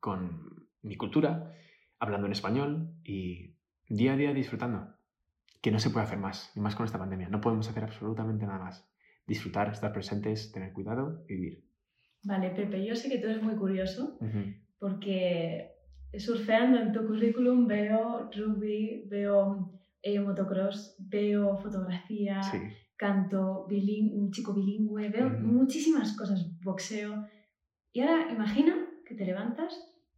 con 0.00 0.68
mi 0.82 0.96
cultura, 0.96 1.52
hablando 1.98 2.26
en 2.26 2.32
español 2.32 2.94
y 3.04 3.54
día 3.88 4.12
a 4.12 4.16
día 4.16 4.32
disfrutando. 4.32 4.94
Que 5.60 5.72
no 5.72 5.80
se 5.80 5.90
puede 5.90 6.06
hacer 6.06 6.18
más, 6.18 6.52
y 6.54 6.60
más 6.60 6.76
con 6.76 6.86
esta 6.86 6.98
pandemia. 6.98 7.28
No 7.28 7.40
podemos 7.40 7.68
hacer 7.68 7.82
absolutamente 7.82 8.46
nada 8.46 8.60
más. 8.60 8.88
Disfrutar, 9.26 9.70
estar 9.72 9.92
presentes, 9.92 10.52
tener 10.52 10.72
cuidado 10.72 11.24
y 11.28 11.34
vivir. 11.34 11.64
Vale, 12.22 12.50
Pepe, 12.50 12.84
yo 12.86 12.94
sé 12.94 13.08
que 13.08 13.18
tú 13.18 13.26
eres 13.26 13.42
muy 13.42 13.56
curioso 13.56 14.16
Ujú. 14.20 14.54
porque 14.78 15.72
surfeando 16.16 16.78
en 16.78 16.92
tu 16.92 17.04
currículum 17.06 17.66
veo 17.66 18.30
rugby, 18.32 19.04
veo 19.08 19.72
eh, 20.06 20.20
motocross, 20.20 20.94
veo 20.98 21.56
fotografía, 21.56 22.40
Sí. 22.42 22.58
canto, 22.96 23.66
un 23.66 24.30
chico 24.30 24.54
bilingüe, 24.54 25.08
veo 25.10 25.28
muchísimas 25.28 26.16
cosas, 26.16 26.38
boxeo. 26.62 27.26
Y 27.92 28.00
ahora 28.00 28.30
imagina 28.30 28.74
que 29.04 29.14
te 29.16 29.24
levantas 29.26 29.72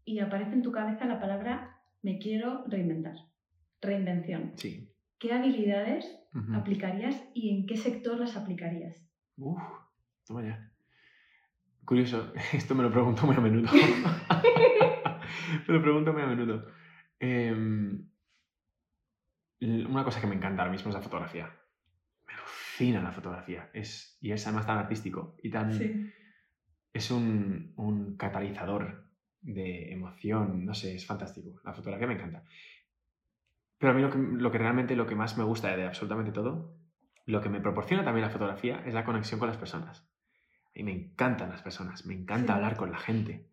y 0.04 0.18
aparece 0.20 0.52
en 0.52 0.62
tu 0.62 0.72
cabeza 0.72 1.06
la 1.06 1.18
palabra 1.18 1.76
me 2.02 2.18
quiero 2.18 2.64
reinventar, 2.66 3.16
reinvención. 3.80 4.52
Sí. 4.56 4.92
¿Qué 5.18 5.32
habilidades 5.32 6.04
aplicarías 6.54 7.16
y 7.34 7.50
en 7.50 7.66
qué 7.66 7.76
sector 7.76 8.20
las 8.20 8.36
aplicarías? 8.36 8.94
Uf, 9.36 9.60
toma 10.26 10.42
ya. 10.44 10.70
Curioso, 11.84 12.32
esto 12.52 12.74
me 12.74 12.82
lo 12.82 12.90
pregunto 12.92 13.26
muy 13.26 13.36
a 13.36 13.40
menudo. 13.40 13.68
me 15.68 15.74
lo 15.74 15.82
pregunto 15.82 16.12
muy 16.12 16.22
a 16.22 16.26
menudo. 16.26 16.66
Em, 17.20 18.07
una 19.60 20.04
cosa 20.04 20.20
que 20.20 20.26
me 20.26 20.34
encanta 20.36 20.62
ahora 20.62 20.72
mismo 20.72 20.90
es 20.90 20.94
la 20.94 21.02
fotografía. 21.02 21.50
Me 22.26 22.34
alucina 22.34 23.02
la 23.02 23.12
fotografía. 23.12 23.70
Es, 23.72 24.16
y 24.20 24.32
es 24.32 24.46
además 24.46 24.66
tan 24.66 24.78
artístico 24.78 25.36
y 25.42 25.50
tan... 25.50 25.72
Es 26.92 27.10
un, 27.10 27.74
un 27.76 28.16
catalizador 28.16 29.08
de 29.40 29.92
emoción, 29.92 30.64
no 30.64 30.74
sé, 30.74 30.94
es 30.94 31.06
fantástico. 31.06 31.60
La 31.64 31.72
fotografía 31.74 32.06
me 32.06 32.14
encanta. 32.14 32.44
Pero 33.78 33.92
a 33.92 33.94
mí 33.94 34.02
lo 34.02 34.10
que, 34.10 34.18
lo 34.18 34.50
que 34.50 34.58
realmente, 34.58 34.96
lo 34.96 35.06
que 35.06 35.14
más 35.14 35.36
me 35.38 35.44
gusta 35.44 35.76
de 35.76 35.86
absolutamente 35.86 36.32
todo, 36.32 36.76
lo 37.26 37.40
que 37.40 37.48
me 37.48 37.60
proporciona 37.60 38.04
también 38.04 38.26
la 38.26 38.32
fotografía 38.32 38.82
es 38.86 38.94
la 38.94 39.04
conexión 39.04 39.38
con 39.38 39.48
las 39.48 39.58
personas. 39.58 40.10
A 40.66 40.70
mí 40.76 40.82
me 40.82 40.92
encantan 40.92 41.50
las 41.50 41.62
personas, 41.62 42.06
me 42.06 42.14
encanta 42.14 42.52
Sí. 42.54 42.56
hablar 42.56 42.76
con 42.76 42.90
la 42.90 42.98
gente. 42.98 43.48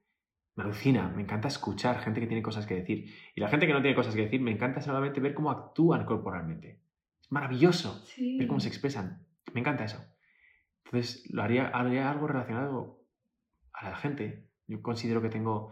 Me 0.56 0.64
alucina, 0.64 1.10
me 1.10 1.22
encanta 1.22 1.48
escuchar 1.50 2.00
gente 2.00 2.22
que 2.22 2.28
tiene 2.28 2.42
cosas 2.42 2.66
que 2.66 2.76
decir. 2.76 3.14
Y 3.36 3.42
la 3.42 3.50
gente 3.50 3.68
que 3.68 3.74
no 3.74 3.82
tiene 3.82 3.96
cosas 3.96 4.16
que 4.16 4.22
decir, 4.22 4.40
me 4.42 4.52
encanta 4.52 4.80
solamente 4.82 5.20
ver 5.20 5.34
cómo 5.34 5.52
actúan 5.52 6.06
corporalmente. 6.06 6.80
Es 7.22 7.32
maravilloso 7.32 8.02
Sí. 8.06 8.38
ver 8.38 8.48
cómo 8.48 8.60
se 8.60 8.70
expresan. 8.70 9.26
Me 9.54 9.60
encanta 9.60 9.84
eso. 9.84 10.04
Entonces, 10.86 11.30
lo 11.32 11.44
haría, 11.44 11.68
haría 11.68 12.10
algo 12.10 12.28
relacionado 12.28 13.02
a 13.74 13.90
la 13.90 13.96
gente. 13.98 14.48
Yo 14.68 14.82
considero 14.82 15.22
que 15.22 15.30
tengo 15.30 15.72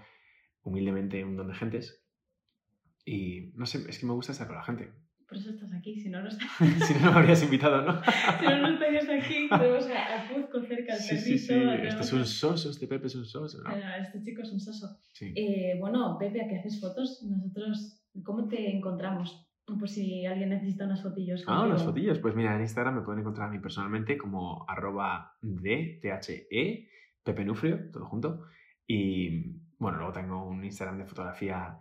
humildemente 0.63 1.23
un 1.23 1.37
don 1.37 1.47
de 1.47 1.55
gentes 1.55 2.03
y 3.05 3.51
no 3.55 3.65
sé, 3.65 3.89
es 3.89 3.99
que 3.99 4.05
me 4.05 4.13
gusta 4.13 4.31
estar 4.31 4.47
con 4.47 4.55
la 4.57 4.63
gente. 4.63 4.91
Por 5.27 5.37
eso 5.37 5.49
estás 5.49 5.71
aquí, 5.93 6.01
si 6.01 6.09
no, 6.09 6.21
no, 6.21 6.29
estás, 6.29 6.47
si 6.87 6.93
no, 6.95 6.99
no 7.05 7.11
me 7.11 7.19
habrías 7.19 7.43
invitado, 7.43 7.81
¿no? 7.83 8.01
si 8.39 8.45
no, 8.45 8.57
no 8.61 8.67
estarías 8.69 9.07
aquí. 9.09 9.47
Tenemos 9.49 9.87
a, 9.87 10.27
Cuzco 10.33 10.61
cerca, 10.61 10.93
al 10.93 10.99
sí, 10.99 11.15
perrito. 11.15 11.27
sí, 11.27 11.37
sí. 11.39 11.53
Este 11.87 12.01
es 12.01 12.13
un 12.13 12.25
soso, 12.25 12.69
este 12.69 12.87
Pepe 12.87 13.07
es 13.07 13.15
un 13.15 13.25
soso. 13.25 13.61
¿no? 13.63 13.69
a- 13.69 13.97
Este 13.97 14.21
chico 14.21 14.41
es 14.41 14.51
un 14.51 14.59
soso. 14.59 14.97
Sí. 15.13 15.33
Eh, 15.35 15.77
bueno, 15.79 16.17
Pepe, 16.19 16.43
¿a 16.43 16.47
qué 16.47 16.59
haces 16.59 16.79
fotos? 16.81 17.23
Nosotros, 17.23 18.01
¿cómo 18.23 18.47
te 18.47 18.75
encontramos? 18.75 19.49
Por 19.65 19.87
si 19.87 20.25
alguien 20.25 20.49
necesita 20.49 20.85
unas 20.85 21.01
fotillos. 21.01 21.43
Ah, 21.47 21.63
unas 21.63 21.83
fotillos. 21.83 22.19
Pues 22.19 22.35
mira, 22.35 22.53
en 22.55 22.61
Instagram 22.61 22.95
me 22.95 23.01
pueden 23.01 23.21
encontrar 23.21 23.47
a 23.47 23.51
mí 23.51 23.59
personalmente 23.59 24.17
como 24.17 24.65
arroba 24.67 25.37
de, 25.41 25.99
T-H-E, 26.01 26.89
Pepe 27.23 27.45
Nufrio, 27.45 27.89
todo 27.91 28.05
junto. 28.05 28.41
Y 28.85 29.61
bueno, 29.77 29.99
luego 29.99 30.11
tengo 30.11 30.45
un 30.45 30.65
Instagram 30.65 30.97
de 30.97 31.05
fotografía 31.05 31.79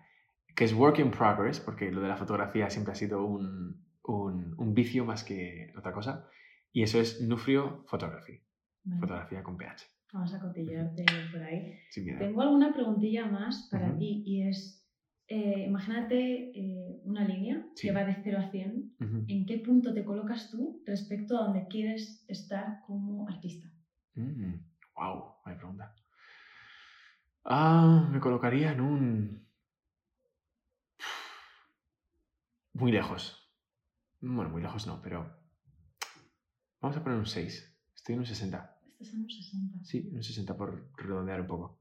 que 0.55 0.65
es 0.65 0.75
work 0.75 0.99
in 1.01 1.11
progress, 1.11 1.59
porque 1.59 1.91
lo 1.91 2.01
de 2.03 2.09
la 2.09 2.17
fotografía 2.17 2.71
siempre 2.71 2.93
ha 2.93 2.95
sido 2.95 3.25
un, 3.25 3.82
un, 4.05 4.55
un 4.59 4.75
vicio 4.75 5.05
más 5.05 5.25
que 5.25 5.73
otra 5.77 5.93
cosa. 5.93 6.29
Y 6.73 6.83
eso 6.83 6.99
es 7.01 7.21
Nufrio 7.21 7.85
Photography, 7.87 8.41
Vale, 8.85 9.01
fotografía 9.01 9.43
con 9.43 9.57
pH. 9.57 9.85
Vamos 10.13 10.35
a 10.35 10.41
cotillearte 10.41 11.05
por 11.31 11.43
ahí. 11.43 11.79
Sin 11.91 12.05
miedo. 12.05 12.19
Tengo 12.19 12.43
alguna 12.43 12.73
preguntilla 12.73 13.27
más 13.27 13.69
para 13.71 13.97
ti 13.97 14.23
y 14.27 14.43
es, 14.49 14.87
eh, 15.29 15.65
imagínate 15.67 16.51
eh, 16.59 17.01
una 17.05 17.25
línea 17.25 17.67
Sí. 17.75 17.89
que 17.89 17.95
va 17.95 18.05
de 18.05 18.17
0 18.23 18.39
a 18.39 18.51
100. 18.51 18.95
Ujú. 19.01 19.25
¿En 19.29 19.47
qué 19.47 19.59
punto 19.59 19.95
te 19.95 20.05
colocas 20.05 20.51
tú 20.51 20.83
respecto 20.87 21.39
a 21.39 21.45
donde 21.45 21.67
quieres 21.69 22.25
estar 22.29 22.81
como 22.87 23.27
artista? 23.29 23.69
Mm, 24.15 24.55
wow, 24.97 25.35
vaya 25.45 25.57
pregunta. 25.59 25.95
Ah, 27.45 28.09
me 28.13 28.21
colocaría 28.21 28.73
en 28.73 28.81
un. 28.81 29.49
Muy 32.75 32.93
lejos. 32.93 33.42
Bueno, 34.23 34.51
muy 34.51 34.63
lejos 34.63 34.87
no, 34.87 35.01
pero. 35.03 35.37
Vamos 36.81 36.97
a 36.97 37.03
poner 37.03 37.19
un 37.19 37.27
6. 37.27 37.79
Estoy 37.95 38.15
en 38.15 38.21
un 38.21 38.27
60. 38.27 38.79
Estás 38.93 39.15
en 39.15 39.21
un 39.21 39.31
60. 39.31 39.85
Sí, 39.85 40.11
un 40.13 40.23
60 40.23 40.57
por 40.57 40.91
redondear 40.97 41.41
un 41.41 41.47
poco. 41.47 41.81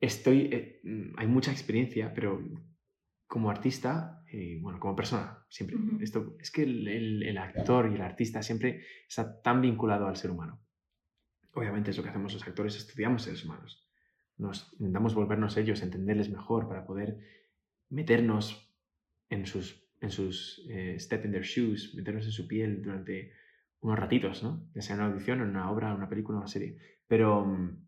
Estoy. 0.00 0.48
eh, 0.52 0.80
mm, 0.84 1.18
hay 1.18 1.26
mucha 1.26 1.50
experiencia, 1.50 2.12
pero 2.14 2.40
como 3.26 3.50
artista, 3.50 4.24
eh, 4.32 4.58
bueno, 4.60 4.80
como 4.80 4.96
persona, 4.96 5.44
siempre. 5.48 5.76
Ujú. 5.76 5.98
Esto, 6.00 6.36
es 6.40 6.50
que 6.50 6.62
el, 6.62 6.88
el- 6.88 7.22
el 7.24 7.38
actor 7.38 7.90
y 7.90 7.94
el 7.96 8.02
artista 8.02 8.42
siempre 8.42 8.82
está 9.08 9.40
tan 9.42 9.60
vinculado 9.60 10.06
al 10.06 10.16
ser 10.16 10.30
humano. 10.30 10.60
Obviamente 11.52 11.90
es 11.90 11.96
lo 11.96 12.02
que 12.02 12.10
hacemos 12.10 12.32
los 12.32 12.46
actores, 12.46 12.76
estudiamos 12.76 13.22
seres 13.22 13.44
humanos. 13.44 13.84
Nos 14.36 14.72
intentamos 14.74 15.14
volvernos 15.14 15.56
ellos, 15.56 15.82
entenderles 15.82 16.30
mejor 16.30 16.68
para 16.68 16.86
poder 16.86 17.18
meternos 17.90 18.72
en 19.30 19.44
sus, 19.46 19.87
en 20.00 20.10
sus 20.10 20.64
eh, 20.68 20.96
step 20.98 21.24
in 21.24 21.32
their 21.32 21.44
shoes, 21.44 21.94
meternos 21.94 22.24
en 22.24 22.32
su 22.32 22.46
piel 22.46 22.82
durante 22.82 23.32
unos 23.80 23.98
ratitos, 23.98 24.42
¿no? 24.42 24.68
Ya 24.74 24.82
sea 24.82 24.94
en 24.96 25.02
una 25.02 25.10
audición, 25.10 25.40
en 25.40 25.50
una 25.50 25.70
obra, 25.70 25.90
en 25.90 25.96
una 25.96 26.08
película, 26.08 26.36
en 26.36 26.40
una 26.40 26.48
serie. 26.48 26.78
Pero, 27.06 27.44
mm, 27.44 27.84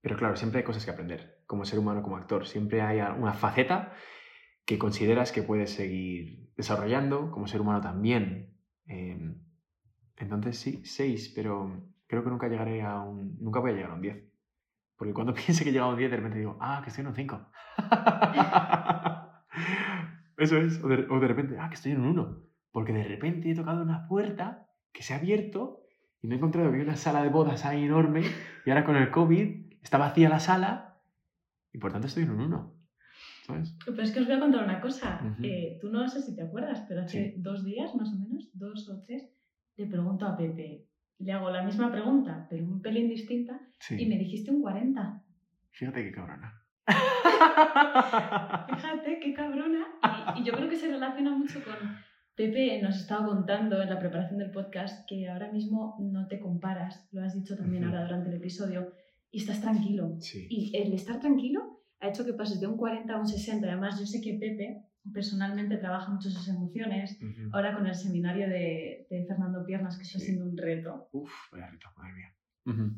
pero 0.00 0.16
claro, 0.16 0.36
siempre 0.36 0.58
hay 0.58 0.64
cosas 0.64 0.84
que 0.84 0.90
aprender, 0.90 1.42
como 1.46 1.64
ser 1.64 1.78
humano, 1.78 2.02
como 2.02 2.16
actor. 2.16 2.46
Siempre 2.46 2.82
hay 2.82 3.00
una 3.00 3.34
faceta 3.34 3.94
que 4.64 4.78
consideras 4.78 5.32
que 5.32 5.42
puedes 5.42 5.70
seguir 5.70 6.50
desarrollando, 6.56 7.30
como 7.30 7.46
ser 7.46 7.60
humano 7.60 7.80
también. 7.80 8.54
Eh, 8.86 9.34
entonces 10.16 10.58
sí, 10.58 10.84
6, 10.84 11.32
pero 11.34 11.82
creo 12.06 12.22
que 12.24 12.30
nunca 12.30 12.48
llegaré 12.48 12.82
a 12.82 13.00
un... 13.00 13.36
Nunca 13.40 13.60
voy 13.60 13.70
a 13.70 13.74
llegar 13.74 13.90
a 13.90 13.94
un 13.94 14.02
10. 14.02 14.24
Porque 14.96 15.14
cuando 15.14 15.34
piense 15.34 15.64
que 15.64 15.70
he 15.70 15.72
llegado 15.72 15.90
a 15.90 15.94
un 15.94 15.98
10, 15.98 16.10
de 16.10 16.16
repente 16.16 16.38
digo, 16.38 16.56
ah, 16.60 16.80
que 16.82 16.90
estoy 16.90 17.02
en 17.02 17.08
un 17.08 17.14
5. 17.14 17.50
Eso 20.42 20.58
es. 20.58 20.82
O 20.82 20.88
de, 20.88 21.06
o 21.08 21.20
de 21.20 21.28
repente, 21.28 21.56
ah, 21.58 21.68
que 21.68 21.74
estoy 21.76 21.92
en 21.92 22.00
un 22.00 22.08
1. 22.18 22.42
Porque 22.72 22.92
de 22.92 23.04
repente 23.04 23.50
he 23.50 23.54
tocado 23.54 23.82
una 23.82 24.06
puerta 24.08 24.66
que 24.92 25.02
se 25.02 25.14
ha 25.14 25.18
abierto 25.18 25.80
y 26.22 26.26
me 26.26 26.34
he 26.34 26.38
encontrado 26.38 26.72
hay 26.72 26.80
una 26.80 26.96
sala 26.96 27.22
de 27.22 27.28
bodas 27.28 27.64
ahí 27.64 27.84
enorme 27.84 28.22
y 28.64 28.70
ahora 28.70 28.84
con 28.84 28.96
el 28.96 29.10
COVID 29.10 29.72
está 29.82 29.98
vacía 29.98 30.28
la 30.28 30.38
sala 30.40 31.00
y 31.72 31.78
por 31.78 31.92
tanto 31.92 32.06
estoy 32.06 32.22
en 32.24 32.30
un 32.30 32.40
1. 32.40 32.74
¿Sabes? 33.46 33.76
Pero 33.84 34.02
es 34.02 34.12
que 34.12 34.20
os 34.20 34.26
voy 34.26 34.36
a 34.36 34.40
contar 34.40 34.64
una 34.64 34.80
cosa. 34.80 35.36
Eh, 35.42 35.78
tú 35.80 35.90
no 35.90 36.06
sé 36.08 36.22
si 36.22 36.34
te 36.36 36.42
acuerdas, 36.42 36.84
pero 36.88 37.00
hace 37.02 37.32
Sí. 37.32 37.34
dos 37.42 37.64
días 37.64 37.94
más 37.96 38.12
o 38.12 38.18
menos, 38.18 38.50
dos 38.54 38.88
o 38.88 39.02
tres, 39.02 39.28
le 39.76 39.86
pregunto 39.86 40.26
a 40.26 40.36
Pepe. 40.36 40.86
Le 41.18 41.32
hago 41.32 41.50
la 41.50 41.62
misma 41.62 41.90
pregunta, 41.90 42.46
pero 42.48 42.64
un 42.64 42.80
pelín 42.80 43.08
distinta, 43.08 43.60
Sí. 43.80 43.96
y 44.00 44.06
me 44.06 44.16
dijiste 44.16 44.50
un 44.52 44.62
40. 44.62 45.22
Fíjate 45.72 46.04
qué 46.04 46.12
cabrona. 46.12 46.61
Fíjate 48.74 49.18
qué 49.20 49.34
cabrona. 49.34 49.86
Y, 50.36 50.40
y 50.40 50.44
yo 50.44 50.52
creo 50.52 50.68
que 50.68 50.76
se 50.76 50.88
relaciona 50.88 51.36
mucho 51.36 51.62
con. 51.64 51.74
Pepe 52.34 52.80
nos 52.80 52.96
estaba 52.96 53.26
contando 53.26 53.82
en 53.82 53.90
la 53.90 53.98
preparación 53.98 54.38
del 54.38 54.50
podcast 54.50 55.06
que 55.06 55.28
ahora 55.28 55.52
mismo 55.52 55.96
no 56.00 56.26
te 56.28 56.40
comparas, 56.40 57.06
lo 57.12 57.22
has 57.22 57.34
dicho 57.34 57.56
también 57.58 57.84
Ujú. 57.84 57.92
ahora 57.94 58.06
durante 58.06 58.30
el 58.30 58.36
episodio, 58.36 58.94
y 59.30 59.38
estás 59.38 59.60
tranquilo. 59.60 60.16
Sí. 60.18 60.46
Y 60.48 60.74
el 60.74 60.94
estar 60.94 61.20
tranquilo 61.20 61.82
ha 62.00 62.08
hecho 62.08 62.24
que 62.24 62.32
pases 62.32 62.58
de 62.58 62.66
un 62.66 62.78
40 62.78 63.12
a 63.12 63.18
un 63.20 63.26
60. 63.26 63.66
Además, 63.68 64.00
yo 64.00 64.06
sé 64.06 64.22
que 64.22 64.38
Pepe 64.40 64.82
personalmente 65.12 65.76
trabaja 65.76 66.10
mucho 66.10 66.30
sus 66.30 66.48
emociones. 66.48 67.18
Ujú. 67.22 67.50
Ahora 67.52 67.74
con 67.76 67.86
el 67.86 67.94
seminario 67.94 68.48
de, 68.48 69.06
de 69.10 69.26
Fernando 69.28 69.64
Piernas, 69.66 69.98
que 69.98 70.04
está 70.04 70.18
Sí. 70.18 70.24
siendo 70.26 70.46
un 70.46 70.56
reto. 70.56 71.08
Uf, 71.12 71.30
vaya 71.52 71.66
reto, 71.68 71.88
madre 71.98 72.14
mía. 72.14 72.34
Ujú. 72.64 72.94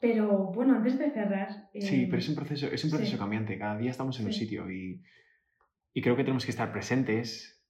Pero 0.00 0.52
bueno, 0.52 0.76
antes 0.76 0.98
de 0.98 1.10
cerrar. 1.10 1.48
Sí, 1.74 2.02
eh, 2.02 2.06
pero 2.08 2.18
es 2.18 2.28
un 2.28 2.34
proceso, 2.36 2.66
es 2.68 2.84
un 2.84 2.90
proceso 2.90 3.12
sí. 3.12 3.18
cambiante. 3.18 3.58
Cada 3.58 3.76
día 3.76 3.90
estamos 3.90 4.18
en 4.20 4.26
un 4.26 4.32
Sí. 4.32 4.40
sitio 4.40 4.70
y, 4.70 5.02
y 5.92 6.02
creo 6.02 6.14
que 6.16 6.22
tenemos 6.22 6.44
que 6.44 6.50
estar 6.52 6.70
presentes, 6.72 7.64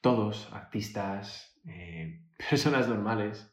todos, 0.00 0.50
artistas, 0.52 1.60
eh, 1.66 2.22
personas 2.50 2.88
normales. 2.88 3.46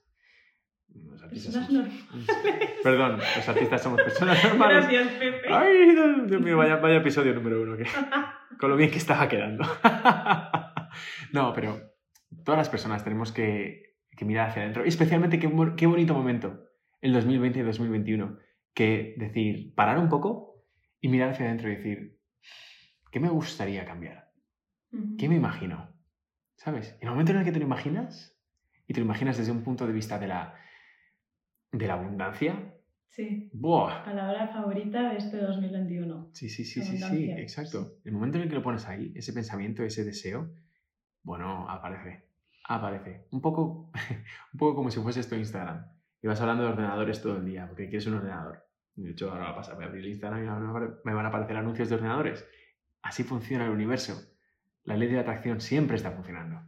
Los 0.90 1.22
artistas 1.22 1.54
Personas 1.54 1.70
somos- 1.92 2.10
normales. 2.12 2.78
Perdón, 2.82 3.18
los 3.18 3.50
artistas 3.50 3.82
somos 3.84 4.02
personas 4.02 4.42
normales. 4.46 4.88
Gracias, 4.88 5.08
Pepe. 5.20 5.54
Ay, 5.54 5.96
Dios 6.28 6.42
mío, 6.42 6.56
vaya, 6.58 6.78
vaya 6.78 6.98
episodio 6.98 7.34
número 7.34 7.62
uno, 7.62 7.76
que, 7.76 7.84
con 8.60 8.70
lo 8.70 8.78
bien 8.78 8.90
que 8.90 8.98
estaba 8.98 9.28
quedando. 9.28 9.66
no, 11.34 11.54
pero 11.54 11.78
todas 12.46 12.58
las 12.58 12.70
personas 12.70 13.04
tenemos 13.04 13.32
que, 13.34 13.98
que 14.16 14.24
mirar 14.26 14.50
hacia 14.50 14.62
adentro. 14.64 14.86
Y 14.86 14.88
especialmente, 14.88 15.40
qué, 15.40 15.52
qué 15.76 15.86
bonito 15.88 16.14
momento, 16.14 16.64
el 17.02 17.14
2020 17.14 17.60
y 17.60 17.64
2021, 17.64 18.38
que 18.74 19.16
decir, 19.18 19.74
parar 19.76 20.00
un 20.00 20.10
poco 20.10 20.64
y 21.02 21.10
mirar 21.10 21.32
hacia 21.32 21.46
adentro 21.46 21.70
y 21.72 21.76
decir, 21.78 22.20
¿qué 23.12 23.20
me 23.20 23.30
gustaría 23.30 23.86
cambiar? 23.86 24.32
¿Qué 25.18 25.30
me 25.30 25.36
imagino? 25.36 25.94
¿Sabes? 26.56 26.98
En 27.02 27.08
el 27.08 27.12
momento 27.12 27.32
en 27.34 27.40
el 27.40 27.46
que 27.46 27.52
te 27.52 27.60
lo 27.60 27.66
imaginas, 27.66 28.38
y 28.88 28.94
te 28.94 29.02
lo 29.02 29.06
imaginas 29.06 29.38
desde 29.38 29.52
un 29.52 29.64
punto 29.64 29.88
de 29.88 29.94
vista 29.94 30.20
de 30.20 30.28
la, 30.28 30.56
de 31.72 31.88
la 31.88 31.94
abundancia, 31.96 32.74
Sí, 33.10 33.50
¡buah! 33.54 34.04
palabra 34.04 34.48
favorita 34.48 35.10
de 35.10 35.18
este 35.18 35.38
2021. 35.38 36.30
Sí, 36.34 36.50
sí, 36.50 36.66
sí, 36.66 36.82
sí, 36.84 36.98
sí, 36.98 37.32
exacto. 37.32 37.96
El 38.04 38.14
momento 38.14 38.38
en 38.38 38.44
el 38.44 38.50
que 38.50 38.56
lo 38.56 38.62
pones 38.62 38.86
ahí, 38.88 39.12
ese 39.16 39.34
pensamiento, 39.34 39.84
ese 39.84 40.04
deseo, 40.04 40.54
bueno, 41.24 41.70
aparece, 41.70 42.26
aparece. 42.66 43.28
Un 43.32 43.42
poco, 43.42 43.92
un 44.54 44.60
poco 44.60 44.76
como 44.76 44.92
si 44.92 45.00
fuese 45.02 45.22
esto 45.22 45.36
Instagram. 45.36 45.86
Y 46.28 46.30
vas 46.30 46.42
hablando 46.42 46.64
de 46.64 46.72
ordenadores 46.72 47.22
todo 47.22 47.38
el 47.38 47.46
día, 47.46 47.66
porque 47.70 47.88
quieres 47.88 48.06
un 48.08 48.16
ordenador. 48.16 48.62
De 48.96 49.12
hecho, 49.12 49.32
ahora 49.32 49.46
va 49.46 49.50
a 49.52 49.56
pasar, 49.56 49.76
voy 49.76 49.86
a 49.86 49.88
abrir 49.88 50.06
Instagram 50.08 50.44
y 50.44 51.08
me 51.08 51.14
van 51.14 51.26
a 51.26 51.30
aparecer 51.30 51.56
anuncios 51.56 51.88
de 51.88 51.96
ordenadores. 51.96 52.46
Así 53.02 53.24
funciona 53.24 53.64
el 53.64 53.72
universo. 53.72 54.36
La 54.84 54.98
ley 54.98 55.08
de 55.08 55.14
la 55.16 55.22
atracción 55.22 55.62
siempre 55.62 55.96
está 55.96 56.12
funcionando. 56.12 56.60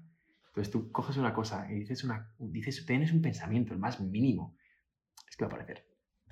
Entonces 0.47 0.72
tú 0.72 0.93
coges 0.93 1.18
una 1.18 1.34
cosa 1.34 1.70
y 1.70 1.76
dices, 1.76 2.05
una, 2.05 2.34
dices 2.39 2.86
tienes 2.86 3.12
un 3.12 3.22
pensamiento, 3.22 3.74
el 3.74 3.80
más 3.80 3.99
mínimo. 3.99 4.55
Es 5.30 5.36
que 5.36 5.43
va 5.43 5.51
a 5.51 5.55
aparecer. 5.55 5.86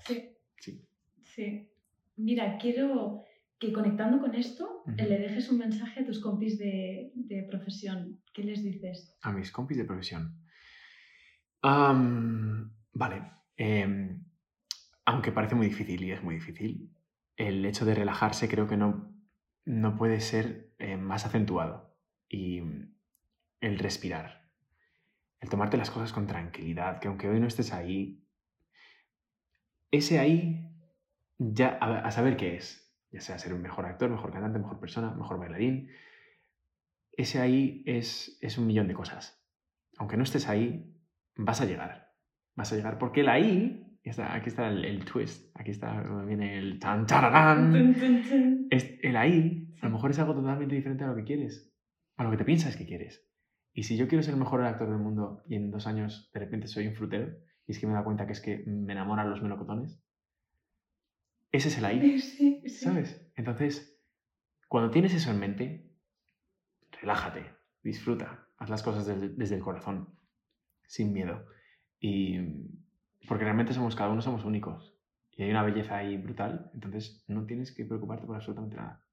Sí, 0.05 0.33
Sí. 0.57 0.87
sí. 1.21 1.69
Mira, 2.15 2.57
quiero 2.57 3.25
que 3.59 3.73
conectando 3.73 4.21
con 4.21 4.35
esto 4.35 4.83
le 4.85 5.19
dejes 5.19 5.51
un 5.51 5.57
mensaje 5.57 5.99
a 5.99 6.05
tus 6.05 6.21
compis 6.21 6.57
de, 6.57 7.11
de 7.13 7.43
profesión. 7.43 8.21
¿Qué 8.33 8.43
les 8.45 8.63
dices? 8.63 9.17
A 9.21 9.33
mis 9.33 9.51
compis 9.51 9.75
de 9.79 9.83
profesión. 9.83 10.39
Am, 11.61 12.71
vale. 12.97 13.31
em, 13.57 14.23
aunque 15.05 15.31
parece 15.31 15.55
muy 15.55 15.67
difícil 15.67 16.03
y 16.03 16.11
es 16.11 16.21
muy 16.23 16.35
difícil, 16.35 16.93
el 17.37 17.65
hecho 17.65 17.85
de 17.85 17.95
relajarse 17.95 18.49
creo 18.49 18.67
que 18.67 18.77
no, 18.77 19.13
no 19.65 19.95
puede 19.95 20.19
ser 20.19 20.73
eh, 20.79 20.97
más 20.97 21.25
acentuado. 21.25 21.95
Y 22.29 22.61
el 23.61 23.79
respirar. 23.79 24.51
El 25.39 25.49
tomarte 25.49 25.77
las 25.77 25.91
cosas 25.91 26.11
con 26.11 26.27
tranquilidad, 26.27 26.99
que 26.99 27.07
aunque 27.07 27.29
hoy 27.29 27.39
no 27.39 27.47
estés 27.47 27.71
ahí, 27.71 28.27
ese 29.91 30.19
ahí, 30.19 30.69
ya 31.37 31.77
a, 31.79 31.99
a 31.99 32.11
saber 32.11 32.35
qué 32.35 32.55
es. 32.55 32.93
Ya 33.11 33.21
sea 33.21 33.39
ser 33.39 33.53
un 33.53 33.61
mejor 33.61 33.85
actor, 33.85 34.09
mejor 34.09 34.31
cantante, 34.31 34.59
mejor 34.59 34.79
persona, 34.79 35.11
mejor 35.11 35.39
bailarín. 35.39 35.89
Ese 37.13 37.39
ahí 37.39 37.83
es, 37.85 38.37
es 38.41 38.57
un 38.57 38.67
millón 38.67 38.87
de 38.87 38.93
cosas. 38.93 39.41
Aunque 39.97 40.17
no 40.17 40.23
estés 40.23 40.49
ahí, 40.49 40.93
vas 41.35 41.61
a 41.61 41.65
llegar. 41.65 42.06
Vas 42.57 42.73
a 42.73 42.75
llegar 42.75 42.97
porque 42.97 43.21
el 43.21 43.29
ahí, 43.29 43.97
está, 44.03 44.33
aquí 44.33 44.49
está 44.49 44.67
el, 44.67 44.83
el 44.83 45.05
twist, 45.05 45.55
aquí 45.55 45.71
está, 45.71 46.01
viene 46.25 46.57
el 46.57 46.79
tan 46.79 47.05
tararán. 47.05 47.95
Es- 48.71 48.99
el 49.03 49.15
ahí, 49.15 49.63
a 49.73 49.75
Sí. 49.75 49.83
lo 49.83 49.89
mejor 49.91 50.09
es 50.11 50.17
algo 50.19 50.33
totalmente 50.33 50.73
diferente 50.75 51.03
a 51.03 51.07
lo 51.07 51.15
que 51.15 51.23
quieres, 51.23 51.71
a 52.17 52.23
lo 52.23 52.31
que 52.31 52.37
te 52.37 52.45
piensas 52.45 52.75
que 52.75 52.85
quieres. 52.87 53.23
Y 53.73 53.83
si 53.83 53.95
yo 53.95 54.07
quiero 54.07 54.23
ser 54.23 54.33
el 54.33 54.39
mejor 54.39 54.63
actor 54.63 54.89
del 54.89 54.97
mundo 54.97 55.43
y 55.47 55.55
en 55.55 55.69
dos 55.69 55.85
años 55.85 56.31
de 56.33 56.39
repente 56.39 56.67
soy 56.67 56.87
un 56.87 56.95
frutero, 56.95 57.31
y 57.67 57.71
es 57.73 57.79
que 57.79 57.85
me 57.85 57.93
da 57.93 58.03
cuenta 58.03 58.25
que 58.25 58.33
es 58.33 58.41
que 58.41 58.63
me 58.65 58.93
enamoran 58.93 59.29
los 59.29 59.43
melocotones, 59.43 60.01
ese 61.51 61.67
es 61.69 61.77
el 61.77 61.85
ahí, 61.85 62.19
Sí, 62.19 62.61
sí. 62.67 62.69
¿sabes? 62.85 63.31
Entonces, 63.35 64.01
cuando 64.67 64.89
tienes 64.89 65.13
eso 65.13 65.29
en 65.29 65.39
mente, 65.39 65.91
relájate, 67.01 67.45
disfruta, 67.83 68.47
haz 68.57 68.69
las 68.71 68.81
cosas 68.83 69.05
desde, 69.05 69.29
desde 69.29 69.55
el 69.55 69.61
corazón, 69.61 70.17
sin 70.87 71.13
miedo. 71.13 71.45
Y 71.99 72.39
porque 73.27 73.43
realmente 73.43 73.73
somos, 73.73 73.95
cada 73.95 74.09
uno 74.11 74.21
somos 74.21 74.45
únicos. 74.45 74.93
Y 75.35 75.43
hay 75.43 75.51
una 75.51 75.63
belleza 75.63 75.97
ahí 75.97 76.17
brutal, 76.17 76.71
entonces 76.73 77.23
no 77.27 77.45
tienes 77.45 77.71
que 77.71 77.85
preocuparte 77.85 78.25
por 78.25 78.35
absolutamente 78.35 78.75
nada. 78.77 79.03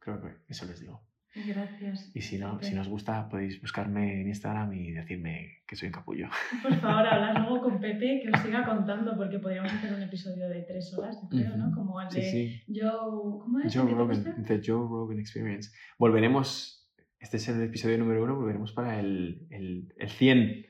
Creo 0.00 0.20
que 0.20 0.28
eso 0.48 0.66
les 0.66 0.80
digo. 0.80 1.02
Gracias. 1.46 2.10
Y 2.14 2.22
si 2.22 2.38
no, 2.38 2.60
si 2.62 2.74
no 2.74 2.80
os 2.80 2.88
gusta, 2.88 3.28
podéis 3.28 3.60
buscarme 3.60 4.22
en 4.22 4.28
Instagram 4.28 4.72
y 4.72 4.90
decirme 4.92 5.58
que 5.66 5.76
soy 5.76 5.86
un 5.88 5.92
capullo. 5.92 6.28
Por 6.62 6.74
favor, 6.80 7.06
hablar 7.06 7.38
luego 7.42 7.62
con 7.62 7.80
Pepe 7.80 8.22
que 8.22 8.30
os 8.34 8.40
siga 8.40 8.64
contando, 8.64 9.16
porque 9.16 9.38
podríamos 9.38 9.72
hacer 9.72 9.92
un 9.94 10.02
episodio 10.02 10.48
de 10.48 10.62
tres 10.62 10.92
horas, 10.94 11.18
creo, 11.30 11.56
¿no? 11.56 11.70
Como 11.74 12.00
el 12.00 12.10
Sí, 12.10 12.20
de 12.20 12.30
sí. 12.30 12.62
Joe. 12.68 13.40
¿Cómo 13.40 13.60
es? 13.60 13.72
Joe 13.72 13.82
¿El 13.82 13.88
que 13.88 13.94
te 13.94 13.98
Rogan? 13.98 14.44
The 14.46 14.60
Joe 14.64 14.88
Rogan 14.88 15.20
Experience. 15.20 15.70
Volveremos, 15.98 16.90
este 17.20 17.36
es 17.36 17.48
el 17.48 17.62
episodio 17.62 17.98
número 17.98 18.24
uno, 18.24 18.34
volveremos 18.34 18.72
para 18.72 18.98
el, 18.98 19.46
el, 19.50 19.92
el 19.96 20.08
100. 20.08 20.66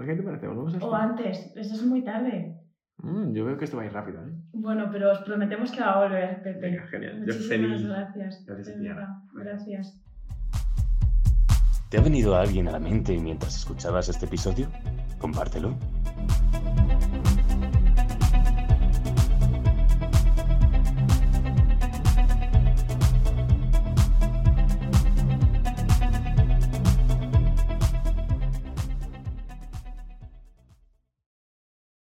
¿Qué 0.00 0.14
te 0.14 0.22
parece? 0.22 0.46
¿Volvemos 0.48 0.74
al 0.74 0.82
O 0.82 0.88
100? 0.90 1.00
antes, 1.00 1.52
eso 1.56 1.74
es 1.74 1.82
muy 1.84 2.02
tarde. 2.02 2.60
Mm, 2.98 3.32
yo 3.32 3.44
veo 3.44 3.56
que 3.58 3.64
esto 3.64 3.76
va 3.76 3.82
a 3.82 3.86
ir 3.86 3.92
rápido, 3.92 4.20
¿eh? 4.26 4.32
Bueno, 4.52 4.88
pero 4.90 5.12
os 5.12 5.18
prometemos 5.20 5.70
que 5.72 5.80
va 5.80 5.92
a 5.92 6.02
volver, 6.04 6.42
Pepe. 6.42 6.60
Venga, 6.60 6.86
genial. 6.88 7.12
Yo 7.20 7.20
Muchísimas 7.34 7.48
feliz. 7.48 7.86
gracias. 7.86 8.44
Gracias 8.46 8.76
a. 8.76 9.22
Gracias. 9.34 10.00
¿Te 11.90 11.98
ha 11.98 12.00
venido 12.02 12.34
alguien 12.36 12.66
a 12.68 12.72
la 12.72 12.80
mente 12.80 13.16
mientras 13.18 13.56
escuchabas 13.56 14.08
este 14.08 14.26
episodio? 14.26 14.68
Compártelo. 15.18 15.76